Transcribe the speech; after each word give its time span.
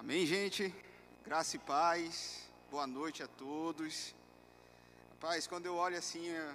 Amém, 0.00 0.24
gente? 0.24 0.74
Graça 1.26 1.56
e 1.56 1.58
paz. 1.58 2.48
Boa 2.70 2.86
noite 2.86 3.22
a 3.22 3.26
todos. 3.28 4.14
Paz, 5.20 5.46
quando 5.46 5.66
eu 5.66 5.74
olho 5.74 5.98
assim 5.98 6.34
a, 6.34 6.54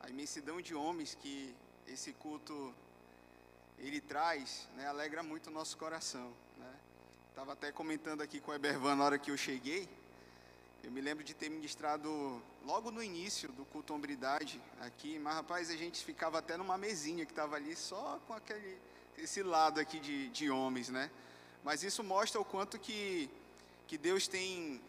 a 0.00 0.10
imensidão 0.10 0.60
de 0.60 0.74
homens 0.74 1.14
que 1.14 1.54
esse 1.88 2.12
culto 2.12 2.74
ele 3.78 3.98
traz, 3.98 4.68
né, 4.76 4.86
alegra 4.86 5.22
muito 5.22 5.46
o 5.46 5.50
nosso 5.50 5.74
coração, 5.78 6.34
né? 6.58 6.70
Tava 7.34 7.54
até 7.54 7.72
comentando 7.72 8.20
aqui 8.20 8.40
com 8.40 8.50
o 8.50 8.54
Ebervan 8.54 8.94
na 8.94 9.04
hora 9.04 9.18
que 9.18 9.30
eu 9.30 9.38
cheguei. 9.38 9.88
Eu 10.84 10.90
me 10.90 11.00
lembro 11.00 11.24
de 11.24 11.32
ter 11.32 11.48
ministrado 11.48 12.42
logo 12.62 12.90
no 12.90 13.02
início 13.02 13.50
do 13.52 13.64
culto 13.64 13.94
hombridade 13.94 14.60
aqui, 14.82 15.18
mas 15.18 15.34
rapaz, 15.36 15.70
a 15.70 15.76
gente 15.78 16.04
ficava 16.04 16.40
até 16.40 16.58
numa 16.58 16.76
mesinha 16.76 17.24
que 17.24 17.32
estava 17.32 17.56
ali 17.56 17.74
só 17.74 18.20
com 18.26 18.34
aquele 18.34 18.76
esse 19.16 19.42
lado 19.42 19.80
aqui 19.80 19.98
de, 19.98 20.28
de 20.28 20.50
homens, 20.50 20.90
né? 20.90 21.10
Mas 21.62 21.82
isso 21.82 22.02
mostra 22.02 22.40
o 22.40 22.44
quanto 22.44 22.78
que, 22.78 23.28
que 23.86 23.98
Deus 23.98 24.26
tem 24.26 24.80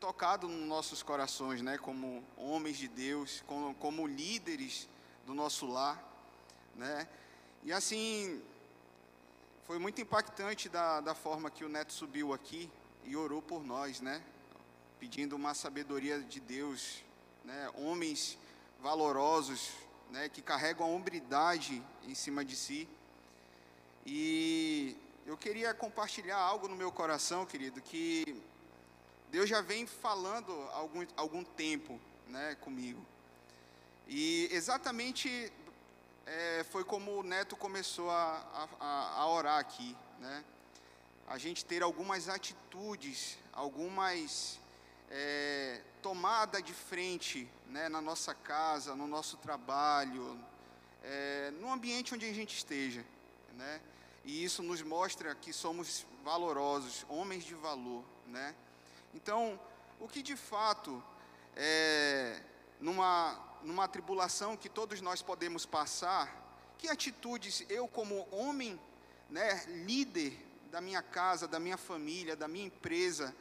tocado 0.00 0.48
nos 0.48 0.66
nossos 0.66 1.02
corações, 1.02 1.60
né? 1.60 1.76
Como 1.76 2.24
homens 2.36 2.76
de 2.78 2.88
Deus, 2.88 3.42
como, 3.46 3.74
como 3.74 4.06
líderes 4.06 4.88
do 5.26 5.34
nosso 5.34 5.66
lar, 5.66 6.02
né? 6.74 7.06
E 7.62 7.72
assim, 7.72 8.42
foi 9.66 9.78
muito 9.78 10.00
impactante 10.00 10.68
da, 10.68 11.00
da 11.00 11.14
forma 11.14 11.50
que 11.50 11.64
o 11.64 11.68
Neto 11.68 11.92
subiu 11.92 12.32
aqui 12.32 12.70
e 13.04 13.14
orou 13.16 13.42
por 13.42 13.62
nós, 13.64 14.00
né? 14.00 14.22
Pedindo 14.98 15.36
uma 15.36 15.52
sabedoria 15.52 16.20
de 16.20 16.40
Deus, 16.40 17.04
né? 17.44 17.70
Homens 17.74 18.38
valorosos, 18.80 19.70
né? 20.10 20.28
Que 20.28 20.40
carregam 20.40 20.86
a 20.86 20.90
hombridade 20.90 21.82
em 22.04 22.14
cima 22.14 22.44
de 22.44 22.56
si. 22.56 22.88
E 24.06 24.96
eu 25.26 25.36
queria 25.36 25.72
compartilhar 25.74 26.38
algo 26.38 26.68
no 26.68 26.76
meu 26.76 26.90
coração, 26.90 27.46
querido, 27.46 27.80
que 27.80 28.42
Deus 29.30 29.48
já 29.48 29.60
vem 29.60 29.86
falando 29.86 30.52
há 30.70 30.76
algum, 30.76 31.06
algum 31.16 31.44
tempo 31.44 32.00
né, 32.26 32.56
comigo. 32.60 33.04
E 34.08 34.48
exatamente 34.50 35.52
é, 36.26 36.64
foi 36.70 36.84
como 36.84 37.18
o 37.18 37.22
Neto 37.22 37.56
começou 37.56 38.10
a, 38.10 38.68
a, 38.80 39.20
a 39.20 39.28
orar 39.28 39.58
aqui, 39.58 39.96
né? 40.18 40.44
A 41.28 41.38
gente 41.38 41.64
ter 41.64 41.80
algumas 41.80 42.28
atitudes, 42.28 43.38
algumas 43.52 44.58
é, 45.08 45.80
tomada 46.02 46.60
de 46.60 46.72
frente 46.72 47.48
né, 47.66 47.88
na 47.88 48.00
nossa 48.00 48.34
casa, 48.34 48.96
no 48.96 49.06
nosso 49.06 49.36
trabalho, 49.36 50.36
é, 51.04 51.52
no 51.60 51.72
ambiente 51.72 52.14
onde 52.14 52.28
a 52.28 52.32
gente 52.32 52.56
esteja, 52.56 53.04
né? 53.54 53.80
E 54.24 54.44
isso 54.44 54.62
nos 54.62 54.82
mostra 54.82 55.34
que 55.34 55.52
somos 55.52 56.04
valorosos, 56.22 57.04
homens 57.08 57.44
de 57.44 57.54
valor, 57.54 58.04
né? 58.26 58.54
Então, 59.14 59.58
o 59.98 60.08
que 60.08 60.22
de 60.22 60.36
fato 60.36 61.02
é 61.56 62.42
numa 62.80 63.50
numa 63.62 63.86
tribulação 63.86 64.56
que 64.56 64.68
todos 64.68 65.00
nós 65.00 65.20
podemos 65.20 65.66
passar, 65.66 66.34
que 66.78 66.88
atitudes 66.88 67.64
eu 67.68 67.86
como 67.86 68.26
homem, 68.30 68.80
né, 69.28 69.64
líder 69.66 70.36
da 70.70 70.80
minha 70.80 71.02
casa, 71.02 71.46
da 71.46 71.60
minha 71.60 71.76
família, 71.76 72.34
da 72.34 72.48
minha 72.48 72.66
empresa, 72.66 73.34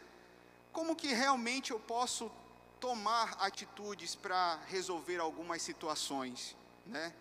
como 0.73 0.95
que 0.95 1.07
realmente 1.07 1.71
eu 1.71 1.79
posso 1.79 2.31
tomar 2.79 3.35
atitudes 3.39 4.15
para 4.15 4.59
resolver 4.67 5.19
algumas 5.19 5.61
situações, 5.61 6.55
né? 6.85 7.13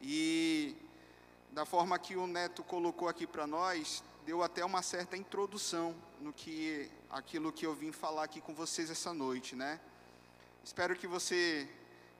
E 0.00 0.76
da 1.50 1.64
forma 1.64 1.98
que 1.98 2.16
o 2.16 2.26
Neto 2.26 2.62
colocou 2.62 3.08
aqui 3.08 3.26
para 3.26 3.46
nós, 3.46 4.02
deu 4.24 4.42
até 4.42 4.64
uma 4.64 4.82
certa 4.82 5.16
introdução 5.16 5.94
no 6.20 6.32
que 6.32 6.90
aquilo 7.10 7.52
que 7.52 7.64
eu 7.64 7.74
vim 7.74 7.92
falar 7.92 8.24
aqui 8.24 8.40
com 8.40 8.54
vocês 8.54 8.90
essa 8.90 9.14
noite, 9.14 9.54
né? 9.54 9.80
Espero 10.64 10.96
que 10.96 11.06
você 11.06 11.68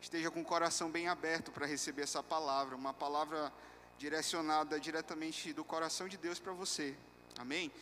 esteja 0.00 0.30
com 0.30 0.40
o 0.40 0.44
coração 0.44 0.90
bem 0.90 1.08
aberto 1.08 1.50
para 1.50 1.66
receber 1.66 2.02
essa 2.02 2.22
palavra, 2.22 2.76
uma 2.76 2.94
palavra 2.94 3.52
direcionada 3.98 4.78
diretamente 4.78 5.52
do 5.52 5.64
coração 5.64 6.06
de 6.06 6.16
Deus 6.16 6.38
para 6.38 6.52
você. 6.52 6.96
Amém? 7.38 7.72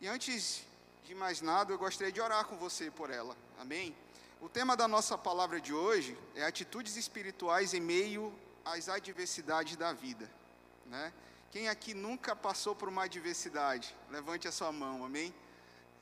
E 0.00 0.08
antes 0.08 0.64
de 1.04 1.14
mais 1.14 1.40
nada, 1.40 1.72
eu 1.72 1.78
gostaria 1.78 2.12
de 2.12 2.20
orar 2.20 2.44
com 2.46 2.56
você 2.56 2.90
por 2.90 3.10
ela. 3.10 3.36
Amém? 3.58 3.94
O 4.40 4.48
tema 4.48 4.76
da 4.76 4.88
nossa 4.88 5.16
palavra 5.16 5.60
de 5.60 5.72
hoje 5.72 6.18
é 6.34 6.44
atitudes 6.44 6.96
espirituais 6.96 7.72
em 7.72 7.80
meio 7.80 8.34
às 8.64 8.88
adversidades 8.88 9.76
da 9.76 9.92
vida. 9.92 10.28
Né? 10.88 11.12
Quem 11.50 11.68
aqui 11.68 11.94
nunca 11.94 12.34
passou 12.34 12.74
por 12.74 12.88
uma 12.88 13.04
adversidade? 13.04 13.96
Levante 14.10 14.46
a 14.46 14.52
sua 14.52 14.72
mão, 14.72 15.04
amém? 15.04 15.34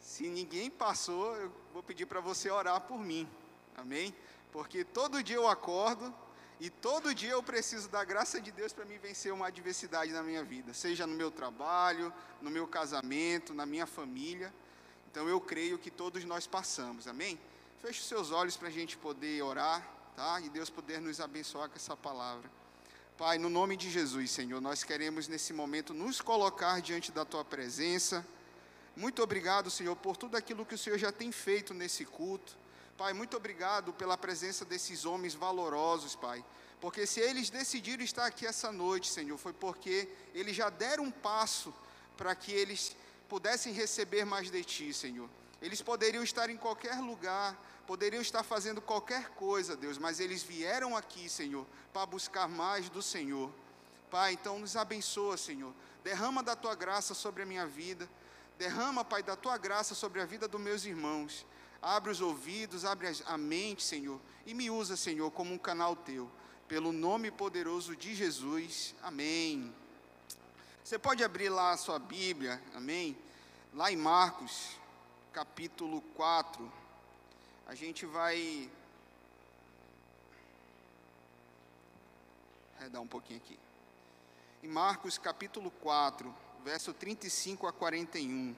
Se 0.00 0.28
ninguém 0.28 0.71
passou, 0.71 1.34
eu 1.37 1.53
vou 1.72 1.83
pedir 1.83 2.06
para 2.06 2.21
você 2.21 2.50
orar 2.50 2.81
por 2.83 2.99
mim, 2.99 3.28
amém? 3.77 4.15
Porque 4.53 4.84
todo 4.84 5.23
dia 5.23 5.37
eu 5.37 5.49
acordo 5.49 6.15
e 6.61 6.71
todo 6.71 7.15
dia 7.15 7.31
eu 7.31 7.43
preciso 7.43 7.89
da 7.89 8.05
graça 8.05 8.41
de 8.41 8.53
Deus 8.53 8.73
para 8.73 8.84
me 8.84 8.99
vencer 8.99 9.33
uma 9.33 9.47
adversidade 9.47 10.12
na 10.12 10.23
minha 10.23 10.44
vida, 10.44 10.75
seja 10.75 11.06
no 11.06 11.15
meu 11.15 11.31
trabalho, 11.31 12.12
no 12.41 12.50
meu 12.50 12.67
casamento, 12.67 13.55
na 13.55 13.67
minha 13.67 13.87
família. 13.87 14.53
Então 15.11 15.28
eu 15.28 15.41
creio 15.41 15.78
que 15.78 15.91
todos 15.91 16.25
nós 16.25 16.47
passamos, 16.47 17.09
amém? 17.09 17.39
Feche 17.81 18.00
os 18.00 18.06
seus 18.06 18.31
olhos 18.31 18.56
para 18.56 18.69
a 18.69 18.71
gente 18.71 18.97
poder 18.97 19.43
orar, 19.43 19.87
tá? 20.15 20.41
E 20.41 20.49
Deus 20.49 20.71
poder 20.71 21.00
nos 21.00 21.21
abençoar 21.21 21.69
com 21.69 21.77
essa 21.77 21.97
palavra. 21.97 22.50
Pai, 23.16 23.38
no 23.38 23.48
nome 23.48 23.76
de 23.76 23.88
Jesus, 23.92 24.32
Senhor, 24.32 24.60
nós 24.60 24.82
queremos 24.82 25.28
nesse 25.28 25.52
momento 25.52 25.94
nos 25.94 26.20
colocar 26.20 26.82
diante 26.82 27.12
da 27.12 27.25
tua 27.25 27.44
presença. 27.44 28.26
Muito 28.97 29.22
obrigado, 29.22 29.70
Senhor, 29.70 29.94
por 29.94 30.16
tudo 30.16 30.36
aquilo 30.36 30.66
que 30.66 30.75
o 30.75 30.78
Senhor 30.78 30.98
já 30.98 31.12
tem 31.12 31.30
feito 31.30 31.72
nesse 31.72 32.04
culto. 32.04 32.56
Pai, 32.98 33.12
muito 33.12 33.36
obrigado 33.36 33.92
pela 33.92 34.19
presença 34.19 34.64
desses 34.64 35.04
homens 35.04 35.32
valorosos, 35.32 36.16
Pai. 36.16 36.44
Porque 36.80 37.06
se 37.06 37.20
eles 37.20 37.50
decidiram 37.50 38.02
estar 38.02 38.26
aqui 38.26 38.47
essa 38.47 38.72
noite, 38.72 39.08
Senhor, 39.08 39.38
foi 39.38 39.52
porque 39.52 40.08
eles 40.34 40.56
já 40.56 40.69
deram 40.69 41.04
um 41.04 41.10
passo 41.12 41.72
para 42.16 42.34
que 42.34 42.50
eles 42.50 42.96
pudessem 43.28 43.72
receber 43.72 44.25
mais 44.25 44.50
de 44.50 44.64
Ti, 44.64 44.92
Senhor. 44.92 45.31
Eles 45.64 45.80
poderiam 45.80 46.22
estar 46.22 46.50
em 46.50 46.58
qualquer 46.58 47.00
lugar, 47.00 47.56
poderiam 47.86 48.20
estar 48.20 48.42
fazendo 48.42 48.82
qualquer 48.82 49.30
coisa, 49.30 49.75
Deus, 49.75 49.97
mas 49.97 50.20
eles 50.20 50.42
vieram 50.42 50.94
aqui, 50.94 51.26
Senhor, 51.26 51.66
para 51.91 52.04
buscar 52.04 52.47
mais 52.47 52.91
do 52.91 53.00
Senhor. 53.00 53.50
Pai, 54.10 54.34
então 54.34 54.58
nos 54.58 54.76
abençoa, 54.76 55.38
Senhor. 55.38 55.72
Derrama 56.04 56.42
da 56.42 56.54
tua 56.54 56.75
graça 56.75 57.14
sobre 57.14 57.42
a 57.42 57.47
minha 57.47 57.66
vida. 57.66 58.06
Derrama, 58.58 59.06
Pai, 59.06 59.22
da 59.22 59.36
tua 59.36 59.56
graça 59.56 59.94
sobre 59.94 60.20
a 60.20 60.26
vida 60.26 60.47
dos 60.47 60.60
meus 60.60 60.84
irmãos. 60.84 61.47
Abre 61.81 62.10
os 62.10 62.20
ouvidos, 62.20 62.84
abre 62.84 63.10
a 63.25 63.38
mente, 63.38 63.82
Senhor, 63.82 64.20
e 64.44 64.52
me 64.52 64.70
usa, 64.70 64.98
Senhor, 64.98 65.31
como 65.31 65.54
um 65.54 65.58
canal 65.58 65.96
teu. 65.96 66.31
Pelo 66.69 66.92
nome 66.92 67.31
poderoso 67.31 67.96
de 67.96 68.14
Jesus. 68.14 68.94
Amém. 69.02 69.75
Você 70.84 70.98
pode 70.98 71.25
abrir 71.25 71.48
lá 71.48 71.72
a 71.72 71.78
sua 71.78 71.98
Bíblia, 71.98 72.62
amém? 72.75 73.16
Lá 73.72 73.91
em 73.91 73.96
Marcos, 73.96 74.84
capítulo 75.34 76.00
4 76.15 76.72
a 77.67 77.75
gente 77.75 78.06
vai 78.06 78.71
redar 82.78 83.03
um 83.03 83.06
pouquinho 83.06 83.41
aqui. 83.41 83.59
Em 84.62 84.69
Marcos 84.69 85.19
capítulo 85.19 85.73
4, 85.73 86.33
verso 86.62 86.94
35 86.94 87.67
a 87.67 87.73
41. 87.73 88.55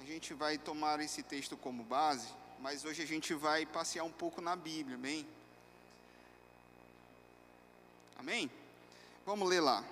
A 0.00 0.04
gente 0.04 0.32
vai 0.32 0.56
tomar 0.56 1.00
esse 1.00 1.22
texto 1.22 1.54
como 1.54 1.84
base, 1.84 2.32
mas 2.58 2.86
hoje 2.86 3.02
a 3.02 3.06
gente 3.06 3.34
vai 3.34 3.66
passear 3.66 4.04
um 4.04 4.10
pouco 4.10 4.40
na 4.40 4.56
Bíblia, 4.56 4.96
amém? 4.96 5.28
Amém? 8.16 8.50
Vamos 9.26 9.46
ler 9.46 9.60
lá. 9.60 9.84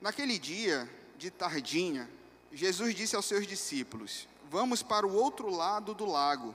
Naquele 0.00 0.38
dia 0.38 0.88
de 1.18 1.30
tardinha, 1.30 2.08
Jesus 2.52 2.94
disse 2.94 3.14
aos 3.14 3.26
seus 3.26 3.46
discípulos: 3.46 4.28
Vamos 4.50 4.82
para 4.82 5.06
o 5.06 5.14
outro 5.14 5.48
lado 5.48 5.94
do 5.94 6.04
lago. 6.04 6.54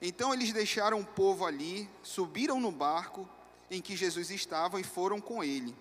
Então 0.00 0.34
eles 0.34 0.52
deixaram 0.52 1.00
o 1.00 1.06
povo 1.06 1.46
ali, 1.46 1.88
subiram 2.02 2.60
no 2.60 2.70
barco 2.70 3.28
em 3.70 3.80
que 3.80 3.96
Jesus 3.96 4.30
estava 4.30 4.80
e 4.80 4.84
foram 4.84 5.20
com 5.20 5.42
ele. 5.42 5.74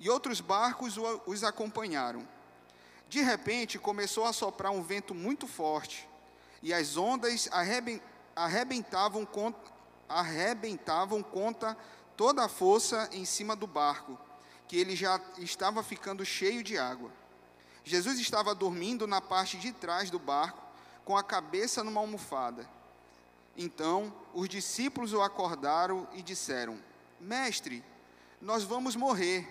E 0.00 0.10
outros 0.10 0.40
barcos 0.40 0.96
os 1.26 1.44
acompanharam. 1.44 2.26
De 3.08 3.22
repente 3.22 3.78
começou 3.78 4.24
a 4.24 4.32
soprar 4.32 4.72
um 4.72 4.82
vento 4.82 5.14
muito 5.14 5.46
forte, 5.46 6.06
e 6.62 6.74
as 6.74 6.96
ondas 6.96 7.48
arrebentavam 8.34 9.24
contra, 9.24 9.72
arrebentavam 10.08 11.22
contra 11.22 11.76
toda 12.16 12.44
a 12.44 12.48
força 12.48 13.08
em 13.12 13.24
cima 13.24 13.56
do 13.56 13.66
barco, 13.66 14.18
que 14.66 14.76
ele 14.76 14.94
já 14.94 15.20
estava 15.38 15.82
ficando 15.82 16.24
cheio 16.24 16.62
de 16.62 16.76
água. 16.76 17.10
Jesus 17.88 18.20
estava 18.20 18.54
dormindo 18.54 19.06
na 19.06 19.18
parte 19.18 19.56
de 19.56 19.72
trás 19.72 20.10
do 20.10 20.18
barco, 20.18 20.62
com 21.06 21.16
a 21.16 21.22
cabeça 21.22 21.82
numa 21.82 22.00
almofada. 22.00 22.68
Então, 23.56 24.12
os 24.34 24.46
discípulos 24.46 25.14
o 25.14 25.22
acordaram 25.22 26.06
e 26.12 26.20
disseram: 26.20 26.78
Mestre, 27.18 27.82
nós 28.42 28.62
vamos 28.62 28.94
morrer. 28.94 29.48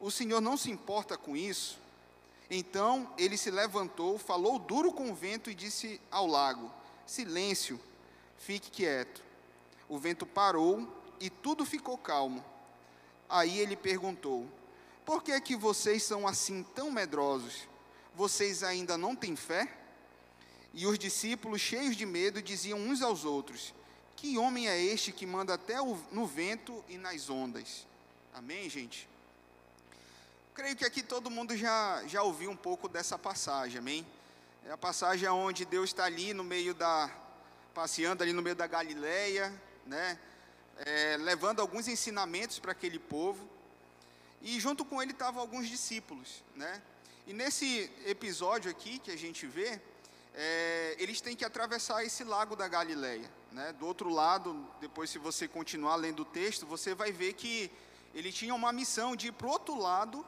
O 0.00 0.10
Senhor 0.10 0.40
não 0.40 0.56
se 0.56 0.68
importa 0.68 1.16
com 1.16 1.36
isso? 1.36 1.78
Então 2.50 3.08
ele 3.16 3.36
se 3.36 3.52
levantou, 3.52 4.18
falou 4.18 4.58
duro 4.58 4.92
com 4.92 5.08
o 5.12 5.14
vento 5.14 5.48
e 5.48 5.54
disse 5.54 6.00
ao 6.10 6.26
lago: 6.26 6.72
Silêncio, 7.06 7.80
fique 8.36 8.68
quieto. 8.68 9.22
O 9.88 9.96
vento 9.96 10.26
parou 10.26 10.92
e 11.20 11.30
tudo 11.30 11.64
ficou 11.64 11.96
calmo. 11.96 12.44
Aí 13.28 13.60
ele 13.60 13.76
perguntou: 13.76 14.48
Por 15.10 15.24
que 15.24 15.40
que 15.40 15.56
vocês 15.56 16.04
são 16.04 16.24
assim 16.24 16.62
tão 16.62 16.88
medrosos? 16.88 17.66
Vocês 18.14 18.62
ainda 18.62 18.96
não 18.96 19.16
têm 19.16 19.34
fé? 19.34 19.68
E 20.72 20.86
os 20.86 20.96
discípulos, 20.96 21.60
cheios 21.60 21.96
de 21.96 22.06
medo, 22.06 22.40
diziam 22.40 22.78
uns 22.78 23.02
aos 23.02 23.24
outros: 23.24 23.74
Que 24.14 24.38
homem 24.38 24.68
é 24.68 24.80
este 24.80 25.10
que 25.10 25.26
manda 25.26 25.54
até 25.54 25.78
no 26.12 26.26
vento 26.28 26.84
e 26.88 26.96
nas 26.96 27.28
ondas? 27.28 27.88
Amém, 28.32 28.70
gente? 28.70 29.08
Creio 30.54 30.76
que 30.76 30.84
aqui 30.84 31.02
todo 31.02 31.28
mundo 31.28 31.56
já, 31.56 32.04
já 32.06 32.22
ouviu 32.22 32.48
um 32.48 32.56
pouco 32.56 32.88
dessa 32.88 33.18
passagem, 33.18 33.78
amém? 33.78 34.06
É 34.64 34.70
a 34.70 34.78
passagem 34.78 35.28
onde 35.28 35.64
Deus 35.64 35.90
está 35.90 36.04
ali 36.04 36.32
no 36.32 36.44
meio 36.44 36.72
da. 36.72 37.10
passeando 37.74 38.22
ali 38.22 38.32
no 38.32 38.42
meio 38.42 38.54
da 38.54 38.68
Galileia, 38.68 39.52
né? 39.84 40.16
É, 40.76 41.16
levando 41.16 41.58
alguns 41.58 41.88
ensinamentos 41.88 42.60
para 42.60 42.70
aquele 42.70 43.00
povo. 43.00 43.58
E 44.42 44.58
junto 44.58 44.84
com 44.84 45.02
ele 45.02 45.12
estavam 45.12 45.40
alguns 45.40 45.68
discípulos, 45.68 46.42
né? 46.54 46.82
E 47.26 47.32
nesse 47.32 47.90
episódio 48.06 48.70
aqui 48.70 48.98
que 48.98 49.10
a 49.10 49.16
gente 49.16 49.46
vê, 49.46 49.80
é, 50.34 50.96
eles 50.98 51.20
têm 51.20 51.36
que 51.36 51.44
atravessar 51.44 52.04
esse 52.04 52.24
lago 52.24 52.56
da 52.56 52.66
Galileia. 52.66 53.30
Né? 53.52 53.72
Do 53.72 53.86
outro 53.86 54.08
lado, 54.08 54.66
depois 54.80 55.10
se 55.10 55.18
você 55.18 55.46
continuar 55.46 55.96
lendo 55.96 56.20
o 56.20 56.24
texto, 56.24 56.66
você 56.66 56.94
vai 56.94 57.12
ver 57.12 57.34
que 57.34 57.70
ele 58.14 58.32
tinha 58.32 58.54
uma 58.54 58.72
missão 58.72 59.14
de 59.14 59.28
ir 59.28 59.32
para 59.32 59.46
o 59.46 59.50
outro 59.50 59.78
lado 59.78 60.24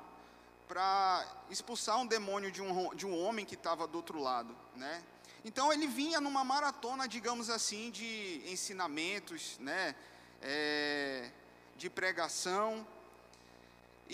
para 0.68 1.26
expulsar 1.50 1.98
um 1.98 2.06
demônio 2.06 2.50
de 2.50 2.62
um, 2.62 2.94
de 2.94 3.06
um 3.06 3.18
homem 3.18 3.44
que 3.44 3.54
estava 3.54 3.86
do 3.86 3.96
outro 3.96 4.20
lado. 4.20 4.56
Né? 4.76 5.02
Então 5.44 5.72
ele 5.72 5.86
vinha 5.86 6.20
numa 6.20 6.44
maratona, 6.44 7.08
digamos 7.08 7.50
assim, 7.50 7.90
de 7.90 8.42
ensinamentos, 8.46 9.58
né? 9.58 9.94
É, 10.40 11.30
de 11.76 11.90
pregação. 11.90 12.86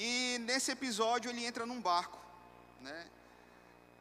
E 0.01 0.39
nesse 0.39 0.71
episódio 0.71 1.29
ele 1.29 1.45
entra 1.45 1.67
num 1.67 1.81
barco. 1.81 2.21
Né? 2.81 3.09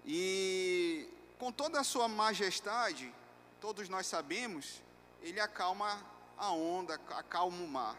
E 0.06 1.10
com 1.40 1.52
toda 1.52 1.80
a 1.80 1.84
sua 1.84 2.08
majestade, 2.08 3.12
todos 3.60 3.90
nós 3.90 4.06
sabemos, 4.06 4.80
ele 5.24 5.40
acalma 5.40 6.06
a 6.38 6.52
onda, 6.52 7.02
acalma 7.10 7.58
o 7.64 7.68
mar. 7.68 7.98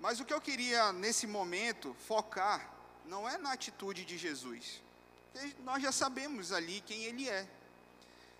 Mas 0.00 0.18
o 0.18 0.24
que 0.24 0.32
eu 0.32 0.40
queria 0.40 0.94
nesse 0.94 1.26
momento 1.26 1.94
focar 2.06 2.72
não 3.04 3.28
é 3.28 3.36
na 3.36 3.52
atitude 3.52 4.06
de 4.06 4.16
Jesus, 4.16 4.82
nós 5.62 5.82
já 5.82 5.92
sabemos 5.92 6.52
ali 6.52 6.80
quem 6.80 7.04
ele 7.04 7.28
é. 7.28 7.46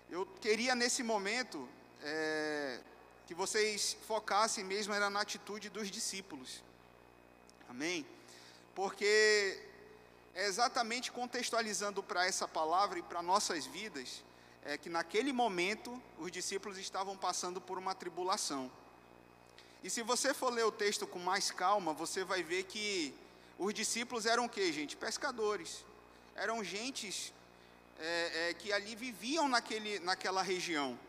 Eu 0.09 0.25
queria 0.41 0.73
nesse 0.73 1.03
momento 1.03 1.69
é, 2.01 2.81
que 3.27 3.35
vocês 3.35 3.95
focassem 4.07 4.63
mesmo 4.63 4.91
era 4.91 5.07
na 5.07 5.21
atitude 5.21 5.69
dos 5.69 5.91
discípulos. 5.91 6.63
Amém? 7.69 8.16
Porque 8.77 9.59
é 10.35 10.45
exatamente 10.45 11.11
contextualizando 11.11 12.03
para 12.03 12.27
essa 12.27 12.47
palavra 12.47 12.99
e 12.99 13.01
para 13.01 13.23
nossas 13.23 13.65
vidas 13.65 14.23
é 14.63 14.77
que 14.77 14.87
naquele 14.87 15.33
momento 15.33 15.99
os 16.19 16.31
discípulos 16.31 16.77
estavam 16.77 17.17
passando 17.17 17.59
por 17.59 17.79
uma 17.79 17.95
tribulação. 17.95 18.71
E 19.83 19.89
se 19.89 20.03
você 20.03 20.31
for 20.31 20.53
ler 20.53 20.63
o 20.63 20.71
texto 20.71 21.07
com 21.07 21.17
mais 21.17 21.49
calma, 21.49 21.91
você 21.91 22.23
vai 22.23 22.43
ver 22.43 22.65
que 22.65 23.15
os 23.57 23.73
discípulos 23.73 24.27
eram 24.27 24.45
o 24.45 24.49
que, 24.49 24.71
gente? 24.71 24.95
Pescadores. 24.95 25.83
Eram 26.35 26.63
gentes 26.63 27.33
é, 27.97 28.49
é, 28.49 28.53
que 28.53 28.71
ali 28.71 28.95
viviam 28.95 29.47
naquele, 29.49 29.97
naquela 30.01 30.43
região. 30.43 30.99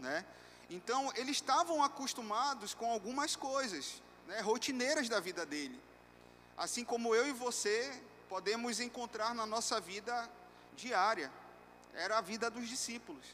Né? 0.00 0.24
Então, 0.68 1.12
eles 1.14 1.36
estavam 1.36 1.84
acostumados 1.84 2.74
com 2.74 2.90
algumas 2.90 3.36
coisas, 3.36 4.02
né, 4.26 4.40
rotineiras 4.40 5.08
da 5.08 5.20
vida 5.20 5.46
dele. 5.46 5.85
Assim 6.56 6.84
como 6.84 7.14
eu 7.14 7.26
e 7.26 7.32
você 7.32 8.00
podemos 8.28 8.80
encontrar 8.80 9.34
na 9.34 9.46
nossa 9.46 9.80
vida 9.80 10.28
diária 10.74 11.30
era 11.94 12.18
a 12.18 12.20
vida 12.20 12.50
dos 12.50 12.68
discípulos. 12.68 13.24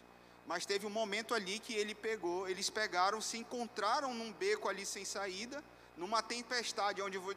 Mas 0.47 0.67
teve 0.67 0.87
um 0.87 0.91
momento 0.91 1.35
ali 1.35 1.59
que 1.59 1.73
ele 1.75 1.95
pegou, 1.95 2.49
eles 2.49 2.69
pegaram, 2.69 3.21
se 3.21 3.39
encontraram 3.39 4.13
num 4.13 4.33
beco 4.33 4.69
ali 4.69 4.85
sem 4.85 5.05
saída, 5.05 5.63
numa 5.97 6.23
tempestade 6.23 7.01
onde 7.01 7.17
eu 7.17 7.23
vou, 7.23 7.35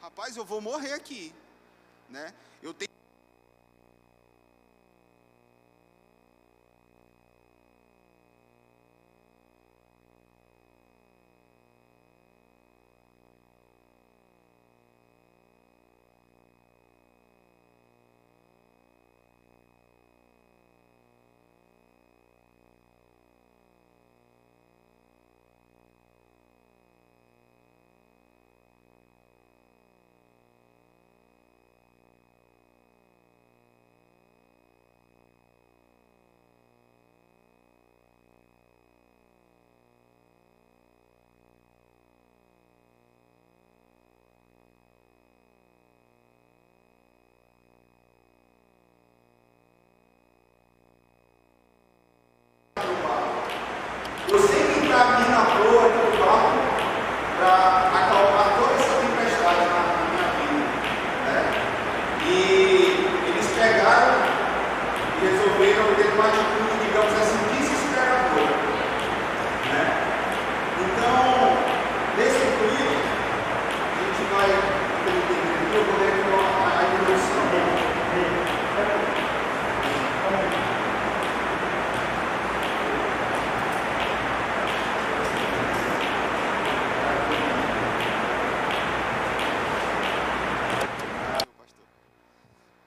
rapaz, 0.00 0.36
eu 0.36 0.44
vou 0.44 0.60
morrer 0.60 0.94
aqui, 0.94 1.34
né? 2.08 2.32
Eu 2.62 2.72
tenho 2.72 2.95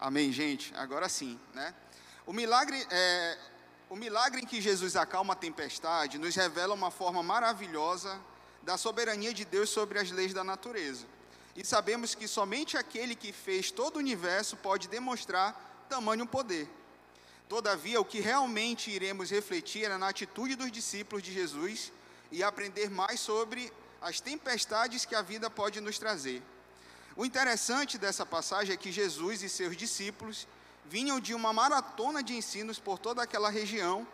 Amém, 0.09 0.31
gente? 0.31 0.73
Agora 0.75 1.07
sim, 1.07 1.39
né? 1.53 1.71
O 2.25 2.33
milagre, 2.33 2.83
é, 2.89 3.37
o 3.91 3.95
milagre 3.95 4.41
em 4.41 4.43
que 4.43 4.59
Jesus 4.59 4.95
acalma 4.95 5.33
a 5.33 5.35
tempestade 5.35 6.17
nos 6.17 6.33
revela 6.35 6.73
uma 6.73 6.89
forma 6.89 7.21
maravilhosa 7.21 8.19
da 8.63 8.75
soberania 8.75 9.31
de 9.31 9.45
Deus 9.45 9.69
sobre 9.69 9.99
as 9.99 10.09
leis 10.09 10.33
da 10.33 10.43
natureza. 10.43 11.05
E 11.55 11.63
sabemos 11.63 12.15
que 12.15 12.27
somente 12.27 12.75
aquele 12.75 13.13
que 13.13 13.31
fez 13.31 13.69
todo 13.69 13.97
o 13.97 13.99
universo 13.99 14.57
pode 14.57 14.87
demonstrar 14.87 15.85
tamanho 15.87 16.25
poder. 16.25 16.67
Todavia, 17.47 18.01
o 18.01 18.05
que 18.05 18.19
realmente 18.19 18.89
iremos 18.89 19.29
refletir 19.29 19.83
é 19.91 19.95
na 19.95 20.07
atitude 20.07 20.55
dos 20.55 20.71
discípulos 20.71 21.21
de 21.21 21.31
Jesus 21.31 21.93
e 22.31 22.41
aprender 22.41 22.89
mais 22.89 23.19
sobre 23.19 23.71
as 24.01 24.19
tempestades 24.19 25.05
que 25.05 25.13
a 25.13 25.21
vida 25.21 25.51
pode 25.51 25.79
nos 25.79 25.99
trazer. 25.99 26.41
O 27.19 27.25
interessante 27.25 27.97
dessa 27.97 28.25
passagem 28.25 28.73
é 28.73 28.77
que 28.77 28.93
Jesus 28.93 29.43
e 29.43 29.49
seus 29.49 29.75
discípulos 29.75 30.47
vinham 30.85 31.19
de 31.19 31.33
uma 31.33 31.51
maratona 31.51 32.23
de 32.23 32.33
ensinos 32.33 32.79
por 32.79 32.97
toda 32.97 33.21
aquela 33.21 33.49
região, 33.49 34.07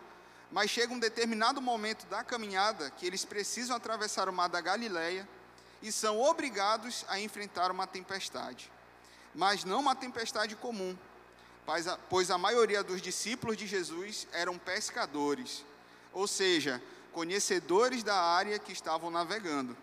mas 0.50 0.72
chega 0.72 0.92
um 0.92 0.98
determinado 0.98 1.62
momento 1.62 2.04
da 2.06 2.24
caminhada 2.24 2.90
que 2.90 3.06
eles 3.06 3.24
precisam 3.24 3.76
atravessar 3.76 4.28
o 4.28 4.32
mar 4.32 4.48
da 4.48 4.60
Galileia 4.60 5.28
e 5.80 5.92
são 5.92 6.20
obrigados 6.20 7.04
a 7.06 7.20
enfrentar 7.20 7.70
uma 7.70 7.86
tempestade. 7.86 8.72
Mas 9.32 9.62
não 9.62 9.78
uma 9.78 9.94
tempestade 9.94 10.56
comum, 10.56 10.98
pois 12.10 12.28
a 12.28 12.36
maioria 12.36 12.82
dos 12.82 13.00
discípulos 13.00 13.56
de 13.56 13.68
Jesus 13.68 14.26
eram 14.32 14.58
pescadores, 14.58 15.64
ou 16.12 16.26
seja, 16.26 16.82
conhecedores 17.12 18.02
da 18.02 18.20
área 18.20 18.58
que 18.58 18.72
estavam 18.72 19.12
navegando. 19.12 19.76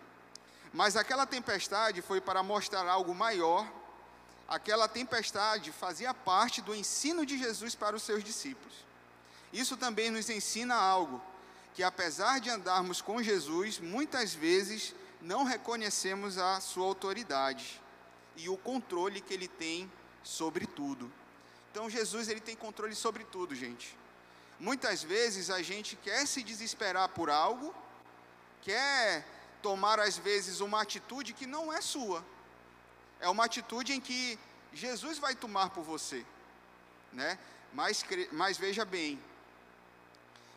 Mas 0.74 0.94
aquela 0.94 1.24
tempestade 1.24 2.02
foi 2.02 2.20
para 2.20 2.42
mostrar 2.42 2.86
algo 2.86 3.14
maior 3.14 3.66
aquela 4.48 4.86
tempestade 4.86 5.72
fazia 5.72 6.12
parte 6.12 6.60
do 6.60 6.74
ensino 6.74 7.24
de 7.24 7.38
Jesus 7.38 7.74
para 7.74 7.96
os 7.96 8.02
seus 8.02 8.22
discípulos. 8.22 8.74
Isso 9.52 9.76
também 9.76 10.10
nos 10.10 10.28
ensina 10.28 10.74
algo, 10.74 11.22
que 11.74 11.82
apesar 11.82 12.40
de 12.40 12.50
andarmos 12.50 13.00
com 13.00 13.22
Jesus, 13.22 13.78
muitas 13.78 14.34
vezes 14.34 14.94
não 15.20 15.44
reconhecemos 15.44 16.38
a 16.38 16.60
sua 16.60 16.86
autoridade 16.86 17.80
e 18.36 18.48
o 18.48 18.56
controle 18.56 19.20
que 19.20 19.32
ele 19.32 19.48
tem 19.48 19.90
sobre 20.22 20.66
tudo. 20.66 21.10
Então 21.70 21.88
Jesus 21.88 22.28
ele 22.28 22.40
tem 22.40 22.56
controle 22.56 22.94
sobre 22.94 23.24
tudo, 23.24 23.54
gente. 23.54 23.96
Muitas 24.60 25.02
vezes 25.02 25.50
a 25.50 25.62
gente 25.62 25.96
quer 25.96 26.26
se 26.26 26.42
desesperar 26.42 27.08
por 27.08 27.30
algo, 27.30 27.74
quer 28.62 29.26
tomar 29.64 29.98
às 29.98 30.18
vezes 30.18 30.60
uma 30.60 30.82
atitude 30.82 31.32
que 31.32 31.46
não 31.46 31.72
é 31.72 31.80
sua. 31.80 32.22
É 33.18 33.30
uma 33.30 33.46
atitude 33.46 33.94
em 33.94 34.00
que 34.00 34.38
Jesus 34.74 35.18
vai 35.18 35.34
tomar 35.34 35.70
por 35.70 35.82
você, 35.82 36.22
né? 37.10 37.38
Mas, 37.72 38.04
mas 38.30 38.58
veja 38.58 38.84
bem, 38.84 39.18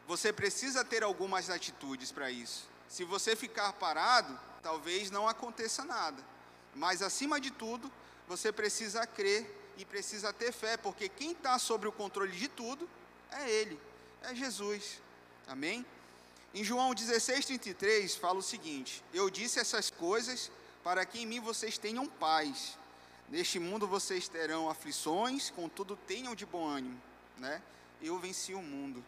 você 0.06 0.34
precisa 0.34 0.84
ter 0.84 1.04
algumas 1.04 1.50
atitudes 1.50 2.12
para 2.12 2.30
isso. 2.30 2.68
Se 2.90 3.06
você 3.06 3.34
ficar 3.34 3.72
parado, 3.72 4.38
talvez 4.62 5.10
não 5.10 5.26
aconteça 5.26 5.86
nada. 5.86 6.22
Mas 6.76 7.02
acima 7.02 7.40
de 7.40 7.50
tudo, 7.50 7.90
você 8.28 8.52
precisa 8.52 9.08
crer 9.08 9.72
e 9.78 9.86
precisa 9.86 10.34
ter 10.34 10.52
fé, 10.52 10.76
porque 10.76 11.08
quem 11.08 11.32
está 11.32 11.58
sobre 11.58 11.88
o 11.88 11.94
controle 11.94 12.34
de 12.34 12.50
tudo 12.50 12.90
é 13.32 13.50
Ele, 13.50 13.80
é 14.24 14.36
Jesus. 14.36 15.02
Amém? 15.48 15.86
Em 16.54 16.64
João 16.64 16.94
16, 16.94 17.46
33, 17.46 18.16
fala 18.16 18.40
o 18.40 18.44
seguinte: 18.44 19.04
Eu 19.14 19.30
disse 19.30 19.60
essas 19.60 19.90
coisas 19.90 20.52
para 20.84 21.06
que 21.06 21.20
em 21.20 21.26
mim 21.26 21.40
vocês 21.40 21.78
tenham 21.78 22.08
paz. 22.08 22.78
Neste 23.30 23.60
mundo 23.60 23.86
vocês 23.86 24.30
terão 24.30 24.70
aflições, 24.70 25.50
contudo 25.50 25.98
tenham 26.08 26.34
de 26.34 26.46
bom 26.46 26.66
ânimo, 26.66 27.02
né? 27.38 27.62
Eu 28.02 28.18
venci 28.20 28.54
o 28.54 28.62
mundo. 28.62 29.04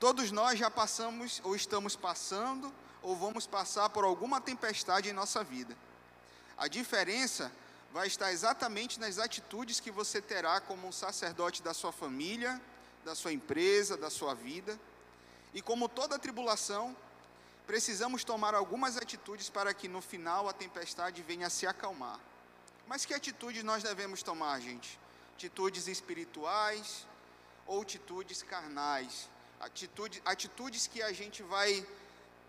Todos 0.00 0.32
nós 0.32 0.58
já 0.58 0.70
passamos 0.70 1.40
ou 1.44 1.54
estamos 1.54 1.94
passando 1.94 2.72
ou 3.02 3.14
vamos 3.14 3.46
passar 3.46 3.88
por 3.90 4.02
alguma 4.02 4.40
tempestade 4.40 5.08
em 5.08 5.12
nossa 5.12 5.44
vida. 5.44 5.76
A 6.58 6.66
diferença 6.66 7.52
vai 7.92 8.06
estar 8.06 8.32
exatamente 8.32 8.98
nas 8.98 9.18
atitudes 9.18 9.80
que 9.80 9.90
você 9.90 10.20
terá 10.20 10.60
como 10.60 10.88
um 10.88 10.92
sacerdote 10.92 11.62
da 11.62 11.72
sua 11.72 11.92
família, 11.92 12.60
da 13.04 13.14
sua 13.14 13.32
empresa, 13.32 13.96
da 13.96 14.10
sua 14.10 14.34
vida. 14.34 14.78
E 15.52 15.60
como 15.60 15.88
toda 15.88 16.18
tribulação, 16.18 16.96
precisamos 17.66 18.24
tomar 18.24 18.54
algumas 18.54 18.96
atitudes 18.96 19.48
para 19.48 19.72
que 19.74 19.88
no 19.88 20.00
final 20.00 20.48
a 20.48 20.52
tempestade 20.52 21.22
venha 21.22 21.46
a 21.46 21.50
se 21.50 21.66
acalmar. 21.66 22.18
Mas 22.86 23.04
que 23.04 23.14
atitudes 23.14 23.62
nós 23.62 23.82
devemos 23.82 24.22
tomar, 24.22 24.60
gente? 24.60 24.98
Atitudes 25.34 25.86
espirituais 25.86 27.06
ou 27.66 27.82
atitudes 27.82 28.42
carnais? 28.42 29.28
Atitude, 29.60 30.20
atitudes 30.24 30.86
que 30.86 31.02
a 31.02 31.12
gente 31.12 31.42
vai 31.42 31.86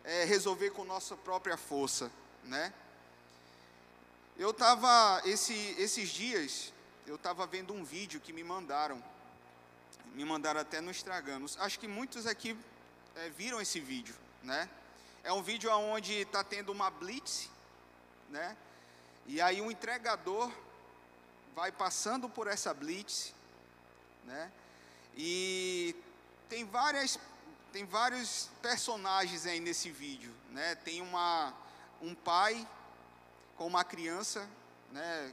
é, 0.03 0.23
resolver 0.23 0.71
com 0.71 0.83
nossa 0.83 1.15
própria 1.15 1.57
força, 1.57 2.11
né? 2.43 2.73
Eu 4.37 4.51
estava, 4.51 5.21
esse, 5.25 5.53
esses 5.77 6.09
dias, 6.09 6.73
eu 7.05 7.15
estava 7.15 7.45
vendo 7.45 7.73
um 7.73 7.83
vídeo 7.83 8.19
que 8.19 8.33
me 8.33 8.43
mandaram, 8.43 9.03
me 10.13 10.25
mandaram 10.25 10.59
até 10.59 10.81
no 10.81 10.89
Instagram. 10.89 11.45
Acho 11.59 11.79
que 11.79 11.87
muitos 11.87 12.25
aqui 12.25 12.57
é, 13.15 13.29
viram 13.29 13.61
esse 13.61 13.79
vídeo, 13.79 14.15
né? 14.43 14.69
É 15.23 15.31
um 15.31 15.41
vídeo 15.41 15.71
onde 15.71 16.13
está 16.13 16.43
tendo 16.43 16.71
uma 16.71 16.89
blitz, 16.89 17.49
né? 18.29 18.57
E 19.25 19.39
aí 19.39 19.61
um 19.61 19.69
entregador 19.69 20.51
vai 21.55 21.71
passando 21.71 22.27
por 22.29 22.47
essa 22.47 22.73
blitz, 22.73 23.33
né? 24.25 24.51
E 25.15 25.95
tem 26.49 26.65
várias 26.65 27.19
tem 27.71 27.85
vários 27.85 28.49
personagens 28.61 29.45
aí 29.45 29.59
nesse 29.59 29.89
vídeo, 29.91 30.33
né? 30.49 30.75
Tem 30.75 31.01
uma 31.01 31.53
um 32.01 32.15
pai 32.15 32.67
com 33.55 33.67
uma 33.67 33.83
criança, 33.83 34.49
né, 34.91 35.31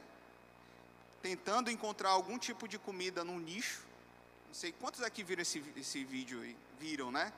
tentando 1.19 1.71
encontrar 1.71 2.11
algum 2.11 2.37
tipo 2.37 2.67
de 2.67 2.77
comida 2.77 3.23
num 3.23 3.39
nicho. 3.39 3.83
Não 4.47 4.53
sei 4.53 4.71
quantos 4.71 5.01
aqui 5.01 5.23
viram 5.23 5.41
esse, 5.41 5.63
esse 5.75 6.03
vídeo 6.03 6.41
aí, 6.41 6.55
viram, 6.79 7.11
né? 7.11 7.33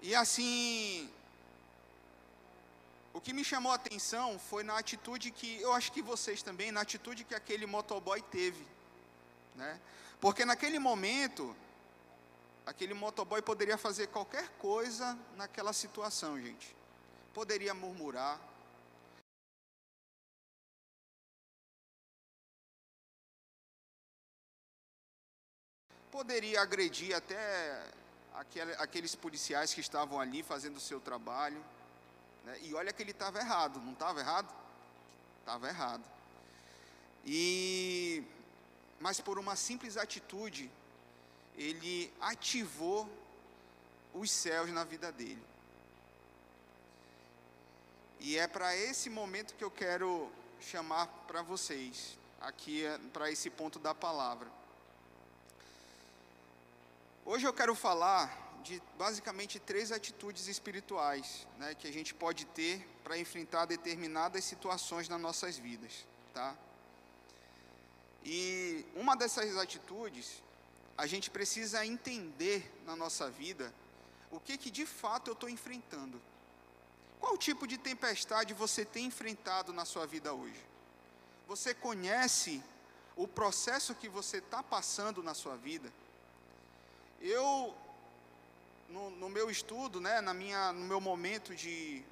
E 0.00 0.14
assim, 0.14 1.10
o 3.12 3.20
que 3.20 3.32
me 3.32 3.44
chamou 3.44 3.72
a 3.72 3.74
atenção 3.74 4.38
foi 4.38 4.62
na 4.62 4.78
atitude 4.78 5.30
que, 5.30 5.60
eu 5.60 5.72
acho 5.72 5.90
que 5.90 6.00
vocês 6.00 6.42
também, 6.42 6.70
na 6.70 6.82
atitude 6.82 7.24
que 7.24 7.34
aquele 7.34 7.66
motoboy 7.66 8.22
teve, 8.22 8.64
né? 9.56 9.80
Porque 10.20 10.44
naquele 10.44 10.78
momento, 10.78 11.54
aquele 12.64 12.94
motoboy 12.94 13.42
poderia 13.42 13.76
fazer 13.76 14.06
qualquer 14.08 14.48
coisa 14.58 15.18
naquela 15.36 15.72
situação, 15.72 16.40
gente. 16.40 16.76
Poderia 17.34 17.74
murmurar, 17.74 18.40
poderia 26.10 26.60
agredir 26.60 27.16
até 27.16 27.84
aqueles 28.78 29.14
policiais 29.14 29.74
que 29.74 29.80
estavam 29.80 30.20
ali 30.20 30.42
fazendo 30.42 30.76
o 30.76 30.80
seu 30.80 31.00
trabalho. 31.00 31.62
Né? 32.44 32.58
E 32.62 32.74
olha 32.74 32.92
que 32.92 33.02
ele 33.02 33.10
estava 33.10 33.38
errado, 33.38 33.80
não 33.80 33.92
estava 33.92 34.20
errado? 34.20 34.54
Estava 35.40 35.68
errado. 35.68 36.04
E, 37.24 38.22
mas 39.00 39.20
por 39.20 39.38
uma 39.38 39.56
simples 39.56 39.96
atitude, 39.96 40.70
ele 41.56 42.12
ativou 42.20 43.08
os 44.14 44.30
céus 44.30 44.70
na 44.70 44.84
vida 44.84 45.10
dele. 45.12 45.42
E 48.20 48.36
é 48.36 48.48
para 48.48 48.74
esse 48.74 49.08
momento 49.08 49.54
que 49.54 49.64
eu 49.64 49.70
quero 49.70 50.30
chamar 50.60 51.06
para 51.26 51.42
vocês, 51.42 52.18
aqui 52.40 52.84
para 53.12 53.30
esse 53.30 53.48
ponto 53.48 53.78
da 53.78 53.94
palavra. 53.94 54.48
Hoje 57.30 57.46
eu 57.46 57.52
quero 57.52 57.74
falar 57.74 58.34
de 58.64 58.80
basicamente 58.96 59.58
três 59.58 59.92
atitudes 59.92 60.48
espirituais 60.48 61.46
né, 61.58 61.74
que 61.74 61.86
a 61.86 61.92
gente 61.92 62.14
pode 62.14 62.46
ter 62.46 62.88
para 63.04 63.18
enfrentar 63.18 63.66
determinadas 63.66 64.44
situações 64.44 65.10
nas 65.10 65.20
nossas 65.20 65.58
vidas. 65.58 66.06
Tá? 66.32 66.56
E 68.24 68.82
uma 68.94 69.14
dessas 69.14 69.58
atitudes, 69.58 70.42
a 70.96 71.06
gente 71.06 71.28
precisa 71.28 71.84
entender 71.84 72.74
na 72.86 72.96
nossa 72.96 73.30
vida 73.30 73.74
o 74.30 74.40
que, 74.40 74.56
que 74.56 74.70
de 74.70 74.86
fato 74.86 75.28
eu 75.28 75.34
estou 75.34 75.50
enfrentando. 75.50 76.18
Qual 77.20 77.36
tipo 77.36 77.66
de 77.66 77.76
tempestade 77.76 78.54
você 78.54 78.86
tem 78.86 79.04
enfrentado 79.04 79.70
na 79.70 79.84
sua 79.84 80.06
vida 80.06 80.32
hoje? 80.32 80.64
Você 81.46 81.74
conhece 81.74 82.62
o 83.14 83.28
processo 83.28 83.94
que 83.94 84.08
você 84.08 84.38
está 84.38 84.62
passando 84.62 85.22
na 85.22 85.34
sua 85.34 85.56
vida? 85.56 85.92
Eu, 87.20 87.74
no, 88.88 89.10
no, 89.10 89.28
meu 89.28 89.50
estudo, 89.50 90.00
né, 90.00 90.20
na 90.20 90.32
minha, 90.32 90.72
no 90.72 90.86
meu 90.86 91.00
momento 91.00 91.52
de, 91.52 92.04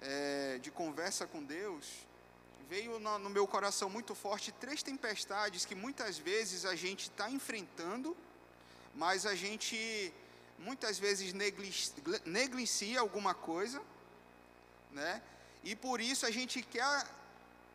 é, 0.00 0.58
de 0.58 0.70
conversa 0.70 1.26
com 1.26 1.42
Deus, 1.42 1.86
veio 2.68 2.98
no, 2.98 3.18
no, 3.18 3.30
meu 3.30 3.46
coração 3.46 3.88
muito 3.88 4.14
forte 4.14 4.52
três 4.52 4.82
tempestades 4.82 5.64
que 5.64 5.74
muitas 5.74 6.18
vezes 6.18 6.66
a 6.66 6.76
gente 6.76 7.04
está 7.04 7.30
enfrentando, 7.30 8.14
mas 8.94 9.24
a 9.24 9.34
gente 9.34 10.12
muitas 10.58 10.98
vezes 10.98 11.32
negligencia 11.32 13.00
alguma 13.00 13.32
coisa, 13.32 13.80
né? 14.92 15.22
E 15.64 15.74
por 15.74 16.02
isso 16.02 16.26
a 16.26 16.30
gente 16.30 16.62
quer 16.62 17.06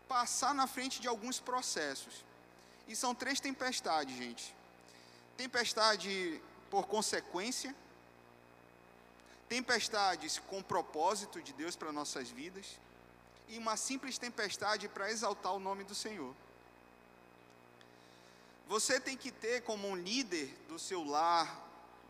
passar 0.07 0.53
na 0.53 0.67
frente 0.67 1.01
de 1.01 1.07
alguns 1.07 1.39
processos. 1.39 2.24
E 2.88 2.95
são 2.95 3.15
três 3.15 3.39
tempestades, 3.39 4.15
gente 4.15 4.53
tempestade 5.37 6.41
por 6.69 6.87
consequência, 6.87 7.75
tempestades 9.47 10.39
com 10.39 10.61
propósito 10.61 11.41
de 11.41 11.53
Deus 11.53 11.75
para 11.75 11.91
nossas 11.91 12.29
vidas, 12.29 12.79
e 13.47 13.57
uma 13.57 13.77
simples 13.77 14.17
tempestade 14.17 14.87
para 14.87 15.11
exaltar 15.11 15.53
o 15.53 15.59
nome 15.59 15.83
do 15.83 15.93
Senhor. 15.93 16.35
Você 18.67 18.99
tem 18.99 19.15
que 19.15 19.31
ter 19.31 19.61
como 19.61 19.87
um 19.87 19.95
líder 19.95 20.47
do 20.67 20.79
seu 20.79 21.03
lar, 21.03 21.63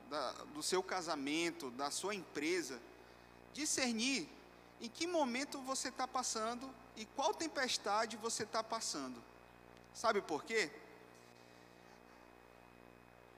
da, 0.09 0.31
do 0.53 0.63
seu 0.63 0.81
casamento, 0.81 1.69
da 1.71 1.91
sua 1.91 2.15
empresa, 2.15 2.79
discernir 3.53 4.29
em 4.79 4.89
que 4.89 5.05
momento 5.05 5.59
você 5.61 5.89
está 5.89 6.07
passando 6.07 6.69
e 6.95 7.05
qual 7.05 7.33
tempestade 7.33 8.15
você 8.15 8.43
está 8.43 8.63
passando. 8.63 9.21
Sabe 9.93 10.21
por 10.21 10.43
quê? 10.43 10.71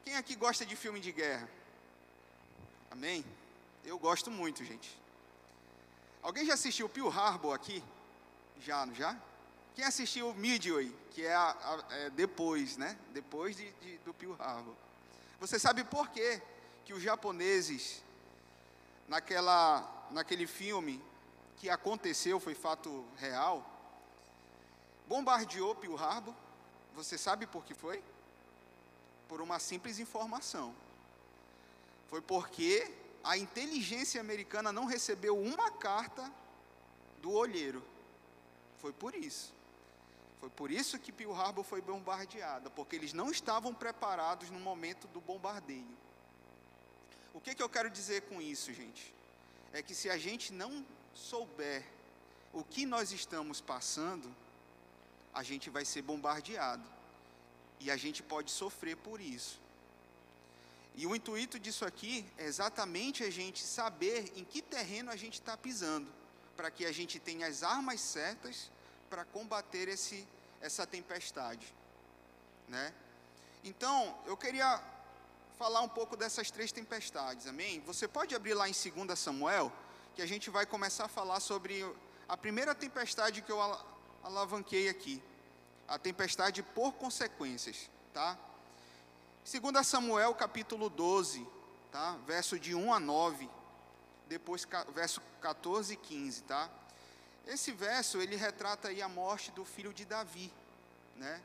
Quem 0.08 0.16
aqui 0.16 0.38
gosta 0.38 0.66
de 0.66 0.74
filme 0.74 1.02
de 1.02 1.12
guerra? 1.12 1.50
Amém? 2.90 3.26
Eu 3.84 4.00
gosto 4.00 4.32
muito, 4.32 4.64
gente. 4.64 4.98
Alguém 6.24 6.46
já 6.46 6.54
assistiu 6.54 6.88
Pearl 6.88 7.10
Harbor 7.10 7.54
aqui? 7.54 7.84
Já, 8.62 8.86
não 8.86 8.96
já? 8.96 9.18
Quem 9.76 9.84
assistiu 9.84 10.34
Midway, 10.36 10.96
que 11.12 11.26
é, 11.26 11.36
a, 11.36 11.50
a, 11.50 11.96
é 11.96 12.10
depois, 12.12 12.78
né? 12.78 12.98
Depois 13.12 13.58
de, 13.58 13.70
de, 13.82 13.98
do 13.98 14.14
Pearl 14.14 14.36
Harbor. 14.40 14.74
Você 15.42 15.60
sabe 15.60 15.84
por 15.84 16.08
quê 16.08 16.42
que 16.86 16.94
os 16.94 17.04
japoneses, 17.04 18.02
naquela, 19.10 20.08
naquele 20.12 20.48
filme 20.48 21.04
que 21.58 21.70
aconteceu, 21.70 22.40
foi 22.40 22.56
fato 22.56 23.06
real, 23.18 23.62
bombardeou 25.06 25.76
Pearl 25.76 25.98
Harbor? 25.98 26.34
Você 26.96 27.18
sabe 27.18 27.46
por 27.46 27.66
que 27.66 27.74
foi? 27.74 28.02
Por 29.28 29.42
uma 29.42 29.60
simples 29.60 30.00
informação. 30.00 30.74
Foi 32.10 32.22
porque 32.22 32.92
a 33.24 33.38
inteligência 33.38 34.22
americana 34.22 34.72
não 34.72 34.86
recebeu 34.86 35.38
uma 35.38 35.70
carta 35.70 36.32
do 37.22 37.32
olheiro. 37.32 37.84
Foi 38.78 38.94
por 38.94 39.14
isso. 39.16 39.54
Foi 40.40 40.50
por 40.50 40.72
isso 40.72 41.00
que 41.00 41.12
Pearl 41.12 41.34
Harbor 41.34 41.64
foi 41.64 41.82
bombardeada, 41.82 42.70
porque 42.70 42.96
eles 42.96 43.12
não 43.12 43.32
estavam 43.32 43.74
preparados 43.74 44.50
no 44.50 44.60
momento 44.60 45.08
do 45.08 45.20
bombardeio. 45.20 45.98
O 47.34 47.42
que, 47.42 47.54
que 47.54 47.62
eu 47.62 47.70
quero 47.70 47.90
dizer 47.90 48.22
com 48.24 48.42
isso, 48.42 48.74
gente? 48.74 49.14
É 49.74 49.82
que 49.82 49.94
se 49.94 50.10
a 50.10 50.18
gente 50.18 50.54
não 50.54 50.86
souber 51.14 51.84
o 52.54 52.64
que 52.64 52.86
nós 52.86 53.12
estamos 53.12 53.60
passando, 53.60 54.34
a 55.34 55.44
gente 55.44 55.70
vai 55.70 55.84
ser 55.84 56.02
bombardeado. 56.02 56.97
E 57.80 57.92
a 57.92 57.98
gente 57.98 58.24
pode 58.24 58.52
sofrer 58.52 58.96
por 58.98 59.22
isso. 59.22 59.60
E 60.96 61.06
o 61.06 61.16
intuito 61.16 61.60
disso 61.60 61.86
aqui 61.86 62.26
é 62.38 62.46
exatamente 62.46 63.24
a 63.24 63.30
gente 63.30 63.64
saber 63.64 64.32
em 64.36 64.44
que 64.44 64.62
terreno 64.62 65.12
a 65.12 65.16
gente 65.16 65.36
está 65.36 65.56
pisando, 65.56 66.12
para 66.56 66.72
que 66.72 66.86
a 66.86 66.92
gente 66.92 67.20
tenha 67.20 67.46
as 67.46 67.62
armas 67.62 68.02
certas 68.02 68.72
para 69.08 69.24
combater 69.26 69.88
esse, 69.88 70.28
essa 70.60 70.88
tempestade. 70.88 71.72
Né? 72.68 72.92
Então, 73.64 74.18
eu 74.26 74.36
queria 74.36 74.82
falar 75.58 75.82
um 75.82 75.90
pouco 75.90 76.18
dessas 76.18 76.50
três 76.50 76.72
tempestades, 76.72 77.48
amém? 77.48 77.80
Você 77.82 78.08
pode 78.08 78.36
abrir 78.36 78.54
lá 78.54 78.68
em 78.68 78.74
2 78.74 79.20
Samuel, 79.20 79.72
que 80.16 80.22
a 80.22 80.26
gente 80.26 80.50
vai 80.50 80.66
começar 80.66 81.06
a 81.06 81.10
falar 81.10 81.40
sobre 81.40 81.86
a 82.28 82.36
primeira 82.36 82.76
tempestade 82.76 83.42
que 83.42 83.52
eu 83.52 83.60
alavanquei 84.24 84.90
aqui, 84.90 85.22
a 85.88 85.98
tempestade 85.98 86.62
por 86.62 86.94
consequências, 86.94 87.90
tá? 88.14 88.38
2 89.50 89.88
Samuel 89.88 90.36
capítulo 90.36 90.90
12, 90.90 91.48
tá? 91.92 92.18
Verso 92.26 92.60
de 92.60 92.76
1 92.76 92.94
a 92.94 93.00
9, 93.00 93.50
depois 94.28 94.68
verso 94.94 95.22
14 95.42 95.94
e 95.94 95.98
15, 95.98 96.44
tá? 96.44 96.70
Esse 97.46 97.72
verso, 97.72 98.22
ele 98.22 98.36
retrata 98.36 98.90
aí 98.90 99.02
a 99.02 99.08
morte 99.08 99.52
do 99.52 99.64
filho 99.64 99.94
de 99.94 100.04
Davi, 100.04 100.52
né? 101.16 101.42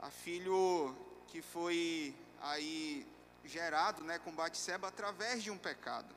A 0.00 0.10
filho 0.10 0.96
que 1.28 1.40
foi 1.40 2.14
aí 2.40 3.06
gerado, 3.44 4.02
né, 4.02 4.18
com 4.18 4.32
Batseba 4.32 4.88
através 4.88 5.42
de 5.42 5.50
um 5.50 5.56
pecado, 5.56 6.14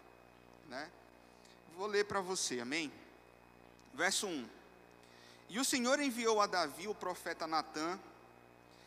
né? 0.68 0.90
Vou 1.78 1.88
ler 1.88 2.06
para 2.06 2.20
você, 2.20 2.60
amém? 2.60 2.92
Verso 3.94 4.28
1. 4.28 4.61
E 5.52 5.60
o 5.60 5.66
Senhor 5.66 6.00
enviou 6.00 6.42
a 6.42 6.48
Davi 6.48 6.88
o 6.88 6.96
profeta 6.96 7.46
Natã. 7.46 8.00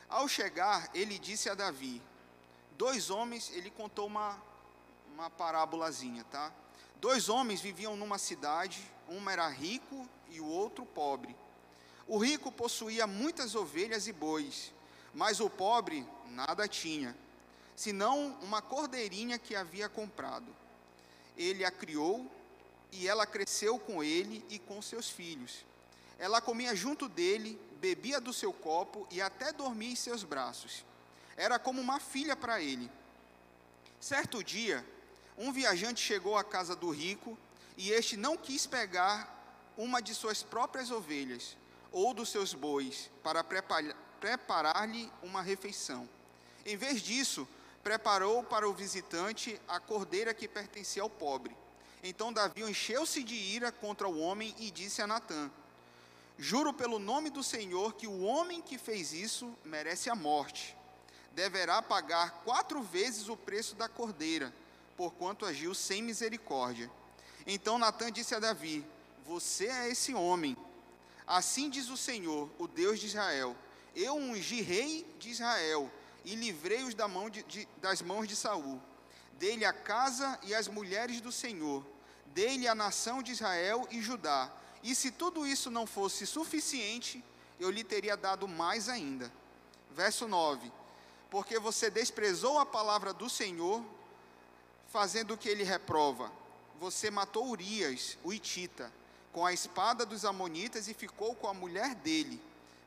Ao 0.08 0.26
chegar, 0.26 0.90
ele 0.92 1.18
disse 1.18 1.48
a 1.48 1.54
Davi: 1.54 2.02
Dois 2.72 3.08
homens, 3.10 3.52
ele 3.54 3.70
contou 3.70 4.08
uma 4.08 4.36
uma 5.14 5.30
parábolazinha, 5.30 6.24
tá? 6.24 6.52
Dois 7.00 7.28
homens 7.28 7.60
viviam 7.60 7.96
numa 7.96 8.18
cidade, 8.18 8.82
um 9.08 9.30
era 9.30 9.48
rico 9.48 10.08
e 10.28 10.40
o 10.40 10.46
outro 10.46 10.84
pobre. 10.84 11.34
O 12.06 12.18
rico 12.18 12.50
possuía 12.50 13.06
muitas 13.06 13.54
ovelhas 13.54 14.08
e 14.08 14.12
bois, 14.12 14.72
mas 15.14 15.40
o 15.40 15.48
pobre 15.48 16.06
nada 16.26 16.66
tinha, 16.66 17.16
senão 17.76 18.36
uma 18.42 18.60
cordeirinha 18.60 19.38
que 19.38 19.54
havia 19.54 19.88
comprado. 19.88 20.54
Ele 21.36 21.64
a 21.64 21.70
criou 21.70 22.28
e 22.90 23.06
ela 23.06 23.26
cresceu 23.26 23.78
com 23.78 24.02
ele 24.02 24.44
e 24.48 24.58
com 24.58 24.82
seus 24.82 25.08
filhos. 25.08 25.64
Ela 26.18 26.40
comia 26.40 26.74
junto 26.74 27.08
dele, 27.08 27.60
bebia 27.80 28.20
do 28.20 28.32
seu 28.32 28.52
copo 28.52 29.06
e 29.10 29.20
até 29.20 29.52
dormia 29.52 29.90
em 29.92 29.96
seus 29.96 30.22
braços. 30.22 30.84
Era 31.36 31.58
como 31.58 31.80
uma 31.80 32.00
filha 32.00 32.36
para 32.36 32.60
ele. 32.60 32.90
Certo 34.00 34.42
dia, 34.42 34.84
um 35.36 35.52
viajante 35.52 36.00
chegou 36.00 36.36
à 36.36 36.44
casa 36.44 36.76
do 36.76 36.90
rico 36.90 37.36
e 37.76 37.90
este 37.90 38.16
não 38.16 38.36
quis 38.36 38.66
pegar 38.66 39.32
uma 39.76 40.00
de 40.00 40.14
suas 40.14 40.42
próprias 40.42 40.90
ovelhas 40.90 41.56
ou 41.90 42.14
dos 42.14 42.28
seus 42.28 42.54
bois 42.54 43.10
para 43.22 43.42
preparar-lhe 44.20 45.10
uma 45.22 45.42
refeição. 45.42 46.08
Em 46.64 46.76
vez 46.76 47.02
disso, 47.02 47.46
preparou 47.82 48.42
para 48.42 48.68
o 48.68 48.72
visitante 48.72 49.60
a 49.68 49.78
cordeira 49.78 50.32
que 50.32 50.48
pertencia 50.48 51.02
ao 51.02 51.10
pobre. 51.10 51.54
Então 52.02 52.32
Davi 52.32 52.62
encheu-se 52.62 53.22
de 53.22 53.34
ira 53.34 53.70
contra 53.72 54.08
o 54.08 54.18
homem 54.18 54.54
e 54.58 54.70
disse 54.70 55.02
a 55.02 55.06
Natã: 55.06 55.50
Juro 56.36 56.72
pelo 56.72 56.98
nome 56.98 57.30
do 57.30 57.42
Senhor 57.42 57.94
que 57.94 58.06
o 58.06 58.22
homem 58.22 58.60
que 58.60 58.78
fez 58.78 59.12
isso 59.12 59.56
merece 59.64 60.10
a 60.10 60.14
morte. 60.14 60.76
Deverá 61.32 61.80
pagar 61.82 62.42
quatro 62.44 62.82
vezes 62.82 63.28
o 63.28 63.36
preço 63.36 63.74
da 63.74 63.88
cordeira 63.88 64.52
porquanto 64.96 65.44
agiu 65.44 65.74
sem 65.74 66.02
misericórdia. 66.02 66.90
Então 67.46 67.78
Natan 67.78 68.10
disse 68.10 68.34
a 68.34 68.38
Davi: 68.38 68.84
Você 69.26 69.66
é 69.66 69.90
esse 69.90 70.14
homem. 70.14 70.56
Assim 71.26 71.70
diz 71.70 71.88
o 71.88 71.96
Senhor, 71.96 72.50
o 72.58 72.66
Deus 72.66 73.00
de 73.00 73.06
Israel: 73.06 73.56
Eu 73.94 74.16
ungi 74.16 74.62
rei 74.62 75.06
de 75.18 75.30
Israel 75.30 75.90
e 76.24 76.34
livrei-os 76.34 76.94
da 76.94 77.06
mão 77.06 77.28
de, 77.28 77.42
de, 77.44 77.68
das 77.78 78.02
mãos 78.02 78.26
de 78.26 78.36
Saul. 78.36 78.80
Dei-lhe 79.38 79.64
a 79.64 79.72
casa 79.72 80.38
e 80.42 80.54
as 80.54 80.68
mulheres 80.68 81.20
do 81.20 81.32
Senhor. 81.32 81.84
Dei-lhe 82.26 82.66
a 82.66 82.74
nação 82.74 83.22
de 83.22 83.32
Israel 83.32 83.86
e 83.90 84.00
Judá. 84.00 84.50
E 84.84 84.94
se 84.94 85.10
tudo 85.10 85.46
isso 85.46 85.70
não 85.70 85.86
fosse 85.86 86.26
suficiente, 86.26 87.24
eu 87.58 87.70
lhe 87.70 87.82
teria 87.82 88.18
dado 88.18 88.46
mais 88.46 88.86
ainda. 88.86 89.32
Verso 89.90 90.28
9: 90.28 90.70
Porque 91.30 91.58
você 91.58 91.90
desprezou 91.90 92.58
a 92.58 92.66
palavra 92.66 93.14
do 93.14 93.30
Senhor, 93.30 93.82
fazendo 94.88 95.32
o 95.32 95.38
que 95.38 95.48
ele 95.48 95.64
reprova. 95.64 96.30
Você 96.78 97.10
matou 97.10 97.48
Urias, 97.48 98.18
o 98.22 98.30
Itita, 98.30 98.92
com 99.32 99.46
a 99.46 99.54
espada 99.54 100.04
dos 100.04 100.22
Amonitas 100.22 100.86
e 100.86 100.92
ficou 100.92 101.34
com 101.34 101.48
a 101.48 101.54
mulher 101.54 101.94
dele. 101.94 102.38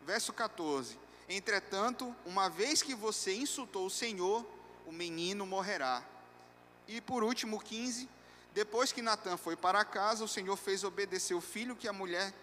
Verso 0.06 0.32
14: 0.32 1.00
Entretanto, 1.28 2.16
uma 2.28 2.48
vez 2.48 2.84
que 2.84 2.94
você 2.94 3.34
insultou 3.36 3.88
o 3.88 3.90
Senhor, 3.90 4.46
o 4.86 4.92
menino 4.92 5.48
morrerá. 5.48 6.04
E 6.88 7.02
por 7.02 7.24
último, 7.24 7.60
15: 7.60 8.08
Depois 8.58 8.92
que 8.92 9.04
Natã 9.04 9.38
foi 9.38 9.56
para 9.56 9.86
casa, 9.86 10.24
o 10.24 10.28
Senhor 10.28 10.58
fez 10.58 10.84
obedecer 10.84 11.36
o 11.36 11.40
filho 11.40 11.76
que 11.76 11.88
a 11.88 11.94
mulher 11.94 12.34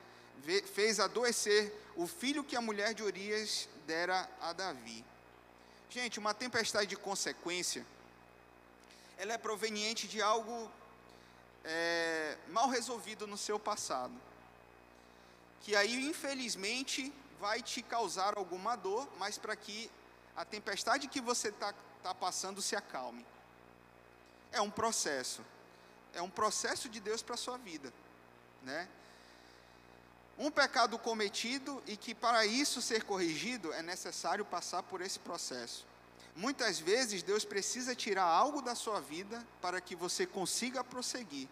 fez 0.73 1.01
adoecer, 1.01 1.75
o 1.97 2.07
filho 2.07 2.45
que 2.45 2.55
a 2.55 2.61
mulher 2.61 2.95
de 2.95 3.03
Urias 3.03 3.69
dera 3.85 4.31
a 4.41 4.53
Davi. 4.53 5.05
Gente, 5.91 6.21
uma 6.21 6.33
tempestade 6.33 6.87
de 6.87 6.97
consequência 6.97 7.85
ela 9.19 9.33
é 9.33 9.39
proveniente 9.39 10.07
de 10.07 10.23
algo 10.23 10.71
é, 11.65 12.39
mal 12.47 12.69
resolvido 12.69 13.27
no 13.27 13.37
seu 13.37 13.59
passado. 13.59 14.15
Que 15.63 15.75
aí, 15.75 16.07
infelizmente, 16.07 17.13
vai 17.41 17.61
te 17.61 17.83
causar 17.83 18.39
alguma 18.39 18.77
dor, 18.77 19.09
mas 19.19 19.37
para 19.37 19.57
que 19.57 19.91
a 20.37 20.45
tempestade 20.45 21.09
que 21.09 21.21
você 21.21 21.49
está 21.49 21.75
tá 22.05 22.15
passando 22.15 22.63
se 22.63 22.77
acalme. 22.77 23.27
É 24.53 24.61
um 24.61 24.71
processo. 24.71 25.43
É 26.15 26.23
um 26.23 26.31
processo 26.31 26.89
de 26.89 27.01
Deus 27.01 27.23
para 27.23 27.35
a 27.35 27.39
sua 27.39 27.59
vida. 27.59 27.93
Né? 28.63 28.89
Um 30.39 30.51
pecado 30.51 30.99
cometido 30.99 31.83
e 31.87 31.97
que 31.97 32.15
para 32.15 32.45
isso 32.47 32.83
ser 32.83 33.05
corrigido 33.05 33.73
é 33.73 33.83
necessário 33.83 34.45
passar 34.45 34.83
por 34.83 35.01
esse 35.01 35.19
processo. 35.19 35.87
Muitas 36.35 36.81
vezes 36.81 37.23
Deus 37.23 37.45
precisa 37.45 37.95
tirar 37.95 38.25
algo 38.25 38.61
da 38.61 38.75
sua 38.75 39.01
vida 39.01 39.47
para 39.61 39.81
que 39.81 39.95
você 39.95 40.27
consiga 40.27 40.83
prosseguir. 40.83 41.49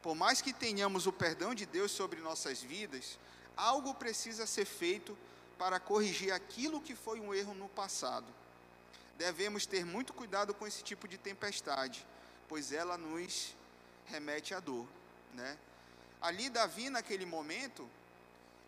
Por 0.00 0.14
mais 0.14 0.40
que 0.40 0.52
tenhamos 0.52 1.06
o 1.06 1.12
perdão 1.12 1.54
de 1.54 1.66
Deus 1.66 1.90
sobre 1.90 2.20
nossas 2.20 2.60
vidas, 2.60 3.18
algo 3.56 3.94
precisa 3.94 4.46
ser 4.46 4.64
feito 4.64 5.16
para 5.58 5.80
corrigir 5.80 6.32
aquilo 6.32 6.80
que 6.80 6.94
foi 6.94 7.20
um 7.20 7.34
erro 7.34 7.54
no 7.54 7.68
passado. 7.68 8.26
Devemos 9.16 9.66
ter 9.66 9.84
muito 9.84 10.12
cuidado 10.12 10.54
com 10.54 10.66
esse 10.66 10.82
tipo 10.82 11.06
de 11.06 11.18
tempestade, 11.18 12.06
pois 12.48 12.72
ela 12.72 12.96
nos 12.96 13.54
remete 14.06 14.54
à 14.54 14.60
dor, 14.60 14.86
né? 15.34 15.58
Ali 16.20 16.48
Davi 16.48 16.88
naquele 16.88 17.26
momento, 17.26 17.88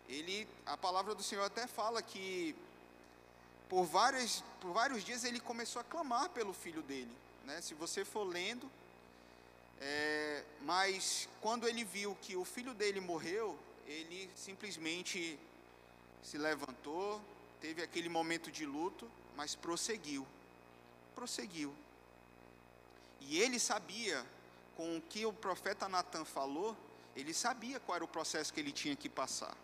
ele 0.09 0.47
a 0.65 0.75
palavra 0.77 1.15
do 1.15 1.23
Senhor 1.23 1.43
até 1.43 1.67
fala 1.67 2.01
que 2.01 2.55
por, 3.69 3.85
várias, 3.85 4.43
por 4.59 4.71
vários 4.71 5.03
dias 5.03 5.23
ele 5.23 5.39
começou 5.39 5.79
a 5.79 5.83
clamar 5.83 6.29
pelo 6.29 6.53
filho 6.53 6.81
dele. 6.81 7.15
Né? 7.43 7.61
Se 7.61 7.73
você 7.73 8.03
for 8.03 8.23
lendo, 8.23 8.69
é, 9.79 10.43
mas 10.61 11.29
quando 11.41 11.67
ele 11.67 11.83
viu 11.83 12.17
que 12.21 12.35
o 12.35 12.45
filho 12.45 12.73
dele 12.73 12.99
morreu, 12.99 13.57
ele 13.87 14.29
simplesmente 14.35 15.39
se 16.23 16.37
levantou, 16.37 17.21
teve 17.61 17.81
aquele 17.81 18.09
momento 18.09 18.51
de 18.51 18.65
luto, 18.65 19.09
mas 19.35 19.55
prosseguiu. 19.55 20.25
Prosseguiu. 21.13 21.73
E 23.21 23.39
ele 23.39 23.59
sabia, 23.59 24.25
com 24.75 24.97
o 24.97 25.01
que 25.01 25.25
o 25.25 25.33
profeta 25.33 25.87
Natan 25.87 26.25
falou, 26.25 26.75
ele 27.15 27.33
sabia 27.33 27.79
qual 27.79 27.95
era 27.95 28.05
o 28.05 28.07
processo 28.07 28.53
que 28.53 28.59
ele 28.59 28.71
tinha 28.71 28.95
que 28.95 29.09
passar. 29.09 29.55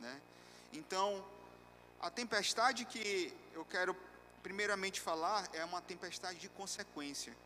Né? 0.00 0.20
Então, 0.72 1.24
a 2.00 2.10
tempestade 2.10 2.84
que 2.84 3.34
eu 3.52 3.64
quero 3.64 3.96
primeiramente 4.42 5.00
falar 5.00 5.48
é 5.52 5.64
uma 5.64 5.82
tempestade 5.82 6.38
de 6.38 6.48
consequência. 6.48 7.36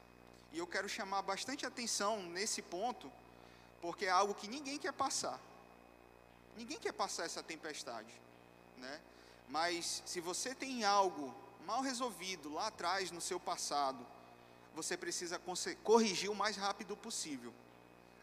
E 0.53 0.59
eu 0.59 0.67
quero 0.67 0.89
chamar 0.89 1.23
bastante 1.23 1.65
atenção 1.65 2.23
nesse 2.23 2.61
ponto, 2.61 3.11
porque 3.81 4.05
é 4.05 4.11
algo 4.11 4.35
que 4.35 4.47
ninguém 4.47 4.79
quer 4.79 4.93
passar. 4.93 5.41
Ninguém 6.57 6.79
quer 6.79 6.93
passar 6.93 7.25
essa 7.25 7.43
tempestade, 7.43 8.13
né? 8.77 9.01
Mas 9.49 10.03
se 10.05 10.21
você 10.21 10.55
tem 10.55 10.85
algo 10.85 11.35
mal 11.67 11.81
resolvido 11.81 12.53
lá 12.53 12.67
atrás 12.67 13.11
no 13.11 13.21
seu 13.21 13.41
passado, 13.41 14.07
você 14.75 14.97
precisa 14.97 15.41
corrigir 15.83 16.31
o 16.31 16.35
mais 16.35 16.57
rápido 16.57 16.97
possível. 16.97 17.53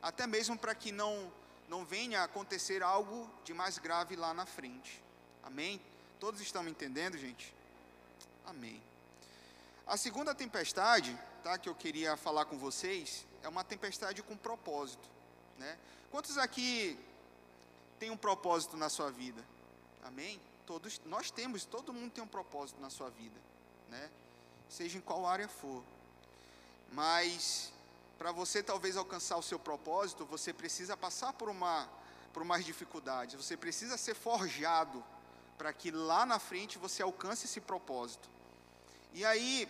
Até 0.02 0.26
mesmo 0.26 0.58
para 0.58 0.74
que 0.74 0.92
não 0.92 1.32
não 1.70 1.86
venha 1.86 2.24
acontecer 2.24 2.82
algo 2.82 3.30
de 3.44 3.54
mais 3.54 3.78
grave 3.78 4.16
lá 4.16 4.34
na 4.34 4.46
frente. 4.46 5.02
Amém? 5.44 5.80
Todos 6.20 6.42
estão 6.42 6.64
me 6.64 6.72
entendendo, 6.72 7.16
gente? 7.16 7.54
Amém. 8.46 8.82
A 9.86 9.96
segunda 9.96 10.34
tempestade, 10.34 11.18
tá, 11.44 11.58
que 11.58 11.70
eu 11.70 11.76
queria 11.76 12.18
falar 12.18 12.46
com 12.46 12.58
vocês, 12.58 13.26
é 13.44 13.48
uma 13.48 13.64
tempestade 13.64 14.22
com 14.24 14.36
propósito, 14.36 15.08
né? 15.60 15.78
Quantos 16.10 16.40
aqui 16.40 16.98
tem 18.00 18.10
um 18.10 18.18
propósito 18.18 18.76
na 18.76 18.90
sua 18.90 19.12
vida? 19.12 19.44
Amém? 20.04 20.42
Todos, 20.66 21.00
nós 21.06 21.30
temos, 21.30 21.66
todo 21.66 21.94
mundo 21.94 22.12
tem 22.12 22.24
um 22.24 22.28
propósito 22.28 22.82
na 22.82 22.90
sua 22.90 23.10
vida, 23.12 23.40
né? 23.90 24.10
Seja 24.68 24.98
em 24.98 25.02
qual 25.02 25.26
área 25.26 25.48
for. 25.48 25.84
Mas 26.92 27.72
para 28.18 28.32
você 28.32 28.62
talvez 28.62 28.98
alcançar 28.98 29.38
o 29.38 29.44
seu 29.44 29.58
propósito, 29.58 30.26
você 30.26 30.52
precisa 30.52 30.98
passar 30.98 31.34
por 31.34 31.50
uma 31.50 31.88
por 32.34 32.44
umas 32.44 32.64
dificuldades, 32.64 33.36
você 33.36 33.58
precisa 33.58 33.98
ser 33.98 34.14
forjado 34.14 35.04
para 35.58 35.74
que 35.74 35.92
lá 35.92 36.26
na 36.26 36.40
frente 36.40 36.78
você 36.78 37.02
alcance 37.02 37.46
esse 37.46 37.60
propósito. 37.60 38.30
E 39.14 39.26
aí, 39.26 39.68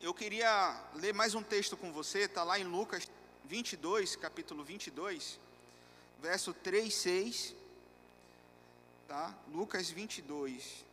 eu 0.00 0.12
queria 0.12 0.78
ler 0.94 1.14
mais 1.14 1.34
um 1.34 1.42
texto 1.42 1.76
com 1.76 1.92
você, 1.92 2.20
está 2.20 2.42
lá 2.42 2.58
em 2.58 2.64
Lucas 2.64 3.08
22, 3.44 4.16
capítulo 4.16 4.64
22, 4.64 5.38
verso 6.20 6.52
3, 6.52 6.92
6. 6.92 7.54
Tá? 9.06 9.34
Lucas 9.52 9.90
22, 9.90 10.84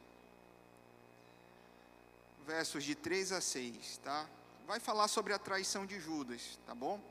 versos 2.46 2.84
de 2.84 2.94
3 2.96 3.32
a 3.32 3.42
6, 3.42 3.98
tá? 4.04 4.28
Vai 4.70 4.80
falar 4.80 5.08
sobre 5.08 5.34
a 5.34 5.40
traição 5.40 5.84
de 5.84 6.00
Judas, 6.00 6.60
tá 6.64 6.76
bom? 6.76 7.02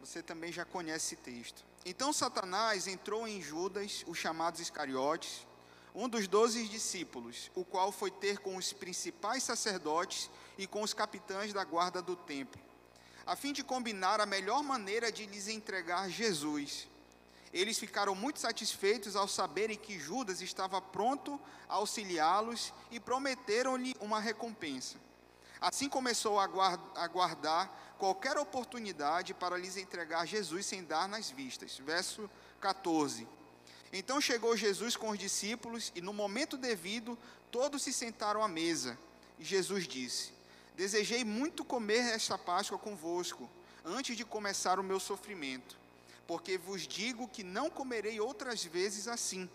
Você 0.00 0.20
também 0.20 0.50
já 0.50 0.64
conhece 0.64 1.14
esse 1.14 1.16
texto. 1.22 1.64
Então 1.86 2.12
Satanás 2.12 2.88
entrou 2.88 3.28
em 3.28 3.40
Judas, 3.40 4.04
os 4.08 4.18
chamados 4.18 4.58
Iscariotes, 4.58 5.46
um 5.94 6.08
dos 6.08 6.26
doze 6.26 6.66
discípulos, 6.66 7.48
o 7.54 7.64
qual 7.64 7.92
foi 7.92 8.10
ter 8.10 8.38
com 8.40 8.56
os 8.56 8.72
principais 8.72 9.44
sacerdotes 9.44 10.28
e 10.58 10.66
com 10.66 10.82
os 10.82 10.92
capitães 10.92 11.52
da 11.52 11.62
guarda 11.62 12.02
do 12.02 12.16
templo, 12.16 12.60
a 13.24 13.36
fim 13.36 13.52
de 13.52 13.62
combinar 13.62 14.20
a 14.20 14.26
melhor 14.26 14.60
maneira 14.64 15.12
de 15.12 15.26
lhes 15.26 15.46
entregar 15.46 16.10
Jesus. 16.10 16.88
Eles 17.52 17.78
ficaram 17.78 18.16
muito 18.16 18.40
satisfeitos 18.40 19.14
ao 19.14 19.28
saberem 19.28 19.76
que 19.76 19.96
Judas 19.96 20.40
estava 20.40 20.82
pronto 20.82 21.40
a 21.68 21.74
auxiliá-los 21.74 22.74
e 22.90 22.98
prometeram-lhe 22.98 23.94
uma 24.00 24.18
recompensa. 24.18 24.98
Assim 25.60 25.88
começou 25.88 26.38
a 26.38 26.46
guardar 27.08 27.96
qualquer 27.98 28.38
oportunidade 28.38 29.34
para 29.34 29.56
lhes 29.56 29.76
entregar 29.76 30.26
Jesus 30.26 30.66
sem 30.66 30.84
dar 30.84 31.08
nas 31.08 31.30
vistas. 31.30 31.78
Verso 31.78 32.30
14. 32.60 33.26
Então 33.92 34.20
chegou 34.20 34.56
Jesus 34.56 34.96
com 34.96 35.10
os 35.10 35.18
discípulos 35.18 35.90
e, 35.94 36.00
no 36.00 36.12
momento 36.12 36.56
devido, 36.56 37.18
todos 37.50 37.82
se 37.82 37.92
sentaram 37.92 38.42
à 38.42 38.48
mesa. 38.48 38.98
E 39.38 39.44
Jesus 39.44 39.86
disse: 39.88 40.32
Desejei 40.76 41.24
muito 41.24 41.64
comer 41.64 42.14
esta 42.14 42.38
Páscoa 42.38 42.78
convosco, 42.78 43.48
antes 43.84 44.16
de 44.16 44.24
começar 44.24 44.78
o 44.78 44.82
meu 44.82 45.00
sofrimento, 45.00 45.76
porque 46.26 46.58
vos 46.58 46.86
digo 46.86 47.26
que 47.26 47.42
não 47.42 47.70
comerei 47.70 48.20
outras 48.20 48.64
vezes 48.64 49.08
assim, 49.08 49.48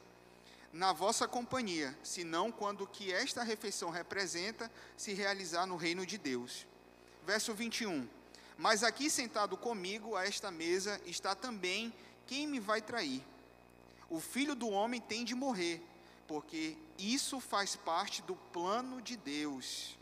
na 0.74 0.92
vossa 0.92 1.28
companhia, 1.28 1.98
senão 2.04 2.52
quando 2.52 2.82
o 2.82 2.88
que 2.88 3.14
esta 3.14 3.44
refeição 3.44 3.90
representa 3.90 4.70
se 4.98 5.14
realizar 5.14 5.66
no 5.66 5.78
reino 5.78 6.06
de 6.06 6.18
Deus. 6.18 6.66
Verso 7.26 7.54
21. 7.54 8.10
Mas 8.58 8.84
aqui 8.84 9.10
sentado 9.10 9.56
comigo 9.56 10.16
a 10.16 10.26
esta 10.26 10.52
mesa 10.52 11.00
está 11.06 11.34
também 11.34 11.94
quem 12.28 12.48
me 12.48 12.60
vai 12.60 12.82
trair 12.82 13.24
o 14.14 14.20
filho 14.20 14.54
do 14.54 14.70
homem 14.70 15.02
tem 15.02 15.26
de 15.26 15.34
morrer, 15.34 15.82
porque 16.28 16.78
isso 17.00 17.40
faz 17.40 17.76
parte 17.76 18.22
do 18.22 18.36
plano 18.36 19.02
de 19.02 19.18
Deus. 19.18 19.98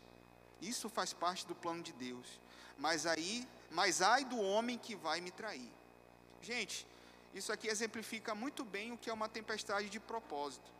Isso 0.60 0.90
faz 0.90 1.14
parte 1.14 1.46
do 1.46 1.54
plano 1.54 1.82
de 1.82 1.94
Deus. 1.94 2.38
Mas 2.76 3.06
aí, 3.06 3.48
mas 3.70 4.02
ai 4.02 4.22
do 4.26 4.38
homem 4.38 4.76
que 4.76 4.94
vai 4.94 5.22
me 5.22 5.30
trair. 5.30 5.66
Gente, 6.42 6.86
isso 7.34 7.52
aqui 7.52 7.68
exemplifica 7.68 8.34
muito 8.34 8.64
bem 8.64 8.92
o 8.92 8.98
que 8.98 9.08
é 9.08 9.12
uma 9.12 9.28
tempestade 9.28 9.88
de 9.88 9.98
propósito. 9.98 10.70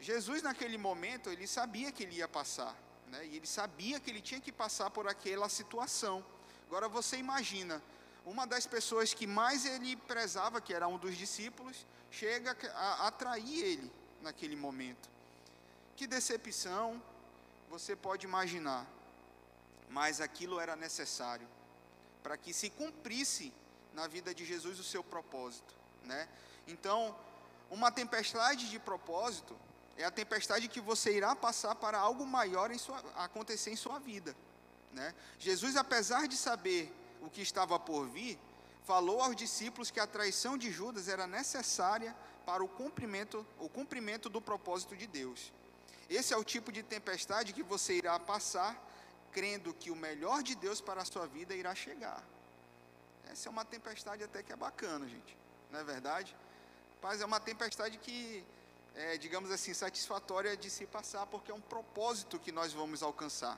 Jesus 0.00 0.42
naquele 0.42 0.78
momento, 0.78 1.30
ele 1.30 1.46
sabia 1.46 1.92
que 1.92 2.02
ele 2.02 2.16
ia 2.16 2.28
passar, 2.28 2.74
né? 3.08 3.26
E 3.26 3.36
ele 3.36 3.46
sabia 3.46 4.00
que 4.00 4.10
ele 4.10 4.20
tinha 4.20 4.40
que 4.40 4.50
passar 4.50 4.90
por 4.90 5.06
aquela 5.06 5.48
situação. 5.48 6.24
Agora 6.66 6.88
você 6.88 7.16
imagina, 7.16 7.82
uma 8.24 8.46
das 8.46 8.66
pessoas 8.66 9.12
que 9.12 9.26
mais 9.26 9.64
ele 9.64 9.96
prezava, 9.96 10.60
que 10.60 10.72
era 10.72 10.88
um 10.88 10.98
dos 10.98 11.16
discípulos, 11.16 11.86
chega 12.10 12.56
a 12.74 13.06
atrair 13.06 13.64
ele 13.64 13.92
naquele 14.22 14.56
momento. 14.56 15.08
Que 15.96 16.06
decepção 16.06 17.00
você 17.68 17.94
pode 17.94 18.26
imaginar, 18.26 18.86
mas 19.88 20.20
aquilo 20.20 20.58
era 20.58 20.74
necessário 20.74 21.46
para 22.22 22.36
que 22.36 22.52
se 22.52 22.70
cumprisse 22.70 23.52
na 23.94 24.06
vida 24.06 24.34
de 24.34 24.44
Jesus 24.44 24.78
o 24.78 24.84
seu 24.84 25.02
propósito, 25.02 25.74
né? 26.04 26.28
Então, 26.66 27.16
uma 27.70 27.90
tempestade 27.90 28.68
de 28.70 28.78
propósito 28.78 29.56
é 29.96 30.04
a 30.04 30.10
tempestade 30.10 30.68
que 30.68 30.80
você 30.80 31.16
irá 31.16 31.36
passar 31.36 31.74
para 31.74 31.98
algo 31.98 32.26
maior 32.26 32.70
em 32.70 32.78
sua, 32.78 32.98
acontecer 33.16 33.70
em 33.70 33.76
sua 33.76 33.98
vida, 33.98 34.34
né? 34.92 35.14
Jesus, 35.38 35.76
apesar 35.76 36.26
de 36.26 36.36
saber 36.36 36.92
o 37.20 37.28
que 37.28 37.42
estava 37.42 37.78
por 37.78 38.08
vir, 38.08 38.38
falou 38.84 39.20
aos 39.20 39.36
discípulos 39.36 39.90
que 39.90 40.00
a 40.00 40.06
traição 40.06 40.56
de 40.56 40.70
Judas 40.70 41.08
era 41.08 41.26
necessária 41.26 42.16
para 42.46 42.64
o 42.64 42.68
cumprimento, 42.68 43.46
o 43.58 43.68
cumprimento 43.68 44.28
do 44.28 44.40
propósito 44.40 44.96
de 44.96 45.06
Deus. 45.06 45.52
Esse 46.08 46.34
é 46.34 46.36
o 46.36 46.42
tipo 46.42 46.72
de 46.72 46.82
tempestade 46.82 47.52
que 47.52 47.62
você 47.62 47.94
irá 47.94 48.18
passar, 48.18 48.76
crendo 49.30 49.72
que 49.72 49.90
o 49.90 49.96
melhor 49.96 50.42
de 50.42 50.56
Deus 50.56 50.80
para 50.80 51.02
a 51.02 51.04
sua 51.04 51.26
vida 51.26 51.54
irá 51.54 51.74
chegar. 51.74 52.24
Essa 53.30 53.48
é 53.48 53.50
uma 53.50 53.64
tempestade 53.64 54.24
até 54.24 54.42
que 54.42 54.52
é 54.52 54.56
bacana, 54.56 55.06
gente. 55.08 55.36
Não 55.70 55.80
é 55.80 55.84
verdade? 55.84 56.36
Mas 57.02 57.20
é 57.20 57.24
uma 57.24 57.38
tempestade 57.38 57.96
que, 57.98 58.44
é, 58.94 59.16
digamos 59.16 59.50
assim, 59.50 59.72
satisfatória 59.72 60.56
de 60.56 60.68
se 60.68 60.84
passar, 60.86 61.26
porque 61.26 61.50
é 61.50 61.54
um 61.54 61.60
propósito 61.60 62.38
que 62.38 62.50
nós 62.50 62.72
vamos 62.72 63.02
alcançar, 63.02 63.56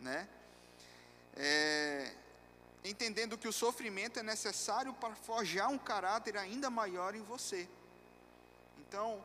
né? 0.00 0.26
É, 1.36 2.14
entendendo 2.82 3.36
que 3.36 3.46
o 3.46 3.52
sofrimento 3.52 4.18
é 4.18 4.22
necessário 4.22 4.92
para 4.94 5.14
forjar 5.14 5.68
um 5.68 5.78
caráter 5.78 6.36
ainda 6.36 6.70
maior 6.70 7.14
em 7.14 7.22
você. 7.22 7.68
Então, 8.78 9.22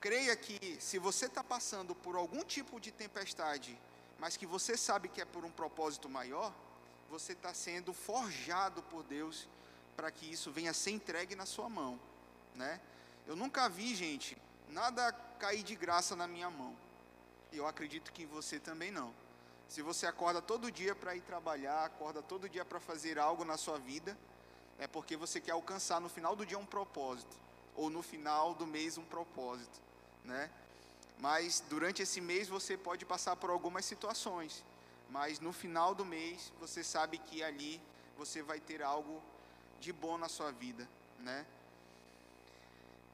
creia 0.00 0.34
que 0.34 0.78
se 0.80 0.98
você 0.98 1.26
está 1.26 1.44
passando 1.44 1.94
por 1.94 2.16
algum 2.16 2.42
tipo 2.42 2.80
de 2.80 2.90
tempestade, 2.90 3.78
mas 4.18 4.36
que 4.36 4.46
você 4.46 4.76
sabe 4.76 5.08
que 5.08 5.20
é 5.20 5.24
por 5.24 5.44
um 5.44 5.50
propósito 5.50 6.08
maior, 6.08 6.52
você 7.10 7.32
está 7.32 7.52
sendo 7.52 7.92
forjado 7.92 8.82
por 8.84 9.02
Deus 9.02 9.48
para 9.96 10.10
que 10.10 10.30
isso 10.30 10.52
venha 10.52 10.72
ser 10.72 10.92
entregue 10.92 11.34
na 11.34 11.44
sua 11.44 11.68
mão, 11.68 11.98
né? 12.54 12.80
Eu 13.26 13.34
nunca 13.34 13.68
vi, 13.68 13.94
gente, 13.94 14.38
nada 14.68 15.12
cair 15.38 15.62
de 15.62 15.74
graça 15.74 16.14
na 16.14 16.26
minha 16.26 16.48
mão. 16.48 16.74
E 17.52 17.58
eu 17.58 17.66
acredito 17.66 18.12
que 18.12 18.24
você 18.24 18.60
também 18.60 18.90
não. 18.90 19.12
Se 19.68 19.82
você 19.82 20.06
acorda 20.06 20.40
todo 20.40 20.70
dia 20.70 20.94
para 20.94 21.14
ir 21.14 21.20
trabalhar, 21.20 21.84
acorda 21.84 22.22
todo 22.22 22.48
dia 22.48 22.64
para 22.64 22.80
fazer 22.80 23.18
algo 23.18 23.44
na 23.44 23.56
sua 23.56 23.78
vida, 23.78 24.16
é 24.78 24.86
porque 24.86 25.16
você 25.16 25.40
quer 25.40 25.52
alcançar 25.52 26.00
no 26.00 26.08
final 26.08 26.34
do 26.34 26.46
dia 26.46 26.58
um 26.58 26.66
propósito, 26.66 27.36
ou 27.74 27.90
no 27.90 28.02
final 28.02 28.54
do 28.54 28.66
mês 28.66 28.96
um 28.96 29.04
propósito, 29.04 29.80
né? 30.24 30.50
Mas 31.18 31.62
durante 31.68 32.02
esse 32.02 32.20
mês 32.20 32.48
você 32.48 32.76
pode 32.76 33.04
passar 33.04 33.36
por 33.36 33.50
algumas 33.50 33.84
situações, 33.84 34.64
mas 35.10 35.40
no 35.40 35.52
final 35.52 35.94
do 35.94 36.04
mês 36.04 36.52
você 36.58 36.82
sabe 36.82 37.18
que 37.18 37.42
ali 37.42 37.80
você 38.16 38.42
vai 38.42 38.60
ter 38.60 38.82
algo 38.82 39.22
de 39.80 39.92
bom 39.92 40.16
na 40.16 40.28
sua 40.28 40.52
vida, 40.52 40.88
né? 41.18 41.44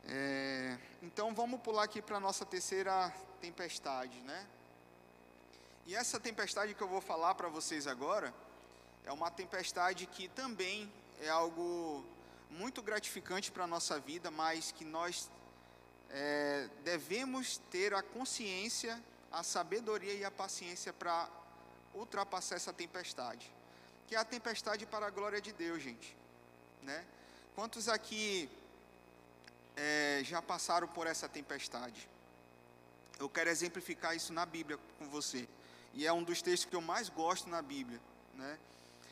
É, 0.08 0.78
então 1.02 1.34
vamos 1.34 1.60
pular 1.60 1.84
aqui 1.84 2.00
para 2.00 2.18
a 2.18 2.20
nossa 2.20 2.44
terceira 2.44 3.12
tempestade, 3.40 4.20
né? 4.20 4.46
E 5.86 5.94
essa 5.94 6.18
tempestade 6.18 6.74
que 6.74 6.82
eu 6.82 6.88
vou 6.88 7.00
falar 7.00 7.34
para 7.34 7.48
vocês 7.48 7.86
agora 7.86 8.34
é 9.04 9.12
uma 9.12 9.30
tempestade 9.30 10.06
que 10.06 10.28
também 10.28 10.92
é 11.20 11.28
algo 11.28 12.04
muito 12.50 12.82
gratificante 12.82 13.50
para 13.50 13.64
a 13.64 13.66
nossa 13.66 13.98
vida, 13.98 14.30
mas 14.30 14.72
que 14.72 14.84
nós 14.84 15.30
é, 16.10 16.68
devemos 16.84 17.58
ter 17.70 17.94
a 17.94 18.02
consciência, 18.02 19.02
a 19.30 19.42
sabedoria 19.42 20.14
e 20.14 20.24
a 20.24 20.30
paciência 20.30 20.92
para 20.92 21.28
ultrapassar 21.96 22.56
essa 22.56 22.72
tempestade, 22.72 23.50
que 24.06 24.14
é 24.14 24.18
a 24.18 24.24
tempestade 24.24 24.86
para 24.86 25.06
a 25.06 25.10
glória 25.10 25.40
de 25.40 25.52
Deus, 25.52 25.82
gente, 25.82 26.16
né? 26.82 27.04
Quantos 27.54 27.88
aqui 27.88 28.48
é, 29.76 30.20
já 30.22 30.42
passaram 30.42 30.86
por 30.86 31.06
essa 31.06 31.28
tempestade? 31.28 32.08
Eu 33.18 33.28
quero 33.28 33.48
exemplificar 33.48 34.14
isso 34.14 34.32
na 34.32 34.44
Bíblia 34.44 34.78
com 34.98 35.08
você, 35.08 35.48
e 35.94 36.06
é 36.06 36.12
um 36.12 36.22
dos 36.22 36.42
textos 36.42 36.68
que 36.68 36.76
eu 36.76 36.82
mais 36.82 37.08
gosto 37.08 37.48
na 37.48 37.62
Bíblia, 37.62 38.00
né? 38.34 38.58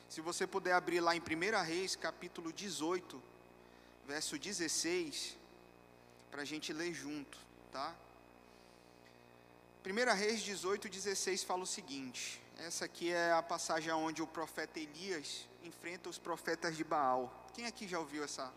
Se 0.08 0.20
você 0.20 0.46
puder 0.46 0.74
abrir 0.74 1.00
lá 1.00 1.16
em 1.16 1.20
1 1.20 1.64
Reis, 1.64 1.96
capítulo 1.96 2.52
18, 2.52 3.20
verso 4.06 4.38
16, 4.38 5.36
para 6.30 6.42
a 6.42 6.44
gente 6.44 6.72
ler 6.72 6.92
junto, 6.92 7.38
tá? 7.72 7.94
1 9.84 10.14
Reis 10.14 10.40
18, 10.42 10.88
16 10.88 11.42
fala 11.42 11.62
o 11.62 11.66
seguinte: 11.66 12.43
essa 12.58 12.84
aqui 12.84 13.12
é 13.12 13.32
a 13.32 13.42
passagem 13.42 13.92
onde 13.92 14.22
o 14.22 14.26
profeta 14.26 14.78
Elias 14.78 15.48
enfrenta 15.62 16.08
os 16.08 16.18
profetas 16.18 16.76
de 16.76 16.84
Baal. 16.84 17.32
Quem 17.52 17.66
aqui 17.66 17.86
já 17.86 17.98
ouviu 17.98 18.24
essa, 18.24 18.52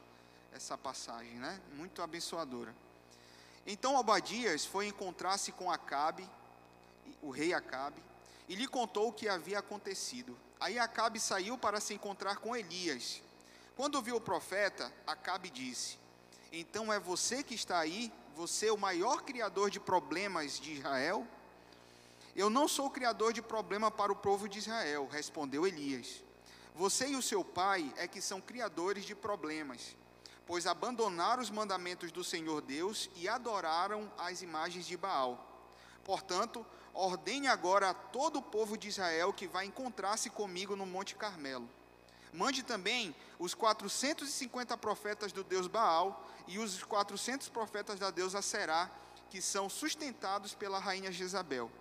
essa 0.53 0.77
passagem, 0.77 1.33
né? 1.33 1.59
Muito 1.73 2.01
abençoadora. 2.01 2.73
Então 3.65 3.95
Obadias 3.95 4.65
foi 4.65 4.87
encontrar-se 4.87 5.51
com 5.51 5.71
Acabe, 5.71 6.27
o 7.21 7.29
rei 7.29 7.53
Acabe, 7.53 8.01
e 8.47 8.55
lhe 8.55 8.67
contou 8.67 9.09
o 9.09 9.13
que 9.13 9.27
havia 9.27 9.59
acontecido. 9.59 10.37
Aí 10.59 10.79
Acabe 10.79 11.19
saiu 11.19 11.57
para 11.57 11.79
se 11.79 11.93
encontrar 11.93 12.37
com 12.37 12.55
Elias. 12.55 13.21
Quando 13.75 14.01
viu 14.01 14.15
o 14.15 14.21
profeta, 14.21 14.91
Acabe 15.05 15.49
disse: 15.49 15.99
Então 16.51 16.93
é 16.93 16.99
você 16.99 17.43
que 17.43 17.55
está 17.55 17.79
aí, 17.79 18.11
você 18.35 18.67
é 18.67 18.73
o 18.73 18.77
maior 18.77 19.23
criador 19.23 19.69
de 19.69 19.79
problemas 19.79 20.59
de 20.59 20.73
Israel? 20.73 21.27
Eu 22.37 22.51
não 22.51 22.67
sou 22.67 22.87
criador 22.87 23.33
de 23.33 23.41
problema 23.41 23.89
para 23.89 24.11
o 24.11 24.15
povo 24.15 24.47
de 24.47 24.59
Israel, 24.59 25.09
respondeu 25.11 25.65
Elias. 25.65 26.23
Você 26.75 27.07
e 27.07 27.15
o 27.15 27.21
seu 27.21 27.43
pai 27.43 27.91
é 27.97 28.07
que 28.07 28.21
são 28.21 28.39
criadores 28.39 29.05
de 29.05 29.15
problemas, 29.15 29.95
pois 30.45 30.67
abandonaram 30.67 31.41
os 31.41 31.49
mandamentos 31.49 32.11
do 32.11 32.23
Senhor 32.23 32.61
Deus 32.61 33.09
e 33.15 33.27
adoraram 33.27 34.13
as 34.19 34.43
imagens 34.43 34.85
de 34.85 34.95
Baal. 34.95 35.67
Portanto, 36.03 36.63
ordene 36.93 37.47
agora 37.47 37.89
a 37.89 37.93
todo 37.95 38.37
o 38.37 38.43
povo 38.43 38.77
de 38.77 38.89
Israel 38.89 39.33
que 39.33 39.47
vai 39.47 39.65
encontrar-se 39.65 40.29
comigo 40.29 40.75
no 40.75 40.85
Monte 40.85 41.15
Carmelo. 41.15 41.67
Mande 42.31 42.61
também 42.61 43.15
os 43.39 43.55
450 43.55 44.77
profetas 44.77 45.31
do 45.31 45.43
Deus 45.43 45.65
Baal 45.65 46.23
e 46.45 46.59
os 46.59 46.83
400 46.83 47.49
profetas 47.49 47.99
da 47.99 48.11
deusa 48.11 48.43
Será, 48.43 48.91
que 49.27 49.41
são 49.41 49.67
sustentados 49.67 50.53
pela 50.53 50.77
rainha 50.77 51.11
Jezabel. 51.11 51.71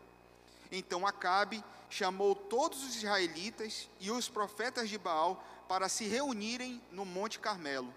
Então 0.70 1.06
Acabe 1.06 1.62
chamou 1.88 2.34
todos 2.34 2.82
os 2.82 2.96
israelitas 2.96 3.88
e 4.00 4.10
os 4.10 4.28
profetas 4.28 4.88
de 4.88 4.98
Baal 4.98 5.42
para 5.68 5.88
se 5.88 6.04
reunirem 6.04 6.80
no 6.90 7.04
Monte 7.04 7.38
Carmelo. 7.38 7.92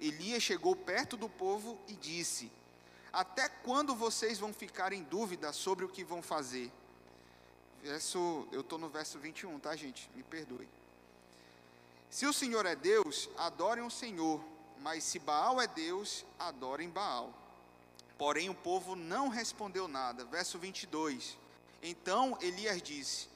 Elias 0.00 0.42
chegou 0.42 0.74
perto 0.74 1.16
do 1.16 1.28
povo 1.28 1.78
e 1.88 1.94
disse: 1.94 2.50
Até 3.12 3.48
quando 3.48 3.94
vocês 3.94 4.38
vão 4.38 4.52
ficar 4.52 4.92
em 4.92 5.02
dúvida 5.02 5.52
sobre 5.52 5.84
o 5.84 5.88
que 5.88 6.04
vão 6.04 6.22
fazer? 6.22 6.70
Verso, 7.82 8.48
eu 8.50 8.62
estou 8.62 8.78
no 8.78 8.88
verso 8.88 9.18
21, 9.18 9.58
tá, 9.60 9.76
gente? 9.76 10.08
Me 10.14 10.22
perdoe. 10.22 10.68
Se 12.10 12.26
o 12.26 12.32
Senhor 12.32 12.64
é 12.64 12.74
Deus, 12.74 13.28
adorem 13.36 13.84
o 13.84 13.90
Senhor, 13.90 14.40
mas 14.80 15.04
se 15.04 15.18
Baal 15.18 15.60
é 15.60 15.66
Deus, 15.66 16.24
adorem 16.38 16.88
Baal. 16.88 17.32
Porém, 18.16 18.48
o 18.48 18.54
povo 18.54 18.94
não 18.94 19.28
respondeu 19.28 19.88
nada. 19.88 20.24
Verso 20.24 20.58
22. 20.58 21.36
Então 21.86 22.38
Elias 22.40 22.80
disse: 22.80 23.28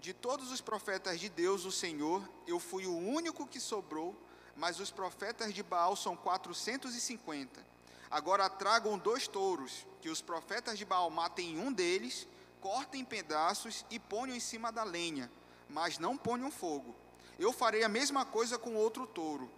De 0.00 0.14
todos 0.14 0.50
os 0.50 0.62
profetas 0.62 1.20
de 1.20 1.28
Deus, 1.28 1.66
o 1.66 1.70
Senhor, 1.70 2.26
eu 2.46 2.58
fui 2.58 2.86
o 2.86 2.96
único 2.96 3.46
que 3.46 3.60
sobrou, 3.60 4.16
mas 4.56 4.80
os 4.80 4.90
profetas 4.90 5.52
de 5.52 5.62
Baal 5.62 5.94
são 5.94 6.16
450. 6.16 7.62
Agora 8.10 8.48
tragam 8.48 8.98
dois 8.98 9.28
touros, 9.28 9.86
que 10.00 10.08
os 10.08 10.22
profetas 10.22 10.78
de 10.78 10.86
Baal 10.86 11.10
matem 11.10 11.58
um 11.58 11.70
deles, 11.70 12.26
cortem 12.62 13.02
em 13.02 13.04
pedaços 13.04 13.84
e 13.90 13.98
ponham 13.98 14.34
em 14.34 14.40
cima 14.40 14.72
da 14.72 14.82
lenha, 14.82 15.30
mas 15.68 15.98
não 15.98 16.16
ponham 16.16 16.50
fogo. 16.50 16.96
Eu 17.38 17.52
farei 17.52 17.84
a 17.84 17.90
mesma 17.90 18.24
coisa 18.24 18.58
com 18.58 18.74
outro 18.74 19.06
touro. 19.06 19.50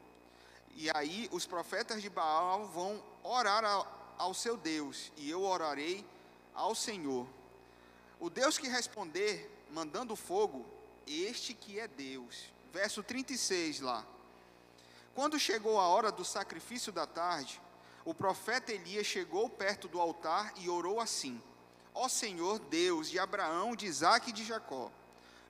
E 0.75 0.91
aí 0.91 1.29
os 1.31 1.47
profetas 1.47 2.03
de 2.03 2.11
Baal 2.11 2.67
vão 2.67 3.01
orar 3.23 3.65
ao 4.19 4.35
seu 4.35 4.57
Deus, 4.57 5.13
e 5.17 5.31
eu 5.31 5.43
orarei 5.45 6.05
ao 6.53 6.75
Senhor. 6.75 7.29
O 8.23 8.31
Deus 8.31 8.57
que 8.57 8.69
responder, 8.69 9.51
mandando 9.73 10.15
fogo, 10.15 10.65
este 11.09 11.55
que 11.55 11.81
é 11.81 11.89
Deus. 11.89 12.53
Verso 12.73 13.03
36 13.03 13.81
lá. 13.81 14.07
Quando 15.13 15.41
chegou 15.41 15.81
a 15.81 15.89
hora 15.89 16.13
do 16.13 16.25
sacrifício 16.25 16.93
da 16.93 17.05
tarde, 17.05 17.61
o 18.05 18.15
profeta 18.15 18.73
Elias 18.73 19.09
chegou 19.09 19.51
perto 19.51 19.89
do 19.89 20.01
altar 20.01 20.55
e 20.59 20.69
orou 20.69 21.01
assim: 21.01 21.43
Ó 21.93 22.09
Senhor 22.09 22.61
Deus 22.61 23.11
de 23.11 23.19
Abraão, 23.19 23.75
de 23.75 23.87
Isaque 23.87 24.31
e 24.31 24.33
de 24.33 24.45
Jacó, 24.45 24.89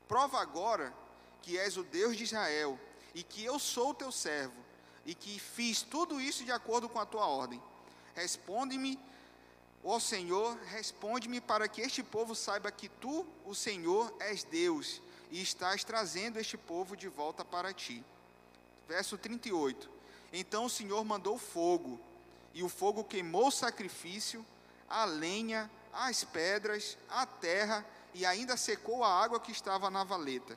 prova 0.09 0.41
agora 0.41 0.95
que 1.43 1.59
és 1.59 1.77
o 1.77 1.83
Deus 1.83 2.17
de 2.17 2.25
Israel 2.25 2.81
e 3.15 3.23
que 3.23 3.45
eu 3.45 3.59
sou 3.59 3.93
teu 3.93 4.11
servo 4.11 4.65
e 5.05 5.15
que 5.15 5.39
fiz 5.39 5.83
tudo 5.83 6.19
isso 6.19 6.43
de 6.43 6.53
acordo 6.53 6.89
com 6.89 6.99
a 6.99 7.05
tua 7.05 7.27
ordem. 7.27 7.63
Responde-me 8.15 8.99
Ó 9.85 9.99
Senhor, 9.99 10.57
responde-me 10.67 11.41
para 11.41 11.67
que 11.67 11.81
este 11.81 12.03
povo 12.03 12.35
saiba 12.35 12.71
que 12.71 12.89
tu, 12.89 13.27
o 13.45 13.55
Senhor, 13.55 14.15
és 14.21 14.45
Deus 14.45 15.03
e 15.31 15.43
estás 15.43 15.83
trazendo 15.83 16.39
este 16.39 16.57
povo 16.57 16.97
de 16.97 17.09
volta 17.09 17.45
para 17.45 17.73
ti. 17.73 18.05
Verso 18.87 19.19
38. 19.19 19.91
Então 20.33 20.67
o 20.67 20.71
Senhor 20.71 21.05
mandou 21.05 21.37
fogo, 21.37 21.99
e 22.55 22.63
o 22.63 22.69
fogo 22.69 23.03
queimou 23.03 23.49
o 23.49 23.51
sacrifício, 23.51 24.45
a 24.89 25.05
lenha, 25.05 25.71
as 25.93 26.23
pedras, 26.23 26.97
a 27.09 27.27
terra 27.27 27.85
e 28.15 28.25
ainda 28.27 28.57
secou 28.57 29.03
a 29.03 29.23
água 29.23 29.41
que 29.41 29.53
estava 29.53 29.91
na 29.91 30.05
valeta. 30.05 30.57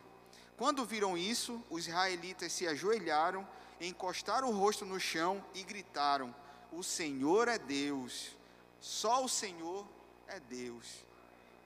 Quando 0.58 0.86
viram 0.86 1.18
isso, 1.18 1.62
os 1.70 1.88
israelitas 1.88 2.52
se 2.52 2.68
ajoelharam, 2.68 3.48
encostaram 3.80 4.50
o 4.50 4.58
rosto 4.58 4.86
no 4.86 5.00
chão 5.00 5.44
e 5.54 5.64
gritaram: 5.64 6.34
O 6.72 6.84
Senhor 6.84 7.48
é 7.48 7.58
Deus. 7.58 8.32
Só 8.80 9.24
o 9.24 9.30
Senhor 9.30 9.88
é 10.28 10.40
Deus. 10.40 11.04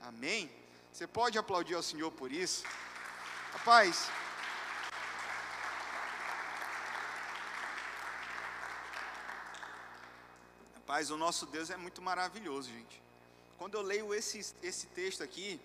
Amém? 0.02 0.52
Você 0.91 1.06
pode 1.06 1.38
aplaudir 1.38 1.76
ao 1.76 1.84
Senhor 1.84 2.12
por 2.12 2.32
isso? 2.32 2.63
Rapaz, 3.52 4.10
Rapaz, 10.89 11.12
o 11.12 11.17
nosso 11.17 11.45
Deus 11.45 11.69
é 11.69 11.78
muito 11.78 12.02
maravilhoso, 12.02 12.67
gente. 12.67 13.00
Quando 13.60 13.76
eu 13.76 13.82
leio 13.84 14.12
esse, 14.12 14.39
esse 14.63 14.88
texto 14.88 15.22
aqui, 15.22 15.62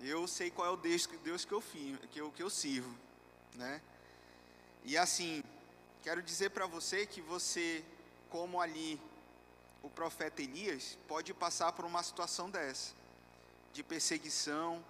eu 0.00 0.26
sei 0.26 0.50
qual 0.50 0.66
é 0.66 0.70
o 0.70 0.76
Deus, 0.76 1.06
Deus 1.22 1.44
que, 1.44 1.52
eu, 1.52 1.62
que, 2.10 2.20
eu, 2.20 2.32
que 2.32 2.42
eu 2.42 2.50
sirvo, 2.50 2.92
né? 3.54 3.80
E 4.82 4.98
assim, 4.98 5.44
quero 6.02 6.20
dizer 6.20 6.50
para 6.50 6.66
você 6.66 7.06
que 7.06 7.20
você, 7.20 7.84
como 8.30 8.60
ali 8.60 9.00
o 9.82 9.90
profeta 9.90 10.40
Elias 10.40 10.96
pode 11.08 11.34
passar 11.34 11.72
por 11.72 11.84
uma 11.84 12.02
situação 12.02 12.48
dessa, 12.48 12.94
de 13.72 13.82
perseguição, 13.82 14.84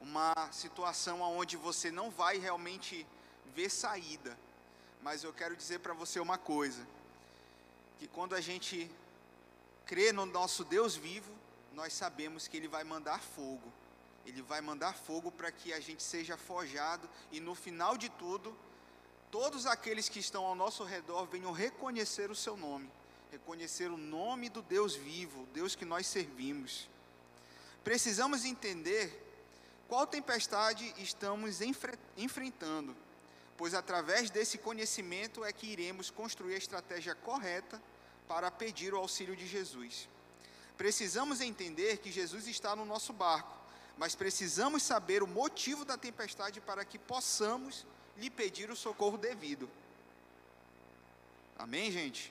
uma 0.00 0.32
situação 0.50 1.20
onde 1.20 1.56
você 1.56 1.90
não 1.90 2.10
vai 2.10 2.38
realmente 2.38 3.06
ver 3.54 3.68
saída. 3.68 4.36
Mas 5.02 5.22
eu 5.22 5.32
quero 5.32 5.54
dizer 5.54 5.80
para 5.80 5.92
você 5.92 6.18
uma 6.18 6.38
coisa: 6.38 6.86
que 7.98 8.08
quando 8.08 8.34
a 8.34 8.40
gente 8.40 8.90
crê 9.84 10.12
no 10.12 10.24
nosso 10.24 10.64
Deus 10.64 10.96
vivo, 10.96 11.32
nós 11.74 11.92
sabemos 11.92 12.48
que 12.48 12.56
Ele 12.56 12.68
vai 12.68 12.84
mandar 12.84 13.20
fogo. 13.20 13.70
Ele 14.24 14.40
vai 14.40 14.60
mandar 14.60 14.94
fogo 14.94 15.32
para 15.32 15.50
que 15.50 15.72
a 15.72 15.80
gente 15.80 16.02
seja 16.02 16.36
forjado 16.36 17.10
e 17.32 17.40
no 17.40 17.56
final 17.56 17.98
de 17.98 18.08
tudo, 18.08 18.56
todos 19.32 19.66
aqueles 19.66 20.08
que 20.08 20.20
estão 20.20 20.46
ao 20.46 20.54
nosso 20.54 20.84
redor 20.84 21.26
venham 21.26 21.50
reconhecer 21.50 22.30
o 22.30 22.34
seu 22.34 22.56
nome 22.56 22.88
reconhecer 23.32 23.90
o 23.90 23.96
nome 23.96 24.50
do 24.50 24.60
Deus 24.60 24.94
vivo, 24.94 25.48
Deus 25.54 25.74
que 25.74 25.86
nós 25.86 26.06
servimos. 26.06 26.86
Precisamos 27.82 28.44
entender 28.44 29.10
qual 29.88 30.06
tempestade 30.06 30.94
estamos 30.98 31.60
enfrentando, 32.14 32.94
pois 33.56 33.72
através 33.72 34.28
desse 34.28 34.58
conhecimento 34.58 35.42
é 35.42 35.50
que 35.50 35.66
iremos 35.66 36.10
construir 36.10 36.56
a 36.56 36.58
estratégia 36.58 37.14
correta 37.14 37.82
para 38.28 38.50
pedir 38.50 38.92
o 38.92 38.98
auxílio 38.98 39.34
de 39.34 39.46
Jesus. 39.46 40.10
Precisamos 40.76 41.40
entender 41.40 41.98
que 41.98 42.12
Jesus 42.12 42.46
está 42.46 42.76
no 42.76 42.84
nosso 42.84 43.14
barco, 43.14 43.56
mas 43.96 44.14
precisamos 44.14 44.82
saber 44.82 45.22
o 45.22 45.26
motivo 45.26 45.86
da 45.86 45.96
tempestade 45.96 46.60
para 46.60 46.84
que 46.84 46.98
possamos 46.98 47.86
lhe 48.18 48.28
pedir 48.28 48.70
o 48.70 48.76
socorro 48.76 49.16
devido. 49.16 49.70
Amém, 51.58 51.90
gente? 51.90 52.30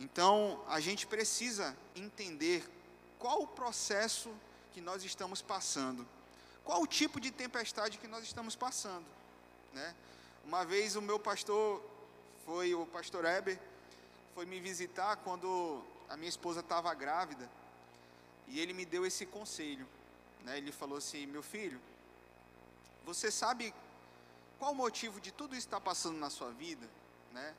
Então, 0.00 0.62
a 0.68 0.80
gente 0.80 1.06
precisa 1.06 1.76
entender 1.94 2.68
qual 3.18 3.42
o 3.42 3.46
processo 3.46 4.32
que 4.72 4.80
nós 4.80 5.04
estamos 5.04 5.40
passando, 5.40 6.06
qual 6.64 6.82
o 6.82 6.86
tipo 6.86 7.20
de 7.20 7.30
tempestade 7.30 7.98
que 7.98 8.08
nós 8.08 8.24
estamos 8.24 8.56
passando, 8.56 9.06
né? 9.72 9.94
Uma 10.44 10.64
vez 10.64 10.96
o 10.96 11.02
meu 11.02 11.18
pastor 11.20 11.82
foi 12.44 12.74
o 12.74 12.84
pastor 12.86 13.24
Heber 13.24 13.58
foi 14.34 14.46
me 14.46 14.60
visitar 14.60 15.16
quando 15.16 15.82
a 16.08 16.16
minha 16.16 16.28
esposa 16.28 16.60
estava 16.60 16.92
grávida 16.94 17.48
e 18.48 18.58
ele 18.58 18.72
me 18.72 18.84
deu 18.84 19.04
esse 19.06 19.26
conselho, 19.26 19.86
né? 20.44 20.58
Ele 20.58 20.72
falou 20.72 20.98
assim, 20.98 21.26
meu 21.26 21.42
filho, 21.42 21.80
você 23.04 23.30
sabe 23.30 23.74
qual 24.58 24.72
o 24.72 24.74
motivo 24.74 25.20
de 25.20 25.30
tudo 25.32 25.54
isso 25.54 25.66
estar 25.66 25.80
passando 25.80 26.18
na 26.18 26.30
sua 26.30 26.50
vida, 26.50 26.88
né? 27.32 27.54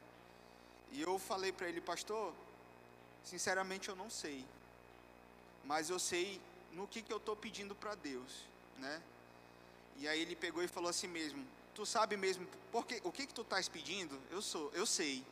E 0.94 1.02
eu 1.02 1.18
falei 1.18 1.52
para 1.52 1.68
ele, 1.68 1.82
pastor, 1.82 2.34
sinceramente 3.24 3.90
eu 3.90 3.96
não 3.96 4.10
sei, 4.10 4.46
mas 5.66 5.90
eu 5.90 5.98
sei 5.98 6.40
no 6.72 6.88
que, 6.88 7.02
que 7.02 7.12
eu 7.12 7.18
estou 7.18 7.36
pedindo 7.36 7.74
para 7.74 7.96
Deus, 7.96 8.46
né? 8.78 9.02
E 9.98 10.08
aí 10.08 10.22
ele 10.22 10.36
pegou 10.36 10.64
e 10.64 10.68
falou 10.68 10.90
assim 10.90 11.08
mesmo, 11.08 11.46
tu 11.74 11.84
sabe 11.86 12.16
mesmo 12.16 12.48
porque, 12.72 13.02
o 13.04 13.12
que, 13.12 13.26
que 13.26 13.34
tu 13.34 13.42
estás 13.42 13.68
pedindo? 13.68 14.20
Eu 14.30 14.42
sou, 14.42 14.72
eu 14.74 14.86
sei. 14.86 15.26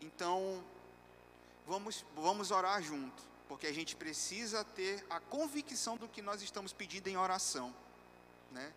Então, 0.00 0.62
vamos, 1.66 2.04
vamos 2.14 2.50
orar 2.50 2.82
junto, 2.82 3.22
porque 3.48 3.66
a 3.66 3.72
gente 3.72 3.96
precisa 3.96 4.62
ter 4.62 5.04
a 5.08 5.20
convicção 5.20 5.96
do 5.96 6.06
que 6.06 6.20
nós 6.20 6.42
estamos 6.42 6.74
pedindo 6.74 7.08
em 7.08 7.16
oração, 7.16 7.74
né? 8.50 8.72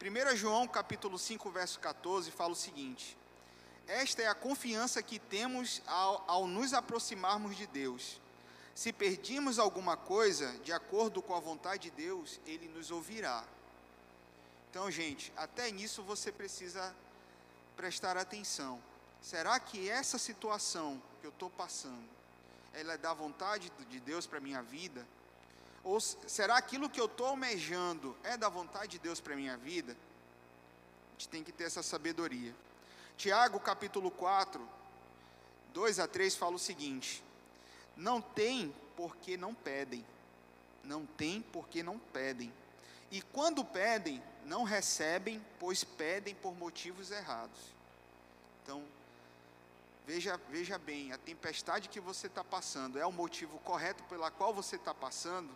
1 0.00 0.36
João 0.36 0.66
capítulo 0.66 1.18
5, 1.18 1.50
verso 1.50 1.78
14, 1.80 2.30
fala 2.30 2.52
o 2.52 2.56
seguinte: 2.56 3.16
esta 3.92 4.22
é 4.22 4.26
a 4.26 4.34
confiança 4.34 5.02
que 5.02 5.18
temos 5.18 5.82
ao, 5.86 6.24
ao 6.26 6.46
nos 6.46 6.72
aproximarmos 6.72 7.54
de 7.54 7.66
Deus. 7.66 8.18
Se 8.74 8.90
perdimos 8.90 9.58
alguma 9.58 9.98
coisa, 9.98 10.50
de 10.64 10.72
acordo 10.72 11.20
com 11.20 11.34
a 11.34 11.40
vontade 11.40 11.90
de 11.90 11.90
Deus, 11.90 12.40
Ele 12.46 12.68
nos 12.68 12.90
ouvirá. 12.90 13.44
Então, 14.70 14.90
gente, 14.90 15.30
até 15.36 15.70
nisso 15.70 16.02
você 16.02 16.32
precisa 16.32 16.94
prestar 17.76 18.16
atenção. 18.16 18.82
Será 19.20 19.60
que 19.60 19.90
essa 19.90 20.16
situação 20.16 21.00
que 21.20 21.26
eu 21.26 21.30
estou 21.30 21.50
passando, 21.50 22.08
ela 22.72 22.94
é 22.94 22.98
da 22.98 23.12
vontade 23.12 23.70
de 23.90 24.00
Deus 24.00 24.26
para 24.26 24.38
a 24.38 24.40
minha 24.40 24.62
vida? 24.62 25.06
Ou 25.84 26.00
será 26.00 26.56
aquilo 26.56 26.88
que 26.88 27.00
eu 27.00 27.06
estou 27.06 27.26
almejando 27.26 28.16
é 28.22 28.38
da 28.38 28.48
vontade 28.48 28.92
de 28.92 28.98
Deus 29.00 29.20
para 29.20 29.34
a 29.34 29.36
minha 29.36 29.58
vida? 29.58 29.92
A 29.92 31.12
gente 31.12 31.28
tem 31.28 31.44
que 31.44 31.52
ter 31.52 31.64
essa 31.64 31.82
sabedoria. 31.82 32.54
Tiago 33.16 33.60
capítulo 33.60 34.10
4, 34.10 34.66
2 35.72 35.98
a 35.98 36.06
3 36.06 36.34
fala 36.36 36.56
o 36.56 36.58
seguinte: 36.58 37.22
Não 37.96 38.20
tem 38.20 38.74
porque 38.96 39.36
não 39.36 39.54
pedem, 39.54 40.04
não 40.84 41.06
tem 41.06 41.42
porque 41.42 41.82
não 41.82 41.98
pedem. 41.98 42.52
E 43.10 43.20
quando 43.20 43.64
pedem, 43.64 44.22
não 44.44 44.64
recebem, 44.64 45.44
pois 45.58 45.84
pedem 45.84 46.34
por 46.34 46.54
motivos 46.54 47.10
errados. 47.10 47.60
Então, 48.62 48.82
veja, 50.06 50.40
veja 50.48 50.78
bem, 50.78 51.12
a 51.12 51.18
tempestade 51.18 51.88
que 51.88 52.00
você 52.00 52.26
está 52.26 52.42
passando 52.42 52.98
é 52.98 53.04
o 53.04 53.12
motivo 53.12 53.58
correto 53.58 54.02
pela 54.04 54.30
qual 54.30 54.54
você 54.54 54.76
está 54.76 54.94
passando? 54.94 55.50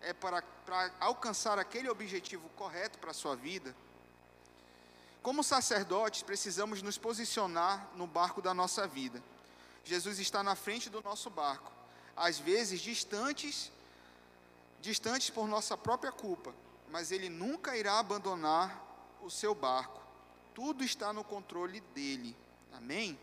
É 0.00 0.12
para, 0.12 0.42
para 0.64 0.90
alcançar 1.00 1.58
aquele 1.58 1.88
objetivo 1.88 2.48
correto 2.50 2.98
para 2.98 3.10
a 3.10 3.14
sua 3.14 3.36
vida? 3.36 3.74
Como 5.26 5.42
sacerdotes, 5.42 6.22
precisamos 6.22 6.82
nos 6.82 6.96
posicionar 6.96 7.90
no 7.96 8.06
barco 8.06 8.40
da 8.40 8.54
nossa 8.54 8.86
vida. 8.86 9.20
Jesus 9.82 10.20
está 10.20 10.40
na 10.40 10.54
frente 10.54 10.88
do 10.88 11.02
nosso 11.02 11.28
barco, 11.28 11.72
às 12.14 12.38
vezes 12.38 12.80
distantes, 12.80 13.72
distantes 14.80 15.28
por 15.28 15.48
nossa 15.48 15.76
própria 15.76 16.12
culpa, 16.12 16.54
mas 16.92 17.10
ele 17.10 17.28
nunca 17.28 17.76
irá 17.76 17.98
abandonar 17.98 18.80
o 19.20 19.28
seu 19.28 19.52
barco. 19.52 20.00
Tudo 20.54 20.84
está 20.84 21.12
no 21.12 21.24
controle 21.24 21.80
dele. 21.92 22.36
Amém? 22.72 23.18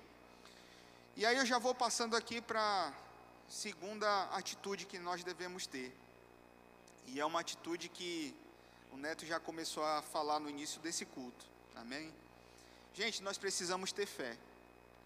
E 1.16 1.26
aí 1.26 1.38
eu 1.38 1.46
já 1.46 1.58
vou 1.58 1.74
passando 1.74 2.18
aqui 2.18 2.42
para 2.42 2.60
a 2.60 2.94
segunda 3.50 4.24
atitude 4.34 4.86
que 4.86 5.00
nós 5.00 5.24
devemos 5.24 5.66
ter. 5.66 5.98
E 7.08 7.22
é 7.22 7.26
uma 7.26 7.39
atitude 7.39 7.88
que 7.88 8.36
o 8.92 8.98
Neto 8.98 9.26
já 9.26 9.39
começou 9.39 9.86
a 9.86 10.02
falar 10.02 10.42
no 10.42 10.50
início 10.50 10.82
desse 10.82 11.06
culto. 11.06 11.53
Amém? 11.76 12.14
Gente, 12.94 13.24
nós 13.24 13.38
precisamos 13.38 13.92
ter 13.92 14.06
fé. 14.06 14.38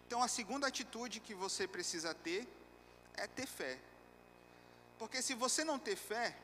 Então, 0.05 0.21
a 0.21 0.27
segunda 0.27 0.67
atitude 0.67 1.19
que 1.19 1.33
você 1.33 1.67
precisa 1.67 2.13
ter 2.13 2.47
é 3.15 3.27
ter 3.27 3.47
fé. 3.47 3.77
Porque 4.97 5.21
se 5.21 5.33
você 5.33 5.63
não 5.63 5.77
ter 5.77 5.95
fé, 5.95 6.35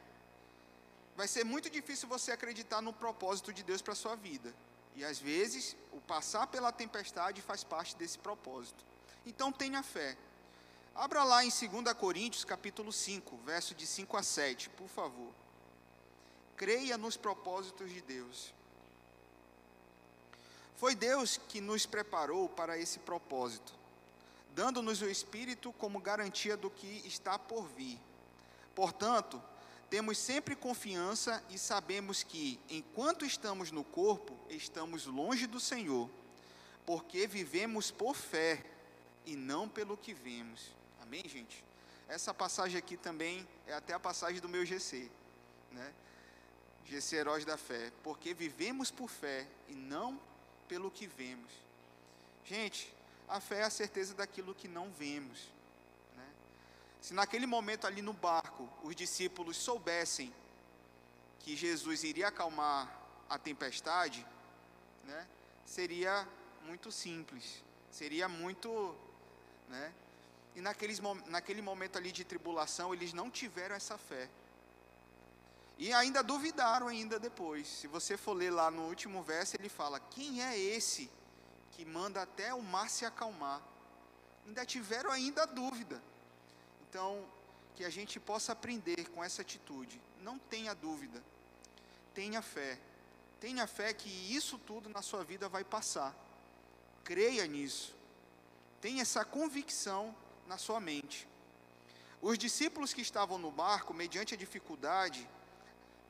vai 1.16 1.28
ser 1.28 1.44
muito 1.44 1.70
difícil 1.70 2.08
você 2.08 2.32
acreditar 2.32 2.82
no 2.82 2.94
propósito 2.94 3.54
de 3.54 3.64
Deus 3.64 3.82
para 3.82 3.94
a 3.94 3.96
sua 3.96 4.16
vida. 4.16 4.54
E 4.96 5.04
às 5.04 5.20
vezes, 5.20 5.76
o 5.92 6.00
passar 6.02 6.48
pela 6.48 6.72
tempestade 6.72 7.42
faz 7.42 7.64
parte 7.64 7.96
desse 7.96 8.18
propósito. 8.18 8.84
Então, 9.26 9.52
tenha 9.52 9.82
fé. 9.82 10.18
Abra 10.96 11.24
lá 11.24 11.44
em 11.44 11.50
2 11.50 11.94
Coríntios, 11.94 12.46
capítulo 12.46 12.92
5, 12.92 13.38
verso 13.38 13.74
de 13.74 13.88
5 13.88 14.16
a 14.16 14.24
7, 14.24 14.70
por 14.72 14.88
favor. 14.88 15.34
Creia 16.56 16.98
nos 16.98 17.18
propósitos 17.18 17.90
de 17.90 18.02
Deus. 18.02 18.54
Foi 20.76 20.96
Deus 20.96 21.40
que 21.48 21.62
nos 21.62 21.86
preparou 21.86 22.50
para 22.50 22.78
esse 22.78 23.00
propósito, 23.00 23.74
dando-nos 24.56 25.02
o 25.02 25.10
Espírito 25.10 25.72
como 25.74 26.00
garantia 26.00 26.58
do 26.58 26.70
que 26.70 27.02
está 27.06 27.38
por 27.38 27.68
vir. 27.70 28.00
Portanto, 28.76 29.42
temos 29.90 30.18
sempre 30.18 30.56
confiança 30.56 31.44
e 31.50 31.58
sabemos 31.58 32.24
que, 32.24 32.60
enquanto 32.70 33.26
estamos 33.26 33.72
no 33.72 33.84
corpo, 33.84 34.36
estamos 34.50 35.06
longe 35.06 35.46
do 35.46 35.60
Senhor, 35.60 36.10
porque 36.86 37.28
vivemos 37.28 37.92
por 37.92 38.16
fé 38.16 38.66
e 39.26 39.36
não 39.36 39.70
pelo 39.70 39.96
que 39.96 40.14
vemos. 40.14 40.72
Amém, 41.02 41.24
gente? 41.28 41.64
Essa 42.08 42.34
passagem 42.34 42.78
aqui 42.78 42.98
também 42.98 43.48
é 43.68 43.74
até 43.74 43.94
a 43.94 44.00
passagem 44.00 44.42
do 44.42 44.50
meu 44.50 44.66
GC, 44.66 45.10
né? 45.72 45.94
GC 46.86 47.16
Heróis 47.16 47.46
da 47.46 47.58
Fé, 47.58 47.92
porque 48.04 48.34
vivemos 48.34 48.92
por 48.92 49.10
fé 49.10 49.48
e 49.70 49.74
não 49.74 50.20
pelo 50.68 50.92
que 50.92 51.08
vemos. 51.08 51.52
Gente, 52.46 52.94
a 53.28 53.40
fé 53.40 53.60
é 53.60 53.64
a 53.64 53.70
certeza 53.70 54.14
daquilo 54.14 54.54
que 54.54 54.68
não 54.68 54.92
vemos. 54.92 55.50
Né? 56.16 56.28
Se 57.02 57.14
naquele 57.14 57.46
momento 57.46 57.88
ali 57.88 58.02
no 58.02 58.14
barco 58.14 58.70
os 58.84 58.96
discípulos 58.96 59.58
soubessem 59.58 60.34
que 61.40 61.56
Jesus 61.56 62.04
iria 62.04 62.30
acalmar 62.30 63.04
a 63.30 63.38
tempestade, 63.38 64.26
né, 65.04 65.28
seria 65.66 66.28
muito 66.66 66.92
simples, 66.92 67.62
seria 67.92 68.30
muito, 68.30 68.96
né? 69.68 69.94
E 70.56 70.62
naqueles, 70.62 71.00
naquele 71.28 71.62
momento 71.62 71.98
ali 71.98 72.12
de 72.12 72.24
tribulação, 72.24 72.94
eles 72.94 73.12
não 73.12 73.30
tiveram 73.30 73.76
essa 73.76 73.98
fé. 73.98 74.30
E 75.84 75.92
ainda 75.92 76.24
duvidaram 76.24 76.88
ainda 76.88 77.20
depois. 77.20 77.68
Se 77.68 77.88
você 77.88 78.16
for 78.16 78.32
ler 78.32 78.52
lá 78.52 78.72
no 78.72 78.84
último 78.84 79.22
verso, 79.22 79.58
ele 79.58 79.68
fala: 79.68 80.00
"Quem 80.00 80.42
é 80.42 80.58
esse 80.58 81.12
que 81.74 81.84
manda 81.84 82.22
até 82.22 82.54
o 82.54 82.62
mar 82.62 82.90
se 82.90 83.04
acalmar?" 83.06 83.62
Ainda 84.48 84.66
tiveram 84.66 85.12
ainda 85.12 85.46
dúvida. 85.46 86.02
Então, 86.84 87.28
que 87.76 87.84
a 87.84 87.90
gente 87.90 88.18
possa 88.18 88.54
aprender 88.54 89.10
com 89.10 89.22
essa 89.22 89.42
atitude. 89.42 90.00
Não 90.22 90.40
tenha 90.40 90.74
dúvida. 90.74 91.22
Tenha 92.14 92.42
fé. 92.42 92.80
Tenha 93.42 93.68
fé 93.68 93.94
que 93.94 94.10
isso 94.34 94.58
tudo 94.58 94.88
na 94.88 95.02
sua 95.02 95.22
vida 95.26 95.50
vai 95.50 95.66
passar. 95.66 96.16
Creia 97.04 97.46
nisso. 97.46 97.94
Tenha 98.80 99.02
essa 99.02 99.26
convicção 99.26 100.16
na 100.48 100.58
sua 100.58 100.80
mente. 100.80 101.28
Os 102.22 102.38
discípulos 102.38 102.94
que 102.94 103.02
estavam 103.02 103.38
no 103.38 103.52
barco, 103.52 103.94
mediante 103.94 104.34
a 104.34 104.38
dificuldade, 104.38 105.28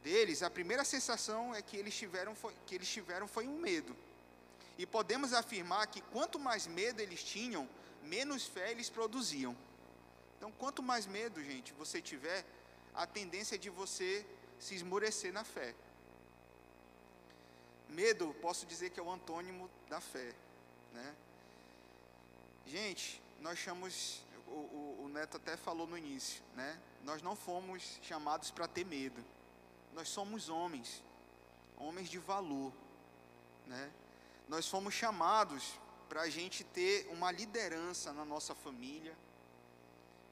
deles, 0.04 0.44
a 0.44 0.50
primeira 0.50 0.84
sensação 0.84 1.56
é 1.56 1.62
que 1.62 1.78
eles 1.78 1.96
tiveram 1.96 2.36
foi, 2.36 2.54
que 2.68 2.76
eles 2.76 2.90
tiveram 2.90 3.28
foi 3.28 3.48
um 3.48 3.58
medo. 3.58 3.96
E 4.78 4.86
podemos 4.86 5.34
afirmar 5.34 5.88
que 5.88 6.02
quanto 6.02 6.38
mais 6.38 6.68
medo 6.68 7.02
eles 7.02 7.24
tinham, 7.24 7.68
menos 8.04 8.46
fé 8.46 8.72
eles 8.72 8.90
produziam. 8.90 9.56
Então, 10.38 10.52
quanto 10.52 10.84
mais 10.84 11.06
medo, 11.06 11.42
gente, 11.42 11.72
você 11.74 12.02
tiver, 12.02 12.44
a 12.94 13.08
tendência 13.08 13.56
é 13.56 13.58
de 13.58 13.70
você 13.70 14.26
se 14.60 14.76
esmorecer 14.76 15.32
na 15.32 15.44
fé. 15.44 15.74
Medo, 17.88 18.36
posso 18.42 18.66
dizer 18.66 18.90
que 18.90 19.00
é 19.00 19.04
o 19.04 19.12
antônimo 19.12 19.70
da 19.88 20.02
fé, 20.02 20.34
né? 20.94 21.16
Gente, 22.66 23.22
nós 23.40 23.60
chamamos, 23.60 24.22
o, 24.48 24.52
o, 24.52 25.02
o 25.04 25.08
Neto 25.10 25.38
até 25.38 25.56
falou 25.56 25.86
no 25.86 25.98
início, 25.98 26.42
né? 26.56 26.80
Nós 27.04 27.22
não 27.22 27.36
fomos 27.36 28.00
chamados 28.02 28.50
para 28.50 28.68
ter 28.68 28.86
medo. 28.86 29.24
Nós 29.94 30.10
somos 30.10 30.50
homens, 30.50 31.04
homens 31.78 32.10
de 32.10 32.18
valor, 32.18 32.74
né? 33.68 33.92
Nós 34.48 34.68
fomos 34.68 34.94
chamados 34.94 35.80
para 36.10 36.22
a 36.22 36.30
gente 36.30 36.64
ter 36.64 37.08
uma 37.12 37.32
liderança 37.32 38.12
na 38.12 38.26
nossa 38.26 38.54
família. 38.54 39.16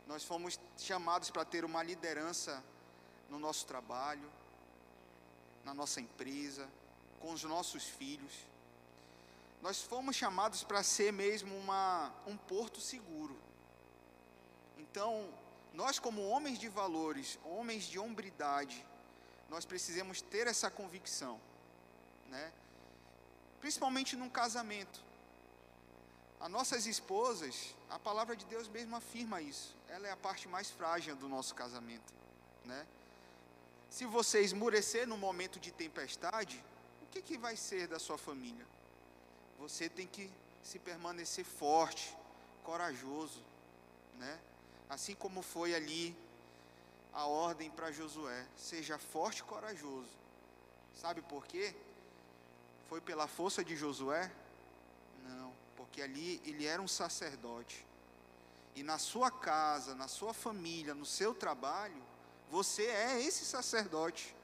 Nós 0.07 0.23
fomos 0.23 0.59
chamados 0.77 1.29
para 1.29 1.45
ter 1.45 1.63
uma 1.63 1.81
liderança 1.81 2.63
no 3.29 3.39
nosso 3.39 3.65
trabalho, 3.65 4.29
na 5.63 5.73
nossa 5.73 6.01
empresa, 6.01 6.67
com 7.19 7.31
os 7.31 7.43
nossos 7.43 7.83
filhos. 7.83 8.33
Nós 9.61 9.81
fomos 9.81 10.15
chamados 10.15 10.63
para 10.63 10.83
ser 10.83 11.13
mesmo 11.13 11.55
uma, 11.55 12.11
um 12.25 12.35
porto 12.35 12.81
seguro. 12.81 13.37
Então, 14.77 15.31
nós, 15.73 15.99
como 15.99 16.27
homens 16.27 16.57
de 16.59 16.67
valores, 16.67 17.39
homens 17.43 17.85
de 17.85 17.97
hombridade, 17.97 18.85
nós 19.51 19.65
precisamos 19.65 20.21
ter 20.21 20.47
essa 20.47 20.71
convicção, 20.71 21.37
né? 22.29 22.53
principalmente 23.59 24.15
num 24.15 24.29
casamento. 24.29 25.03
As 26.39 26.49
nossas 26.49 26.85
esposas, 26.85 27.75
a 27.89 27.99
palavra 27.99 28.33
de 28.33 28.45
Deus 28.45 28.69
mesmo 28.69 28.95
afirma 28.95 29.41
isso. 29.41 29.75
Ela 29.89 30.07
é 30.07 30.11
a 30.11 30.15
parte 30.15 30.47
mais 30.47 30.71
frágil 30.71 31.17
do 31.17 31.27
nosso 31.27 31.53
casamento, 31.53 32.13
né? 32.63 32.87
Se 33.89 34.05
você 34.05 34.41
esmurecer 34.41 35.05
no 35.05 35.17
momento 35.17 35.59
de 35.59 35.69
tempestade, 35.69 36.63
o 37.03 37.07
que, 37.07 37.21
que 37.21 37.37
vai 37.37 37.57
ser 37.57 37.89
da 37.89 37.99
sua 37.99 38.17
família? 38.17 38.65
Você 39.59 39.89
tem 39.89 40.07
que 40.07 40.31
se 40.63 40.79
permanecer 40.79 41.43
forte, 41.43 42.15
corajoso, 42.63 43.43
né? 44.17 44.39
Assim 44.89 45.13
como 45.13 45.41
foi 45.41 45.75
ali 45.75 46.15
a 47.13 47.25
ordem 47.25 47.69
para 47.69 47.91
Josué, 47.91 48.45
seja 48.55 48.97
forte 48.97 49.39
e 49.39 49.43
corajoso. 49.43 50.09
Sabe 50.95 51.21
por 51.21 51.45
quê? 51.45 51.75
Foi 52.87 53.01
pela 53.01 53.27
força 53.27 53.63
de 53.63 53.75
Josué? 53.75 54.31
Não, 55.25 55.53
porque 55.75 56.01
ali 56.01 56.41
ele 56.45 56.65
era 56.65 56.81
um 56.81 56.87
sacerdote. 56.87 57.85
E 58.75 58.83
na 58.83 58.97
sua 58.97 59.29
casa, 59.29 59.95
na 59.95 60.07
sua 60.07 60.33
família, 60.33 60.93
no 60.93 61.05
seu 61.05 61.33
trabalho, 61.33 62.01
você 62.49 62.85
é 62.85 63.21
esse 63.21 63.45
sacerdote. 63.45 64.35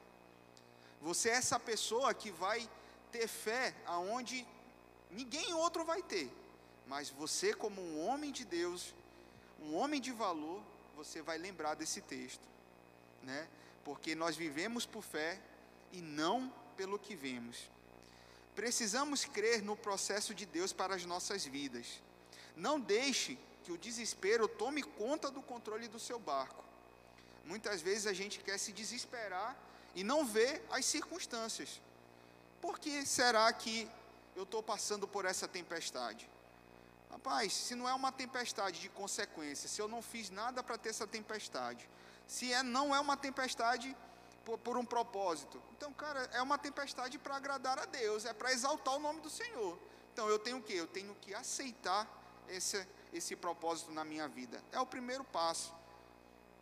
Você 1.02 1.30
é 1.30 1.34
essa 1.34 1.60
pessoa 1.60 2.14
que 2.14 2.32
vai 2.32 2.70
ter 3.12 3.28
fé 3.28 3.74
aonde 3.86 4.46
ninguém 5.12 5.54
outro 5.54 5.86
vai 5.86 6.02
ter. 6.02 6.32
Mas 6.88 7.10
você, 7.10 7.54
como 7.54 7.82
um 7.82 8.08
homem 8.08 8.32
de 8.32 8.46
Deus, 8.46 8.94
um 9.62 9.76
homem 9.76 10.00
de 10.00 10.12
valor, 10.12 10.62
você 10.96 11.22
vai 11.22 11.38
lembrar 11.38 11.76
desse 11.76 12.02
texto, 12.02 12.48
né? 13.24 13.48
Porque 13.84 14.16
nós 14.16 14.36
vivemos 14.36 14.86
por 14.86 15.04
fé 15.04 15.40
e 15.92 16.02
não 16.02 16.52
pelo 16.76 17.00
que 17.00 17.16
vemos. 17.16 17.70
Precisamos 18.56 19.26
crer 19.26 19.62
no 19.62 19.76
processo 19.76 20.34
de 20.34 20.46
Deus 20.46 20.74
para 20.74 20.96
as 20.96 21.06
nossas 21.06 21.46
vidas. 21.46 22.02
Não 22.56 22.80
deixe 22.80 23.38
que 23.64 23.72
o 23.72 23.78
desespero 23.78 24.48
tome 24.48 24.82
conta 24.82 25.30
do 25.30 25.42
controle 25.42 25.88
do 25.88 26.00
seu 26.00 26.20
barco. 26.20 26.64
Muitas 27.46 27.82
vezes 27.82 28.08
a 28.08 28.14
gente 28.14 28.40
quer 28.40 28.58
se 28.58 28.72
desesperar 28.72 29.56
e 29.94 30.04
não 30.04 30.26
vê 30.26 30.62
as 30.72 30.86
circunstâncias. 30.86 31.82
Por 32.62 32.80
que 32.80 33.06
será 33.06 33.52
que 33.54 33.90
eu 34.36 34.44
estou 34.44 34.62
passando 34.62 35.08
por 35.08 35.26
essa 35.26 35.48
tempestade? 35.48 36.30
Rapaz, 37.10 37.54
se 37.54 37.76
não 37.76 37.88
é 37.88 37.94
uma 37.94 38.12
tempestade 38.12 38.80
de 38.80 38.90
consequências, 38.90 39.72
se 39.72 39.82
eu 39.82 39.88
não 39.88 40.02
fiz 40.02 40.30
nada 40.30 40.62
para 40.62 40.78
ter 40.78 40.90
essa 40.90 41.08
tempestade, 41.08 41.90
se 42.28 42.52
é, 42.52 42.62
não 42.62 42.94
é 42.94 43.00
uma 43.00 43.16
tempestade 43.16 43.96
por, 44.46 44.58
por 44.60 44.78
um 44.78 44.86
propósito. 44.86 45.62
Então, 45.76 45.92
cara, 45.94 46.30
é 46.34 46.42
uma 46.42 46.58
tempestade 46.58 47.18
para 47.18 47.36
agradar 47.38 47.80
a 47.80 47.86
Deus, 47.86 48.26
é 48.26 48.34
para 48.34 48.52
exaltar 48.52 48.96
o 48.96 49.00
nome 49.00 49.22
do 49.22 49.30
Senhor. 49.30 49.80
Então, 50.14 50.28
eu 50.28 50.38
tenho 50.38 50.58
o 50.58 50.62
que? 50.62 50.74
Eu 50.74 50.88
tenho 50.88 51.16
que 51.16 51.34
aceitar 51.34 52.08
esse, 52.50 52.86
esse 53.14 53.36
propósito 53.36 53.92
na 53.92 54.04
minha 54.04 54.28
vida. 54.28 54.62
É 54.72 54.80
o 54.80 54.86
primeiro 54.86 55.24
passo. 55.24 55.74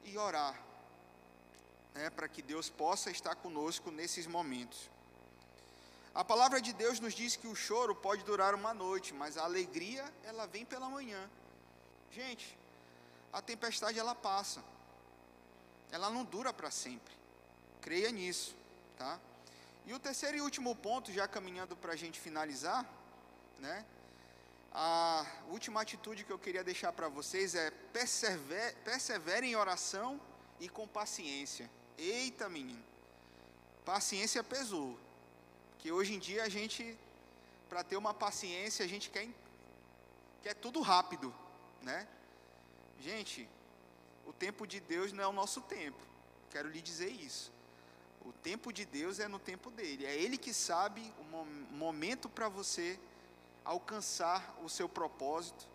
E 0.03 0.17
orar, 0.19 0.59
né, 1.95 2.11
para 2.11 2.27
que 2.27 2.43
Deus 2.43 2.69
possa 2.69 3.09
estar 3.09 3.33
conosco 3.35 3.89
nesses 3.89 4.27
momentos. 4.27 4.89
A 6.13 6.23
palavra 6.23 6.61
de 6.61 6.73
Deus 6.73 6.99
nos 6.99 7.13
diz 7.13 7.35
que 7.35 7.47
o 7.47 7.55
choro 7.55 7.95
pode 7.95 8.23
durar 8.23 8.53
uma 8.53 8.73
noite, 8.73 9.13
mas 9.13 9.35
a 9.35 9.43
alegria, 9.43 10.05
ela 10.23 10.45
vem 10.45 10.63
pela 10.63 10.87
manhã. 10.89 11.29
Gente, 12.11 12.57
a 13.33 13.41
tempestade 13.41 13.97
ela 13.97 14.13
passa. 14.13 14.63
Ela 15.91 16.09
não 16.09 16.23
dura 16.23 16.51
para 16.51 16.71
sempre. 16.71 17.13
Creia 17.81 18.11
nisso, 18.11 18.55
tá? 18.97 19.19
E 19.85 19.93
o 19.93 19.99
terceiro 19.99 20.37
e 20.37 20.41
último 20.41 20.75
ponto, 20.75 21.11
já 21.11 21.27
caminhando 21.27 21.75
para 21.75 21.93
a 21.93 21.95
gente 21.95 22.19
finalizar, 22.19 22.85
né? 23.59 23.85
A 24.73 25.25
última 25.47 25.81
atitude 25.81 26.25
que 26.25 26.31
eu 26.31 26.39
queria 26.39 26.63
deixar 26.63 26.91
para 26.91 27.07
vocês 27.07 27.55
é 27.55 27.71
persever, 27.71 28.75
persevere 28.83 29.47
em 29.47 29.55
oração 29.55 30.19
e 30.59 30.67
com 30.67 30.87
paciência. 30.87 31.69
Eita, 31.97 32.49
menino, 32.49 32.83
paciência 33.85 34.43
pesou. 34.43 34.99
Que 35.79 35.91
hoje 35.91 36.15
em 36.15 36.19
dia 36.19 36.43
a 36.43 36.49
gente, 36.49 36.97
para 37.69 37.83
ter 37.83 37.95
uma 37.95 38.13
paciência, 38.13 38.83
a 38.83 38.87
gente 38.87 39.09
quer, 39.09 39.29
quer 40.41 40.55
tudo 40.55 40.81
rápido, 40.81 41.33
né? 41.81 42.07
Gente, 42.99 43.47
o 44.25 44.33
tempo 44.33 44.65
de 44.65 44.79
Deus 44.79 45.11
não 45.11 45.23
é 45.23 45.27
o 45.27 45.33
nosso 45.33 45.61
tempo. 45.61 45.99
Quero 46.49 46.69
lhe 46.69 46.81
dizer 46.81 47.09
isso. 47.09 47.51
O 48.25 48.31
tempo 48.33 48.73
de 48.73 48.85
Deus 48.85 49.19
é 49.19 49.27
no 49.27 49.39
tempo 49.39 49.69
dele. 49.69 50.05
É 50.05 50.15
Ele 50.15 50.37
que 50.37 50.53
sabe 50.53 51.13
o 51.19 51.75
momento 51.75 52.27
para 52.27 52.49
você 52.49 52.99
alcançar 53.63 54.55
o 54.63 54.69
seu 54.69 54.87
propósito, 54.87 55.67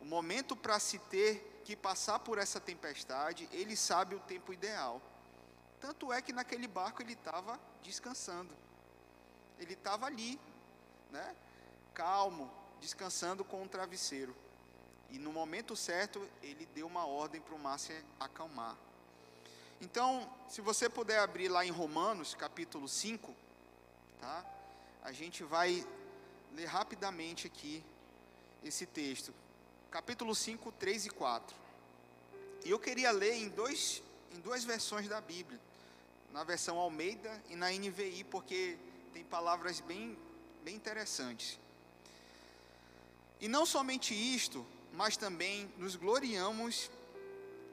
o 0.00 0.04
momento 0.04 0.56
para 0.56 0.78
se 0.78 0.98
ter 0.98 1.60
que 1.64 1.76
passar 1.76 2.18
por 2.18 2.38
essa 2.38 2.60
tempestade. 2.60 3.48
Ele 3.52 3.76
sabe 3.76 4.14
o 4.14 4.20
tempo 4.20 4.52
ideal. 4.52 5.00
Tanto 5.80 6.12
é 6.12 6.20
que 6.22 6.32
naquele 6.32 6.66
barco 6.66 7.02
ele 7.02 7.12
estava 7.12 7.58
descansando. 7.82 8.54
Ele 9.58 9.74
estava 9.74 10.06
ali, 10.06 10.40
né? 11.10 11.36
Calmo, 11.94 12.50
descansando 12.80 13.44
com 13.44 13.62
um 13.62 13.68
travesseiro. 13.68 14.34
E 15.12 15.18
no 15.18 15.30
momento 15.30 15.76
certo, 15.76 16.26
ele 16.42 16.66
deu 16.74 16.86
uma 16.86 17.06
ordem 17.06 17.38
para 17.38 17.54
o 17.54 17.78
se 17.78 17.92
acalmar. 18.18 18.76
Então, 19.78 20.26
se 20.48 20.62
você 20.62 20.88
puder 20.88 21.18
abrir 21.18 21.48
lá 21.48 21.66
em 21.66 21.70
Romanos, 21.70 22.34
capítulo 22.34 22.88
5, 22.88 23.34
tá? 24.18 24.44
A 25.04 25.12
gente 25.12 25.44
vai 25.44 25.86
ler 26.54 26.64
rapidamente 26.64 27.46
aqui 27.46 27.84
esse 28.64 28.86
texto. 28.86 29.34
Capítulo 29.90 30.34
5, 30.34 30.72
3 30.72 31.06
e 31.06 31.10
4. 31.10 31.56
E 32.64 32.70
eu 32.70 32.78
queria 32.78 33.10
ler 33.10 33.34
em, 33.34 33.50
dois, 33.50 34.02
em 34.32 34.40
duas 34.40 34.64
versões 34.64 35.08
da 35.08 35.20
Bíblia. 35.20 35.60
Na 36.32 36.42
versão 36.42 36.78
Almeida 36.78 37.42
e 37.50 37.56
na 37.56 37.70
NVI, 37.70 38.24
porque 38.30 38.78
tem 39.12 39.22
palavras 39.24 39.80
bem, 39.80 40.16
bem 40.64 40.74
interessantes. 40.74 41.58
E 43.40 43.48
não 43.48 43.66
somente 43.66 44.14
isto, 44.14 44.64
mas 44.92 45.16
também 45.16 45.72
nos 45.78 45.96
gloriamos 45.96 46.90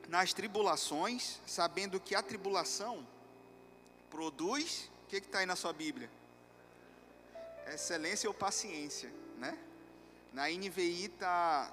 nas 0.07 0.33
tribulações, 0.33 1.39
sabendo 1.45 1.99
que 1.99 2.15
a 2.15 2.21
tribulação 2.21 3.05
produz, 4.09 4.89
o 5.03 5.07
que 5.07 5.17
está 5.17 5.39
aí 5.39 5.45
na 5.45 5.55
sua 5.55 5.71
Bíblia? 5.71 6.09
Excelência 7.67 8.27
ou 8.27 8.33
paciência, 8.33 9.11
né? 9.37 9.57
Na 10.33 10.49
NVI 10.49 11.05
está 11.05 11.71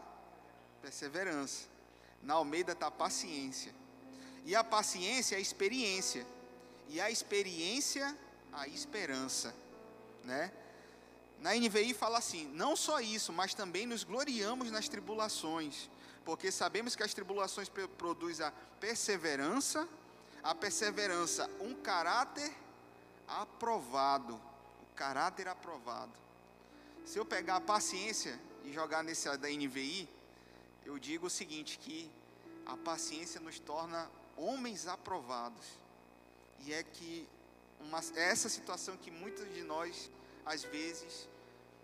perseverança, 0.82 1.66
na 2.22 2.34
Almeida 2.34 2.72
está 2.72 2.90
paciência, 2.90 3.74
e 4.44 4.54
a 4.54 4.62
paciência 4.62 5.36
é 5.36 5.38
a 5.38 5.40
experiência, 5.40 6.26
e 6.88 7.00
a 7.00 7.10
experiência, 7.10 8.16
a 8.52 8.68
esperança, 8.68 9.54
né? 10.24 10.52
Na 11.40 11.54
NVI 11.54 11.94
fala 11.94 12.18
assim: 12.18 12.46
não 12.54 12.74
só 12.76 13.00
isso, 13.00 13.32
mas 13.32 13.54
também 13.54 13.86
nos 13.86 14.04
gloriamos 14.04 14.70
nas 14.70 14.88
tribulações, 14.88 15.88
porque 16.24 16.50
sabemos 16.50 16.96
que 16.96 17.02
as 17.02 17.14
tribulações 17.14 17.70
produzem 17.98 18.46
a 18.46 18.52
perseverança, 18.80 19.88
a 20.42 20.54
perseverança, 20.54 21.50
um 21.60 21.74
caráter 21.74 22.52
aprovado, 23.28 24.34
o 24.34 24.94
caráter 24.94 25.48
aprovado. 25.48 26.12
Se 27.04 27.18
eu 27.18 27.24
pegar 27.24 27.56
a 27.56 27.60
paciência 27.60 28.38
e 28.64 28.72
jogar 28.72 29.04
nesse 29.04 29.28
da 29.36 29.48
NVI, 29.48 30.08
eu 30.84 30.98
digo 30.98 31.26
o 31.26 31.30
seguinte, 31.30 31.78
que 31.78 32.10
a 32.64 32.76
paciência 32.76 33.40
nos 33.40 33.58
torna 33.58 34.10
homens 34.36 34.86
aprovados. 34.86 35.64
E 36.64 36.72
é 36.72 36.82
que 36.82 37.28
uma, 37.80 38.00
é 38.16 38.30
essa 38.30 38.48
situação 38.48 38.96
que 38.96 39.10
muitos 39.10 39.52
de 39.54 39.62
nós 39.62 40.10
às 40.46 40.62
vezes 40.62 41.28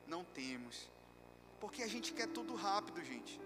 não 0.07 0.25
temos. 0.25 0.89
Porque 1.61 1.83
a 1.83 1.89
gente 1.89 2.13
quer 2.13 2.29
tudo 2.29 2.55
rápido, 2.55 3.05
gente. 3.05 3.41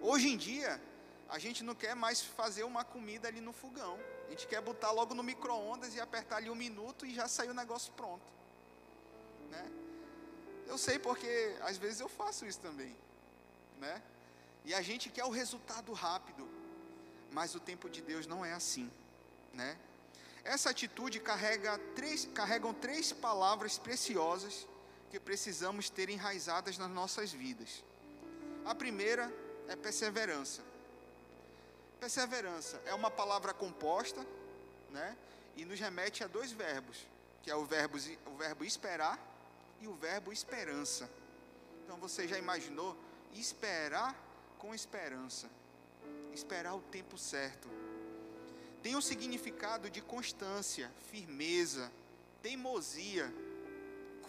Hoje 0.00 0.28
em 0.28 0.36
dia, 0.36 0.80
a 1.28 1.38
gente 1.38 1.62
não 1.64 1.74
quer 1.74 1.94
mais 1.94 2.20
fazer 2.20 2.64
uma 2.64 2.84
comida 2.84 3.28
ali 3.28 3.40
no 3.40 3.52
fogão. 3.52 3.98
A 4.26 4.30
gente 4.30 4.46
quer 4.46 4.60
botar 4.60 4.90
logo 4.90 5.14
no 5.14 5.22
micro-ondas 5.22 5.94
e 5.94 6.00
apertar 6.00 6.36
ali 6.36 6.50
um 6.50 6.54
minuto 6.54 7.06
e 7.06 7.14
já 7.14 7.28
sair 7.28 7.50
o 7.50 7.54
negócio 7.54 7.92
pronto. 7.92 8.26
Né? 9.50 9.70
Eu 10.66 10.76
sei 10.76 10.98
porque 10.98 11.56
às 11.62 11.76
vezes 11.76 12.00
eu 12.00 12.08
faço 12.08 12.44
isso 12.44 12.60
também. 12.60 12.94
Né? 13.78 14.02
E 14.64 14.74
a 14.74 14.82
gente 14.82 15.08
quer 15.08 15.24
o 15.24 15.30
resultado 15.30 15.92
rápido. 15.92 16.48
Mas 17.32 17.54
o 17.54 17.60
tempo 17.60 17.88
de 17.88 18.02
Deus 18.02 18.26
não 18.26 18.44
é 18.44 18.52
assim. 18.52 18.90
Né? 19.52 19.76
Essa 20.46 20.70
atitude 20.70 21.18
carrega 21.18 21.76
três, 21.96 22.24
carregam 22.32 22.72
três 22.72 23.12
palavras 23.12 23.78
preciosas 23.78 24.66
que 25.10 25.18
precisamos 25.18 25.90
ter 25.90 26.08
enraizadas 26.08 26.78
nas 26.78 26.88
nossas 26.88 27.32
vidas. 27.32 27.82
A 28.64 28.72
primeira 28.72 29.32
é 29.66 29.74
perseverança. 29.74 30.62
Perseverança 31.98 32.80
é 32.86 32.94
uma 32.94 33.10
palavra 33.10 33.52
composta, 33.52 34.24
né? 34.90 35.16
E 35.56 35.64
nos 35.64 35.80
remete 35.80 36.22
a 36.22 36.28
dois 36.28 36.52
verbos, 36.52 37.04
que 37.42 37.50
é 37.50 37.56
o 37.56 37.64
verbo, 37.64 37.98
o 38.26 38.36
verbo 38.36 38.64
esperar 38.64 39.18
e 39.80 39.88
o 39.88 39.94
verbo 39.94 40.32
esperança. 40.32 41.10
Então 41.84 41.96
você 41.96 42.28
já 42.28 42.38
imaginou 42.38 42.96
esperar 43.34 44.14
com 44.58 44.72
esperança? 44.72 45.48
Esperar 46.32 46.74
o 46.74 46.82
tempo 46.82 47.18
certo. 47.18 47.68
Tem 48.86 48.94
o 48.94 48.98
um 48.98 49.02
significado 49.02 49.90
de 49.90 50.00
constância, 50.00 50.88
firmeza, 51.10 51.90
teimosia. 52.40 53.34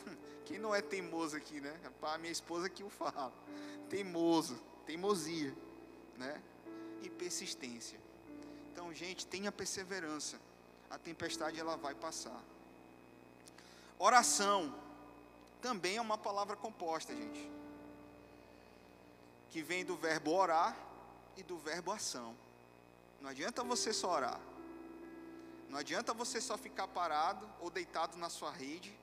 Quem 0.46 0.58
não 0.58 0.74
é 0.74 0.82
teimoso 0.82 1.38
aqui, 1.38 1.62
né? 1.62 1.80
A 2.02 2.18
minha 2.18 2.32
esposa 2.32 2.68
que 2.68 2.84
o 2.84 2.90
fala. 2.90 3.32
Teimoso, 3.88 4.60
teimosia, 4.84 5.56
né? 6.18 6.42
e 7.04 7.10
persistência. 7.12 8.00
Então, 8.72 8.92
gente, 8.96 9.28
tenha 9.28 9.52
perseverança. 9.52 10.40
A 10.90 10.98
tempestade 10.98 11.60
ela 11.60 11.78
vai 11.78 11.94
passar. 11.94 12.44
Oração 14.00 14.74
também 15.62 15.98
é 15.98 16.02
uma 16.02 16.18
palavra 16.18 16.56
composta, 16.56 17.16
gente. 17.16 17.48
Que 19.52 19.62
vem 19.62 19.86
do 19.86 19.96
verbo 19.96 20.32
orar 20.32 20.76
e 21.36 21.44
do 21.44 21.60
verbo 21.60 21.92
ação. 21.92 22.36
Não 23.22 23.30
adianta 23.30 23.64
você 23.64 23.94
só 23.94 24.12
orar. 24.12 24.40
Não 25.70 25.80
adianta 25.80 26.14
você 26.14 26.40
só 26.40 26.58
ficar 26.58 26.88
parado 26.88 27.48
ou 27.60 27.70
deitado 27.70 28.18
na 28.18 28.30
sua 28.30 28.52
rede, 28.52 28.98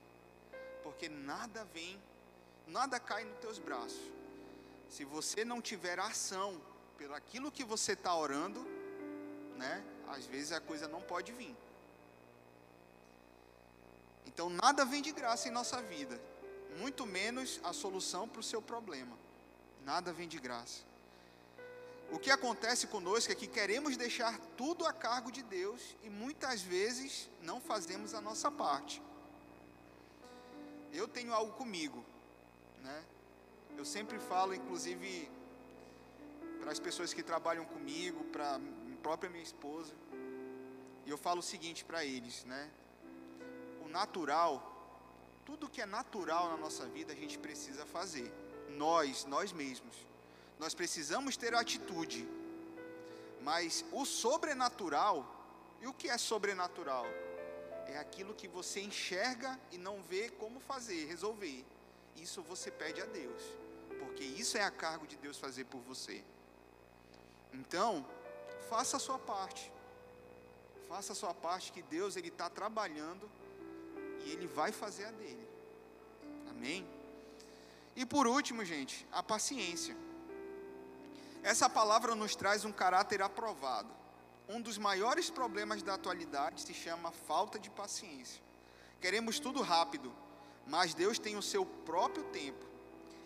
porque 0.82 1.08
nada 1.08 1.64
vem, 1.74 2.00
nada 2.66 2.98
cai 2.98 3.24
nos 3.24 3.38
teus 3.38 3.58
braços. 3.58 4.00
Se 4.88 5.04
você 5.04 5.44
não 5.44 5.60
tiver 5.60 5.98
ação 5.98 6.60
pelo 6.96 7.14
aquilo 7.14 7.52
que 7.52 7.64
você 7.64 7.92
está 7.92 8.14
orando, 8.16 8.64
né? 9.56 9.84
Às 10.08 10.26
vezes 10.26 10.52
a 10.52 10.60
coisa 10.60 10.88
não 10.88 11.00
pode 11.00 11.32
vir. 11.32 11.54
Então 14.26 14.48
nada 14.48 14.84
vem 14.84 15.02
de 15.02 15.12
graça 15.12 15.48
em 15.48 15.50
nossa 15.50 15.82
vida, 15.82 16.20
muito 16.78 17.06
menos 17.06 17.60
a 17.62 17.72
solução 17.72 18.28
para 18.28 18.40
o 18.40 18.42
seu 18.42 18.62
problema. 18.62 19.16
Nada 19.84 20.12
vem 20.12 20.26
de 20.26 20.38
graça. 20.38 20.82
O 22.14 22.18
que 22.24 22.30
acontece 22.30 22.86
conosco 22.86 23.32
é 23.32 23.34
que 23.34 23.48
queremos 23.48 23.96
deixar 23.96 24.38
tudo 24.56 24.86
a 24.86 24.92
cargo 24.92 25.32
de 25.32 25.42
Deus 25.42 25.96
e 26.04 26.08
muitas 26.08 26.62
vezes 26.62 27.28
não 27.42 27.60
fazemos 27.60 28.14
a 28.14 28.20
nossa 28.20 28.52
parte. 28.52 29.02
Eu 30.92 31.08
tenho 31.08 31.34
algo 31.34 31.54
comigo, 31.54 32.04
né? 32.84 33.04
Eu 33.76 33.84
sempre 33.84 34.20
falo, 34.20 34.54
inclusive 34.54 35.28
para 36.60 36.70
as 36.70 36.78
pessoas 36.78 37.12
que 37.12 37.20
trabalham 37.20 37.64
comigo, 37.64 38.22
para 38.26 38.56
a 38.56 38.60
própria 39.02 39.28
minha 39.28 39.42
esposa. 39.42 39.92
E 41.04 41.10
eu 41.10 41.18
falo 41.18 41.40
o 41.40 41.42
seguinte 41.42 41.84
para 41.84 42.04
eles, 42.04 42.44
né? 42.44 42.70
O 43.84 43.88
natural, 43.88 44.54
tudo 45.44 45.68
que 45.68 45.82
é 45.82 45.86
natural 45.86 46.48
na 46.50 46.56
nossa 46.56 46.86
vida, 46.86 47.12
a 47.12 47.16
gente 47.16 47.36
precisa 47.40 47.84
fazer. 47.84 48.32
Nós, 48.68 49.24
nós 49.24 49.52
mesmos. 49.52 50.13
Nós 50.58 50.74
precisamos 50.74 51.36
ter 51.36 51.54
atitude. 51.54 52.26
Mas 53.42 53.84
o 53.92 54.04
sobrenatural, 54.04 55.26
e 55.80 55.86
o 55.86 55.92
que 55.92 56.08
é 56.08 56.16
sobrenatural? 56.16 57.06
É 57.86 57.98
aquilo 57.98 58.34
que 58.34 58.48
você 58.48 58.80
enxerga 58.80 59.58
e 59.70 59.76
não 59.76 60.02
vê 60.02 60.30
como 60.30 60.58
fazer, 60.60 61.04
resolver. 61.06 61.64
Isso 62.16 62.42
você 62.42 62.70
pede 62.70 63.02
a 63.02 63.06
Deus, 63.06 63.42
porque 63.98 64.24
isso 64.24 64.56
é 64.56 64.62
a 64.62 64.70
cargo 64.70 65.06
de 65.06 65.16
Deus 65.16 65.36
fazer 65.36 65.64
por 65.64 65.80
você. 65.80 66.24
Então, 67.52 68.06
faça 68.70 68.96
a 68.96 69.00
sua 69.00 69.18
parte. 69.18 69.70
Faça 70.88 71.12
a 71.12 71.16
sua 71.16 71.34
parte 71.34 71.72
que 71.72 71.82
Deus 71.82 72.16
ele 72.16 72.28
está 72.28 72.48
trabalhando 72.48 73.30
e 74.24 74.30
ele 74.30 74.46
vai 74.46 74.72
fazer 74.72 75.04
a 75.04 75.10
dele. 75.10 75.48
Amém? 76.48 76.86
E 77.96 78.06
por 78.06 78.26
último, 78.26 78.64
gente, 78.64 79.06
a 79.12 79.22
paciência. 79.22 79.96
Essa 81.44 81.68
palavra 81.68 82.14
nos 82.14 82.34
traz 82.34 82.64
um 82.64 82.72
caráter 82.72 83.20
aprovado. 83.20 83.90
Um 84.48 84.62
dos 84.62 84.78
maiores 84.78 85.28
problemas 85.28 85.82
da 85.82 85.92
atualidade 85.92 86.62
se 86.62 86.72
chama 86.72 87.12
falta 87.12 87.58
de 87.58 87.68
paciência. 87.68 88.42
Queremos 88.98 89.38
tudo 89.38 89.60
rápido, 89.60 90.10
mas 90.66 90.94
Deus 90.94 91.18
tem 91.18 91.36
o 91.36 91.42
seu 91.42 91.66
próprio 91.66 92.24
tempo. 92.24 92.64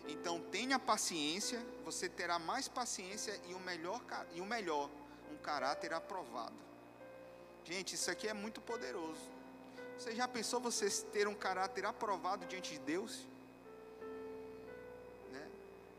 Então 0.05 0.41
tenha 0.51 0.77
paciência, 0.77 1.65
você 1.85 2.09
terá 2.09 2.37
mais 2.37 2.67
paciência 2.67 3.39
e 3.47 3.53
o 3.53 3.59
melhor 3.61 4.01
e 4.33 4.41
o 4.41 4.45
melhor, 4.45 4.89
um 5.31 5.37
caráter 5.37 5.93
aprovado. 5.93 6.55
Gente, 7.63 7.95
isso 7.95 8.11
aqui 8.11 8.27
é 8.27 8.33
muito 8.33 8.59
poderoso. 8.59 9.21
Você 9.97 10.13
já 10.13 10.27
pensou 10.27 10.59
você 10.59 10.89
ter 11.13 11.25
um 11.25 11.35
caráter 11.35 11.85
aprovado 11.85 12.45
diante 12.47 12.73
de 12.73 12.79
Deus? 12.79 13.25
Né? 15.31 15.47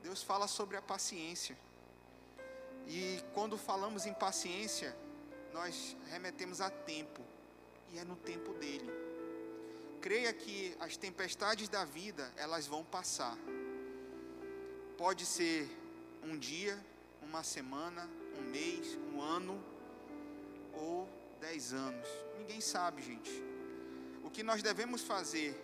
Deus 0.03 0.23
fala 0.23 0.47
sobre 0.47 0.77
a 0.77 0.83
paciência. 0.83 1.57
E 2.87 3.23
quando 3.35 3.57
falamos 3.57 4.07
em 4.07 4.13
paciência, 4.13 4.97
nós 5.53 5.97
remetemos 6.11 6.61
a 6.61 6.71
tempo, 6.71 7.23
e 7.93 7.99
é 7.99 8.05
no 8.05 8.17
tempo 8.17 8.53
dele. 8.55 8.91
Creia 10.01 10.33
que 10.33 10.75
as 10.81 10.97
tempestades 10.97 11.69
da 11.69 11.85
vida, 11.85 12.33
elas 12.37 12.67
vão 12.67 12.85
passar. 12.85 13.37
Pode 14.97 15.27
ser 15.27 15.69
um 16.23 16.39
dia, 16.39 16.79
uma 17.23 17.43
semana, 17.43 18.09
um 18.39 18.43
mês, 18.51 18.99
um 19.13 19.21
ano 19.21 19.63
ou 20.73 21.09
dez 21.41 21.73
anos. 21.73 22.09
Ninguém 22.39 22.61
sabe, 22.61 23.03
gente. 23.03 23.31
O 24.25 24.31
que 24.31 24.43
nós 24.43 24.63
devemos 24.63 25.03
fazer 25.03 25.55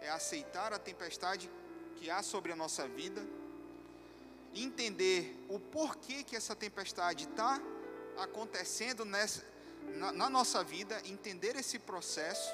é 0.00 0.10
aceitar 0.10 0.72
a 0.72 0.78
tempestade 0.78 1.50
que 1.96 2.10
há 2.10 2.22
sobre 2.22 2.52
a 2.52 2.56
nossa 2.56 2.86
vida, 2.86 3.24
entender 4.62 5.34
o 5.48 5.58
porquê 5.58 6.22
que 6.22 6.36
essa 6.36 6.54
tempestade 6.54 7.24
está 7.24 7.60
acontecendo 8.18 9.04
nessa, 9.04 9.44
na, 9.96 10.12
na 10.12 10.30
nossa 10.30 10.64
vida, 10.64 11.00
entender 11.04 11.56
esse 11.56 11.78
processo, 11.78 12.50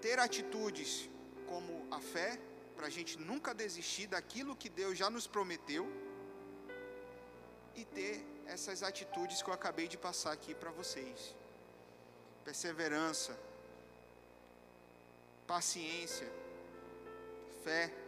ter 0.00 0.18
atitudes 0.18 1.08
como 1.46 1.86
a 1.90 2.00
fé, 2.00 2.38
para 2.76 2.86
a 2.86 2.90
gente 2.90 3.18
nunca 3.18 3.54
desistir 3.54 4.06
daquilo 4.06 4.56
que 4.56 4.68
Deus 4.68 4.98
já 4.98 5.08
nos 5.08 5.26
prometeu 5.26 5.86
e 7.76 7.84
ter 7.84 8.24
essas 8.46 8.82
atitudes 8.82 9.42
que 9.42 9.48
eu 9.48 9.54
acabei 9.54 9.86
de 9.86 9.96
passar 9.96 10.32
aqui 10.32 10.54
para 10.54 10.70
vocês: 10.70 11.34
perseverança, 12.44 13.38
paciência, 15.46 16.30
fé. 17.62 18.01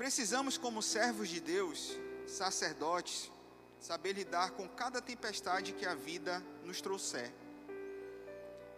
Precisamos, 0.00 0.56
como 0.56 0.80
servos 0.80 1.28
de 1.28 1.40
Deus, 1.40 1.98
sacerdotes, 2.26 3.30
saber 3.78 4.14
lidar 4.14 4.52
com 4.52 4.66
cada 4.66 4.98
tempestade 5.02 5.74
que 5.74 5.84
a 5.84 5.94
vida 5.94 6.42
nos 6.64 6.80
trouxer. 6.80 7.30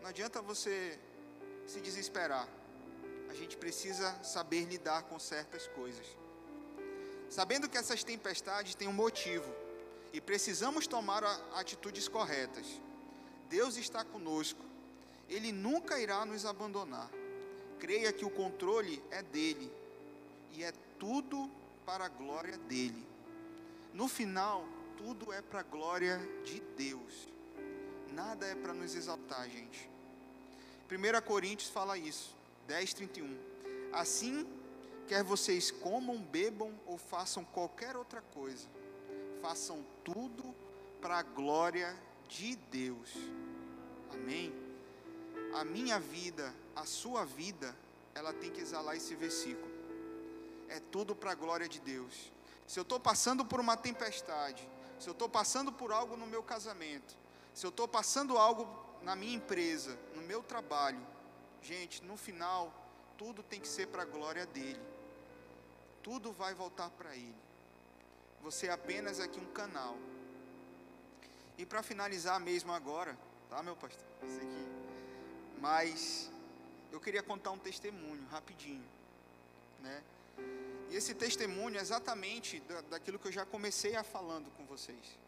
Não 0.00 0.08
adianta 0.08 0.42
você 0.42 0.98
se 1.64 1.80
desesperar 1.80 2.48
a 3.32 3.34
gente 3.34 3.56
precisa 3.56 4.14
saber 4.22 4.66
lidar 4.66 5.04
com 5.04 5.18
certas 5.18 5.66
coisas. 5.68 6.06
Sabendo 7.30 7.66
que 7.66 7.78
essas 7.78 8.04
tempestades 8.04 8.74
têm 8.74 8.88
um 8.88 8.92
motivo 8.92 9.50
e 10.12 10.20
precisamos 10.20 10.86
tomar 10.86 11.24
atitudes 11.54 12.08
corretas. 12.08 12.66
Deus 13.48 13.78
está 13.78 14.04
conosco, 14.04 14.62
Ele 15.30 15.50
nunca 15.50 15.98
irá 15.98 16.26
nos 16.26 16.44
abandonar. 16.44 17.10
Creia 17.80 18.12
que 18.12 18.26
o 18.26 18.28
controle 18.30 19.02
é 19.10 19.22
dele 19.22 19.72
e 20.52 20.62
é 20.62 20.72
tudo 21.02 21.50
para 21.84 22.04
a 22.04 22.08
glória 22.08 22.56
dele. 22.56 23.04
No 23.92 24.06
final, 24.06 24.64
tudo 24.96 25.32
é 25.32 25.42
para 25.42 25.58
a 25.58 25.64
glória 25.64 26.16
de 26.44 26.60
Deus. 26.76 27.28
Nada 28.12 28.46
é 28.46 28.54
para 28.54 28.72
nos 28.72 28.94
exaltar, 28.94 29.50
gente. 29.50 29.90
1 30.88 31.26
Coríntios 31.26 31.68
fala 31.68 31.98
isso, 31.98 32.36
10, 32.68 32.94
31. 32.94 33.36
Assim, 33.92 34.46
quer 35.08 35.24
vocês 35.24 35.72
comam, 35.72 36.22
bebam 36.22 36.72
ou 36.86 36.96
façam 36.96 37.44
qualquer 37.44 37.96
outra 37.96 38.22
coisa, 38.32 38.68
façam 39.40 39.84
tudo 40.04 40.54
para 41.00 41.18
a 41.18 41.22
glória 41.24 41.96
de 42.28 42.54
Deus. 42.70 43.10
Amém? 44.12 44.54
A 45.52 45.64
minha 45.64 45.98
vida, 45.98 46.54
a 46.76 46.86
sua 46.86 47.24
vida, 47.24 47.74
ela 48.14 48.32
tem 48.32 48.52
que 48.52 48.60
exalar 48.60 48.96
esse 48.96 49.16
versículo. 49.16 49.71
É 50.72 50.80
tudo 50.80 51.14
para 51.14 51.32
a 51.32 51.34
glória 51.34 51.68
de 51.68 51.78
Deus. 51.80 52.32
Se 52.66 52.78
eu 52.78 52.82
estou 52.82 52.98
passando 52.98 53.44
por 53.44 53.60
uma 53.60 53.76
tempestade, 53.76 54.66
se 54.98 55.06
eu 55.06 55.12
estou 55.12 55.28
passando 55.28 55.70
por 55.70 55.92
algo 55.92 56.16
no 56.16 56.26
meu 56.26 56.42
casamento, 56.42 57.14
se 57.52 57.66
eu 57.66 57.68
estou 57.68 57.86
passando 57.86 58.38
algo 58.38 58.66
na 59.02 59.14
minha 59.14 59.34
empresa, 59.34 59.98
no 60.14 60.22
meu 60.22 60.42
trabalho, 60.42 61.06
gente, 61.60 62.02
no 62.02 62.16
final, 62.16 62.72
tudo 63.18 63.42
tem 63.42 63.60
que 63.60 63.68
ser 63.68 63.88
para 63.88 64.02
a 64.02 64.06
glória 64.06 64.46
dele. 64.46 64.80
Tudo 66.02 66.32
vai 66.32 66.54
voltar 66.54 66.88
para 66.88 67.14
ele. 67.14 67.36
Você 68.40 68.68
é 68.68 68.72
apenas 68.72 69.20
aqui 69.20 69.38
um 69.38 69.52
canal. 69.52 69.98
E 71.58 71.66
para 71.66 71.82
finalizar 71.82 72.40
mesmo 72.40 72.72
agora, 72.72 73.18
tá, 73.50 73.62
meu 73.62 73.76
pastor? 73.76 74.06
Aqui. 74.22 74.66
Mas 75.60 76.30
eu 76.90 76.98
queria 76.98 77.22
contar 77.22 77.50
um 77.50 77.58
testemunho 77.58 78.24
rapidinho, 78.30 78.88
né? 79.80 80.02
E 80.92 80.96
esse 80.96 81.14
testemunho 81.14 81.78
é 81.78 81.80
exatamente 81.80 82.60
da, 82.60 82.82
daquilo 82.82 83.18
que 83.18 83.26
eu 83.26 83.32
já 83.32 83.46
comecei 83.46 83.96
a 83.96 84.04
falando 84.04 84.50
com 84.50 84.66
vocês. 84.66 85.18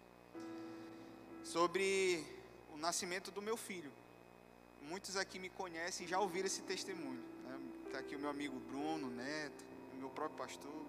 Sobre 1.43 2.23
o 2.75 2.77
nascimento 2.77 3.31
do 3.31 3.41
meu 3.41 3.57
filho. 3.57 3.91
Muitos 4.83 5.17
aqui 5.17 5.39
me 5.39 5.49
conhecem 5.49 6.05
e 6.05 6.09
já 6.09 6.21
ouviram 6.21 6.47
esse 6.47 6.61
testemunho. 6.61 7.23
Está 7.87 7.99
né? 7.99 7.99
Aqui 7.99 8.15
o 8.15 8.19
meu 8.19 8.29
amigo 8.29 8.61
Bruno, 8.61 9.09
Neto, 9.09 9.65
o 9.95 9.97
meu 9.97 10.11
próprio 10.11 10.37
pastor. 10.37 10.85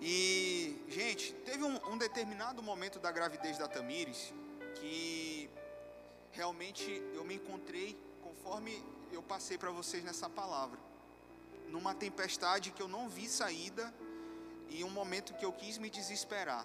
E, 0.00 0.80
gente, 0.88 1.32
teve 1.44 1.64
um, 1.64 1.92
um 1.92 1.98
determinado 1.98 2.62
momento 2.62 3.00
da 3.00 3.10
gravidez 3.10 3.58
da 3.58 3.66
Tamires 3.66 4.32
que 4.76 5.50
realmente 6.30 7.02
eu 7.12 7.24
me 7.24 7.34
encontrei 7.34 7.98
conforme 8.22 8.80
eu 9.12 9.20
passei 9.20 9.58
para 9.58 9.72
vocês 9.72 10.04
nessa 10.04 10.30
palavra 10.30 10.89
numa 11.70 11.94
tempestade 11.94 12.70
que 12.70 12.82
eu 12.82 12.88
não 12.88 13.08
vi 13.08 13.28
saída 13.28 13.92
e 14.68 14.84
um 14.84 14.90
momento 14.90 15.34
que 15.34 15.44
eu 15.44 15.52
quis 15.52 15.78
me 15.78 15.88
desesperar. 15.88 16.64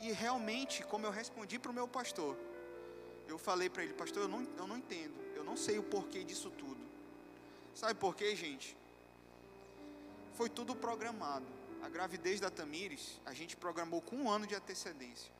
E 0.00 0.12
realmente, 0.12 0.82
como 0.84 1.06
eu 1.06 1.10
respondi 1.10 1.58
para 1.58 1.70
o 1.70 1.74
meu 1.74 1.88
pastor, 1.88 2.36
eu 3.26 3.38
falei 3.38 3.68
para 3.68 3.82
ele, 3.84 3.94
pastor, 3.94 4.22
eu 4.22 4.28
não, 4.28 4.46
eu 4.56 4.66
não 4.66 4.76
entendo, 4.76 5.14
eu 5.34 5.44
não 5.44 5.56
sei 5.56 5.78
o 5.78 5.82
porquê 5.82 6.24
disso 6.24 6.50
tudo. 6.50 6.80
Sabe 7.74 7.94
por 7.94 8.14
quê, 8.14 8.34
gente? 8.34 8.76
Foi 10.34 10.48
tudo 10.48 10.74
programado. 10.74 11.46
A 11.82 11.88
gravidez 11.88 12.40
da 12.40 12.50
Tamires, 12.50 13.20
a 13.24 13.32
gente 13.32 13.56
programou 13.56 14.00
com 14.02 14.16
um 14.16 14.30
ano 14.30 14.46
de 14.46 14.54
antecedência. 14.54 15.32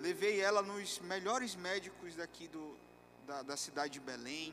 Levei 0.00 0.40
ela 0.40 0.62
nos 0.62 0.98
melhores 1.00 1.54
médicos 1.54 2.16
daqui 2.16 2.48
do, 2.48 2.76
da, 3.26 3.42
da 3.42 3.56
cidade 3.56 3.94
de 3.94 4.00
Belém, 4.00 4.52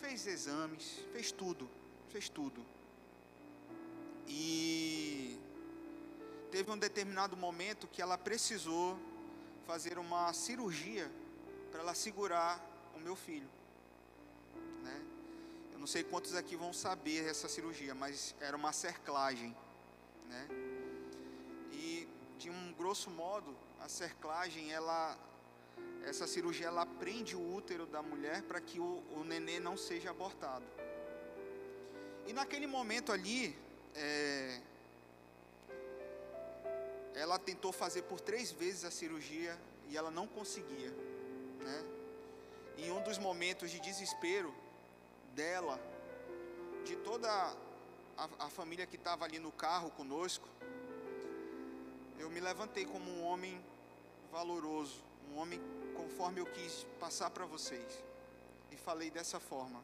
fez 0.00 0.26
exames, 0.26 1.04
fez 1.12 1.30
tudo, 1.30 1.68
fez 2.08 2.28
tudo. 2.28 2.64
E 4.26 5.38
teve 6.50 6.70
um 6.70 6.78
determinado 6.78 7.36
momento 7.36 7.86
que 7.86 8.00
ela 8.00 8.16
precisou 8.16 8.98
fazer 9.66 9.98
uma 9.98 10.32
cirurgia 10.32 11.10
para 11.70 11.80
ela 11.80 11.94
segurar 11.94 12.60
o 12.96 13.00
meu 13.00 13.14
filho. 13.14 13.48
Né? 14.82 15.02
Eu 15.72 15.78
não 15.78 15.86
sei 15.86 16.02
quantos 16.02 16.34
aqui 16.34 16.56
vão 16.56 16.72
saber 16.72 17.28
essa 17.28 17.48
cirurgia, 17.48 17.94
mas 17.94 18.34
era 18.40 18.56
uma 18.56 18.72
cerclagem. 18.72 19.56
Né? 20.28 20.48
E 21.72 22.08
de 22.38 22.50
um 22.50 22.72
grosso 22.72 23.10
modo, 23.10 23.56
a 23.80 23.88
cerclagem 23.88 24.72
ela 24.72 25.16
essa 26.04 26.26
cirurgia 26.26 26.66
ela 26.66 26.86
prende 27.00 27.34
o 27.34 27.54
útero 27.56 27.86
da 27.86 28.02
mulher 28.02 28.42
para 28.42 28.60
que 28.60 28.78
o, 28.78 29.02
o 29.16 29.24
nenê 29.24 29.58
não 29.58 29.76
seja 29.76 30.10
abortado. 30.10 30.64
E 32.26 32.32
naquele 32.34 32.66
momento 32.66 33.10
ali, 33.10 33.56
é, 33.94 34.60
ela 37.14 37.38
tentou 37.38 37.72
fazer 37.72 38.02
por 38.02 38.20
três 38.20 38.52
vezes 38.52 38.84
a 38.84 38.90
cirurgia 38.90 39.58
e 39.88 39.96
ela 39.96 40.10
não 40.10 40.26
conseguia. 40.26 40.90
Né? 41.60 41.84
Em 42.76 42.90
um 42.90 43.02
dos 43.02 43.16
momentos 43.16 43.70
de 43.70 43.80
desespero 43.80 44.54
dela, 45.34 45.80
de 46.84 46.96
toda 46.96 47.28
a, 48.16 48.28
a 48.38 48.50
família 48.50 48.86
que 48.86 48.96
estava 48.96 49.24
ali 49.24 49.38
no 49.38 49.50
carro 49.50 49.90
conosco, 49.90 50.46
eu 52.18 52.28
me 52.28 52.40
levantei 52.40 52.84
como 52.84 53.10
um 53.10 53.24
homem 53.24 53.58
valoroso, 54.30 55.02
um 55.32 55.38
homem 55.38 55.60
conforme 56.00 56.40
eu 56.40 56.46
quis 56.46 56.86
passar 56.98 57.30
para 57.30 57.46
vocês. 57.54 57.90
E 58.72 58.76
falei 58.76 59.10
dessa 59.10 59.38
forma. 59.38 59.80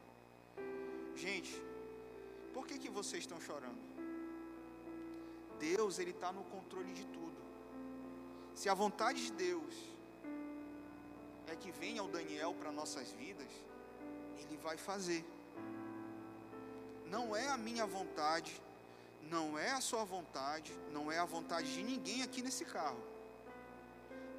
Gente, 1.15 1.53
por 2.53 2.65
que, 2.67 2.77
que 2.83 2.89
vocês 2.89 3.23
estão 3.23 3.39
chorando? 3.39 3.81
Deus, 5.59 5.99
Ele 5.99 6.11
está 6.11 6.31
no 6.31 6.43
controle 6.55 6.91
de 6.93 7.05
tudo. 7.05 7.37
Se 8.55 8.67
a 8.69 8.73
vontade 8.73 9.19
de 9.27 9.31
Deus 9.31 9.75
é 11.47 11.55
que 11.55 11.71
venha 11.71 12.03
o 12.03 12.07
Daniel 12.07 12.53
para 12.59 12.71
nossas 12.71 13.11
vidas, 13.11 13.51
Ele 14.39 14.57
vai 14.57 14.77
fazer. 14.77 15.23
Não 17.15 17.35
é 17.35 17.47
a 17.47 17.57
minha 17.57 17.85
vontade, 17.85 18.61
não 19.35 19.57
é 19.57 19.71
a 19.71 19.81
sua 19.81 20.03
vontade, 20.03 20.73
não 20.91 21.11
é 21.11 21.19
a 21.19 21.25
vontade 21.25 21.73
de 21.73 21.83
ninguém 21.83 22.21
aqui 22.21 22.41
nesse 22.41 22.65
carro. 22.65 23.01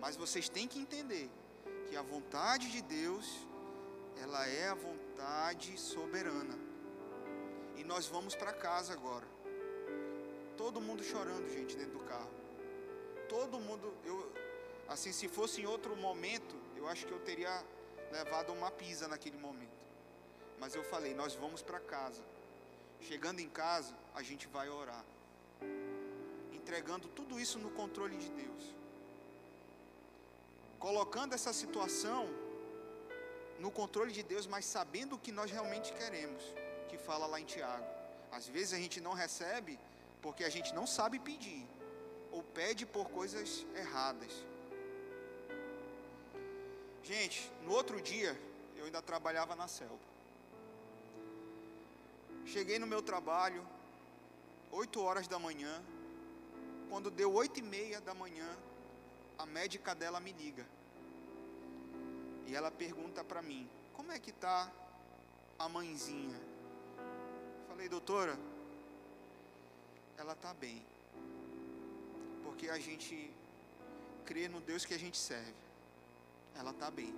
Mas 0.01 0.17
vocês 0.17 0.49
têm 0.49 0.69
que 0.69 0.79
entender 0.79 1.29
que 1.89 1.97
a 1.97 2.03
vontade 2.03 2.71
de 2.71 2.83
Deus, 2.83 3.47
ela 4.23 4.47
é 4.47 4.69
a 4.69 4.75
vontade 4.75 5.79
soberana. 5.79 6.59
E 7.77 7.85
nós 7.85 8.07
vamos 8.07 8.35
para 8.35 8.53
casa 8.53 8.93
agora. 8.93 9.27
Todo 10.57 10.81
mundo 10.81 11.03
chorando, 11.03 11.49
gente, 11.49 11.77
dentro 11.77 11.99
do 11.99 12.05
carro. 12.05 12.31
Todo 13.29 13.59
mundo, 13.59 13.95
eu, 14.05 14.33
assim, 14.89 15.13
se 15.13 15.29
fosse 15.29 15.63
em 15.63 15.67
outro 15.67 15.97
momento, 15.97 16.55
eu 16.77 16.87
acho 16.89 17.07
que 17.07 17.13
eu 17.13 17.21
teria 17.21 17.65
levado 18.11 18.53
uma 18.53 18.71
pisa 18.71 19.09
naquele 19.09 19.39
momento. 19.39 19.79
Mas 20.61 20.75
eu 20.75 20.85
falei, 20.85 21.15
nós 21.15 21.35
vamos 21.35 21.63
para 21.63 21.81
casa. 21.81 22.23
Chegando 23.01 23.41
em 23.41 23.49
casa, 23.49 23.95
a 24.15 24.23
gente 24.23 24.47
vai 24.49 24.69
orar. 24.69 25.05
Entregando 26.53 27.09
tudo 27.09 27.39
isso 27.41 27.59
no 27.59 27.71
controle 27.71 28.17
de 28.17 28.29
Deus 28.31 28.78
colocando 30.79 31.35
essa 31.35 31.53
situação 31.53 32.29
no 33.59 33.71
controle 33.71 34.13
de 34.13 34.23
Deus, 34.23 34.47
mas 34.47 34.65
sabendo 34.65 35.17
o 35.17 35.19
que 35.19 35.33
nós 35.33 35.51
realmente 35.51 35.93
queremos, 35.93 36.43
que 36.89 36.97
fala 36.97 37.27
lá 37.27 37.41
em 37.41 37.45
Tiago. 37.45 37.87
Às 38.31 38.47
vezes 38.47 38.73
a 38.73 38.77
gente 38.77 39.01
não 39.01 39.13
recebe 39.13 39.79
porque 40.23 40.45
a 40.45 40.49
gente 40.49 40.75
não 40.75 40.87
sabe 40.87 41.19
pedir, 41.19 41.67
ou 42.31 42.43
pede 42.43 42.85
por 42.85 43.09
coisas 43.11 43.67
erradas. 43.75 44.33
Gente, 47.03 47.51
no 47.65 47.73
outro 47.73 48.01
dia, 48.01 48.39
eu 48.77 48.85
ainda 48.85 49.01
trabalhava 49.01 49.57
na 49.57 49.67
selva. 49.67 50.09
Cheguei 52.45 52.79
no 52.79 52.87
meu 52.87 53.03
trabalho, 53.03 53.63
8 54.71 55.03
horas 55.03 55.27
da 55.27 55.39
manhã. 55.39 55.83
Quando 56.89 57.11
deu 57.11 57.33
oito 57.35 57.59
e 57.61 57.63
meia 57.63 58.01
da 58.01 58.15
manhã, 58.15 58.49
a 59.39 59.47
médica 59.47 59.95
dela 59.95 60.21
me 60.21 60.33
liga. 60.33 60.67
E 62.47 62.55
ela 62.55 62.71
pergunta 62.71 63.23
para 63.23 63.41
mim: 63.41 63.69
Como 63.95 64.11
é 64.11 64.19
que 64.19 64.33
tá 64.33 64.71
a 65.59 65.69
mãezinha? 65.69 66.39
Falei, 67.69 67.89
doutora, 67.89 68.37
ela 70.17 70.35
tá 70.35 70.53
bem. 70.55 70.85
Porque 72.43 72.69
a 72.69 72.79
gente 72.79 73.31
crê 74.27 74.49
no 74.49 74.61
Deus 74.61 74.85
que 74.85 74.95
a 74.95 74.99
gente 74.99 75.17
serve. 75.17 75.55
Ela 76.57 76.73
tá 76.73 76.91
bem. 76.91 77.15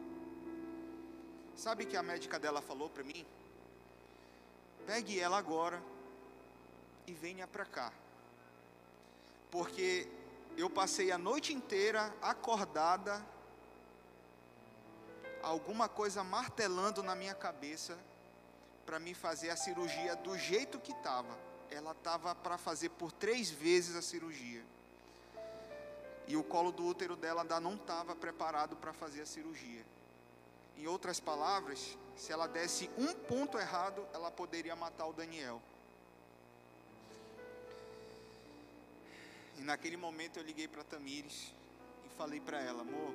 Sabe 1.57 1.87
que 1.87 1.97
a 1.97 2.03
médica 2.03 2.39
dela 2.39 2.61
falou 2.61 2.91
para 2.91 3.03
mim? 3.03 3.25
Pegue 4.87 5.19
ela 5.19 5.39
agora 5.39 5.83
e 7.07 7.13
venha 7.13 7.47
para 7.47 7.65
cá. 7.65 7.93
Porque 9.51 10.07
eu 10.61 10.69
passei 10.69 11.11
a 11.11 11.19
noite 11.19 11.55
inteira 11.55 12.15
acordada, 12.21 13.25
alguma 15.43 15.89
coisa 15.89 16.23
martelando 16.23 17.03
na 17.03 17.15
minha 17.15 17.35
cabeça 17.35 17.99
para 18.85 18.99
me 18.99 19.15
fazer 19.15 19.51
a 19.51 19.57
cirurgia 19.57 20.15
do 20.17 20.37
jeito 20.37 20.79
que 20.79 20.93
estava. 20.93 21.39
Ela 21.71 21.93
estava 21.93 22.35
para 22.35 22.59
fazer 22.59 22.91
por 22.91 23.11
três 23.13 23.51
vezes 23.51 23.97
a 23.97 24.03
cirurgia. 24.03 24.65
E 26.27 26.37
o 26.37 26.45
colo 26.45 26.71
do 26.71 26.85
útero 26.85 27.17
dela 27.17 27.43
ainda 27.43 27.59
não 27.59 27.75
estava 27.75 28.15
preparado 28.15 28.77
para 28.77 28.93
fazer 28.93 29.23
a 29.23 29.27
cirurgia. 29.27 29.85
Em 30.77 30.87
outras 30.87 31.21
palavras, 31.21 31.97
se 32.17 32.33
ela 32.33 32.47
desse 32.47 32.91
um 32.99 33.15
ponto 33.15 33.59
errado, 33.59 34.07
ela 34.13 34.31
poderia 34.31 34.77
matar 34.77 35.07
o 35.07 35.13
Daniel. 35.13 35.63
E 39.61 39.63
naquele 39.63 39.97
momento 39.97 40.39
eu 40.39 40.43
liguei 40.43 40.67
para 40.67 40.83
Tamires 40.83 41.53
e 42.07 42.09
falei 42.17 42.41
para 42.41 42.63
ela, 42.63 42.81
amor, 42.81 43.15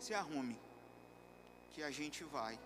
se 0.00 0.12
arrume, 0.12 0.58
que 1.70 1.80
a 1.80 1.92
gente 1.92 2.24
vai. 2.24 2.58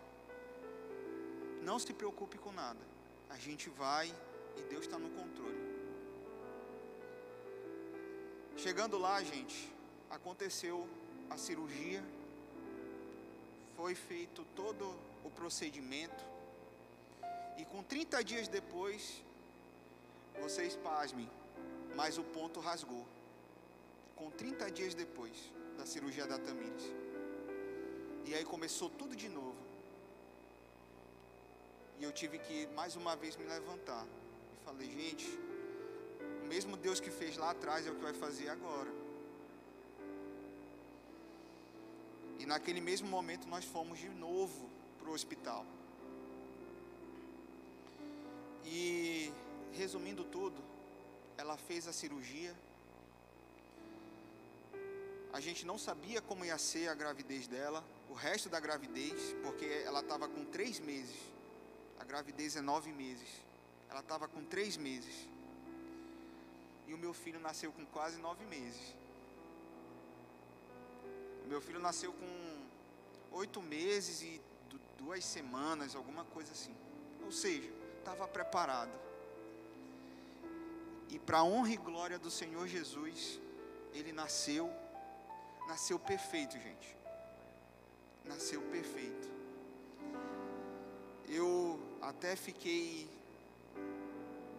Não 1.63 1.79
se 1.79 1.93
preocupe 1.93 2.39
com 2.39 2.51
nada. 2.51 2.81
A 3.29 3.37
gente 3.37 3.69
vai 3.69 4.09
e 4.57 4.63
Deus 4.63 4.87
está 4.87 4.99
no 4.99 5.11
controle. 5.11 5.61
Chegando 8.57 8.97
lá, 8.97 9.23
gente, 9.23 9.71
aconteceu 10.09 10.89
a 11.29 11.37
cirurgia, 11.37 12.03
foi 13.77 13.95
feito 13.95 14.47
todo 14.57 14.95
o 15.23 15.31
procedimento, 15.31 16.25
e 17.59 17.67
com 17.67 17.83
30 17.83 18.25
dias 18.25 18.49
depois, 18.49 19.23
vocês 20.41 20.75
pasmem, 20.77 21.29
mas 21.97 22.19
o 22.19 22.25
ponto 22.37 22.61
rasgou. 22.61 23.05
Com 24.15 24.31
30 24.31 24.71
dias 24.71 24.95
depois 24.95 25.37
da 25.79 25.85
cirurgia 25.85 26.27
da 26.27 26.39
Tamires. 26.39 26.87
E 28.27 28.35
aí 28.35 28.45
começou 28.45 28.89
tudo 28.91 29.15
de 29.17 29.29
novo. 29.29 29.57
E 31.99 32.05
eu 32.05 32.13
tive 32.13 32.39
que 32.39 32.67
mais 32.69 32.95
uma 32.97 33.17
vez 33.17 33.37
me 33.37 33.45
levantar. 33.45 34.05
E 34.07 34.65
falei, 34.65 34.91
gente, 34.91 35.27
o 36.43 36.47
mesmo 36.47 36.77
Deus 36.77 37.01
que 37.01 37.11
fez 37.11 37.37
lá 37.37 37.51
atrás 37.51 37.87
é 37.87 37.91
o 37.91 37.95
que 37.95 38.03
vai 38.03 38.15
fazer 38.15 38.49
agora. 38.49 38.93
E 42.39 42.45
naquele 42.45 42.81
mesmo 42.81 43.09
momento 43.09 43.49
nós 43.49 43.65
fomos 43.65 43.99
de 43.99 44.09
novo 44.09 44.69
para 44.99 45.11
o 45.11 45.15
hospital. 45.15 45.65
E 48.65 49.33
resumindo 49.73 50.25
tudo, 50.25 50.61
ela 51.37 51.57
fez 51.57 51.87
a 51.87 51.93
cirurgia. 51.93 52.55
A 55.33 55.41
gente 55.41 55.67
não 55.67 55.79
sabia 55.79 56.23
como 56.23 56.45
ia 56.45 56.57
ser 56.57 56.89
a 56.89 56.95
gravidez 56.95 57.47
dela, 57.47 57.85
o 58.09 58.15
resto 58.15 58.49
da 58.49 58.59
gravidez, 58.59 59.35
porque 59.43 59.67
ela 59.85 60.01
estava 60.01 60.29
com 60.29 60.45
três 60.45 60.81
meses. 60.81 61.21
A 61.99 62.05
gravidez 62.05 62.57
é 62.57 62.61
nove 62.61 62.93
meses. 62.93 63.29
Ela 63.91 64.01
estava 64.01 64.27
com 64.29 64.43
três 64.45 64.77
meses. 64.77 65.29
E 66.87 66.95
o 66.95 66.99
meu 66.99 67.13
filho 67.13 67.41
nasceu 67.41 67.73
com 67.73 67.85
quase 67.87 68.19
nove 68.19 68.45
meses. 68.47 68.95
O 71.45 71.49
meu 71.49 71.61
filho 71.61 71.79
nasceu 71.79 72.13
com 72.13 72.67
oito 73.33 73.61
meses 73.61 74.23
e 74.23 74.41
duas 74.99 75.25
semanas, 75.25 75.95
alguma 75.95 76.25
coisa 76.25 76.53
assim. 76.53 76.75
Ou 77.25 77.31
seja, 77.31 77.71
estava 77.99 78.27
preparado. 78.27 79.06
E 81.17 81.19
para 81.19 81.39
a 81.39 81.45
honra 81.45 81.73
e 81.73 81.79
glória 81.79 82.19
do 82.19 82.31
Senhor 82.31 82.69
Jesus, 82.69 83.41
ele 83.95 84.13
nasceu, 84.13 84.71
nasceu 85.67 85.99
perfeito, 85.99 86.59
gente. 86.59 86.95
Nasceu 88.23 88.61
perfeito. 88.61 89.27
Eu 91.27 91.81
até 92.03 92.37
fiquei 92.37 93.09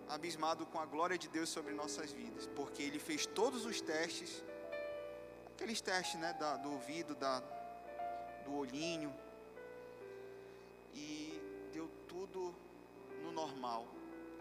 abismado 0.09 0.65
com 0.65 0.79
a 0.79 0.85
glória 0.87 1.15
de 1.15 1.27
Deus 1.27 1.47
sobre 1.47 1.75
nossas 1.75 2.11
vidas, 2.11 2.47
porque 2.55 2.81
ele 2.81 2.97
fez 2.97 3.27
todos 3.27 3.63
os 3.63 3.79
testes, 3.79 4.43
aqueles 5.53 5.79
testes, 5.79 6.19
né, 6.19 6.33
da, 6.33 6.57
do 6.57 6.71
ouvido, 6.71 7.13
da, 7.13 7.39
do 8.45 8.55
olhinho, 8.55 9.13
e 10.95 11.39
deu 11.71 11.87
tudo 12.07 12.55
no 13.21 13.31
normal. 13.31 13.85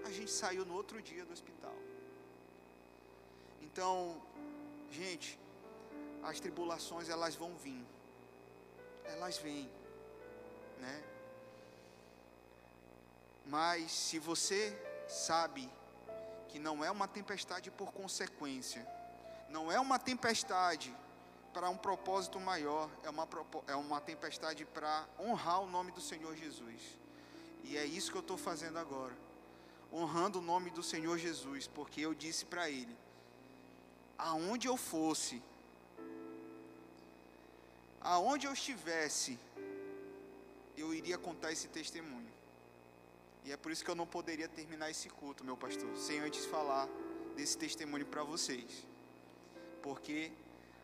A 0.03 0.11
gente 0.11 0.31
saiu 0.31 0.64
no 0.64 0.73
outro 0.73 1.03
dia 1.03 1.23
do 1.27 1.35
hospital. 1.35 1.77
Então, 3.62 4.20
gente, 4.90 5.38
as 6.22 6.40
tribulações 6.40 7.09
elas 7.09 7.34
vão 7.34 7.54
vir. 7.57 7.84
Elas 9.04 9.38
vêm, 9.38 9.70
né? 10.80 11.02
Mas 13.46 13.92
se 13.92 14.18
você 14.18 14.76
sabe 15.09 15.70
que 16.48 16.59
não 16.59 16.84
é 16.84 16.90
uma 16.90 17.07
tempestade 17.07 17.70
por 17.70 17.92
consequência, 17.92 18.86
não 19.48 19.70
é 19.70 19.78
uma 19.78 19.98
tempestade 19.98 20.94
para 21.52 21.70
um 21.70 21.76
propósito 21.76 22.40
maior, 22.40 22.90
é 23.04 23.09
uma, 23.09 23.28
é 23.68 23.76
uma 23.76 24.00
tempestade 24.00 24.64
para 24.64 25.07
honrar 25.18 25.61
o 25.62 25.66
nome 25.66 25.92
do 25.92 26.00
Senhor 26.00 26.34
Jesus. 26.34 26.82
E 27.64 27.76
é 27.76 27.84
isso 27.84 28.11
que 28.11 28.16
eu 28.16 28.20
estou 28.20 28.36
fazendo 28.36 28.78
agora, 28.78 29.16
honrando 29.92 30.40
o 30.40 30.42
nome 30.42 30.70
do 30.70 30.82
Senhor 30.82 31.16
Jesus, 31.16 31.66
porque 31.68 32.00
eu 32.00 32.14
disse 32.14 32.44
para 32.44 32.68
Ele: 32.68 32.96
aonde 34.19 34.69
eu 34.69 34.77
fosse, 34.77 35.43
aonde 38.01 38.47
eu 38.47 38.53
estivesse, 38.53 39.39
eu 40.77 40.93
iria 40.95 41.19
contar 41.19 41.53
esse 41.53 41.69
testemunho. 41.69 42.33
E 43.45 43.53
é 43.53 43.57
por 43.57 43.71
isso 43.71 43.85
que 43.85 43.91
eu 43.91 43.95
não 43.95 44.07
poderia 44.07 44.49
terminar 44.49 44.91
esse 44.91 45.09
culto, 45.09 45.45
meu 45.45 45.57
pastor, 45.57 45.97
sem 45.97 46.19
antes 46.21 46.45
falar 46.47 46.89
desse 47.37 47.57
testemunho 47.57 48.07
para 48.07 48.23
vocês. 48.23 48.87
Porque 49.83 50.33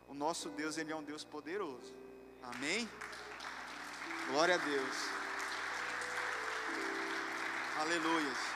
o 0.09 0.14
nosso 0.14 0.49
Deus, 0.51 0.78
ele 0.78 0.93
é 0.93 0.97
um 0.97 1.03
Deus 1.03 1.24
poderoso. 1.24 1.93
Amém? 2.43 2.89
Glória 4.30 4.55
a 4.55 4.59
Deus. 4.59 4.97
Aleluia. 7.80 8.51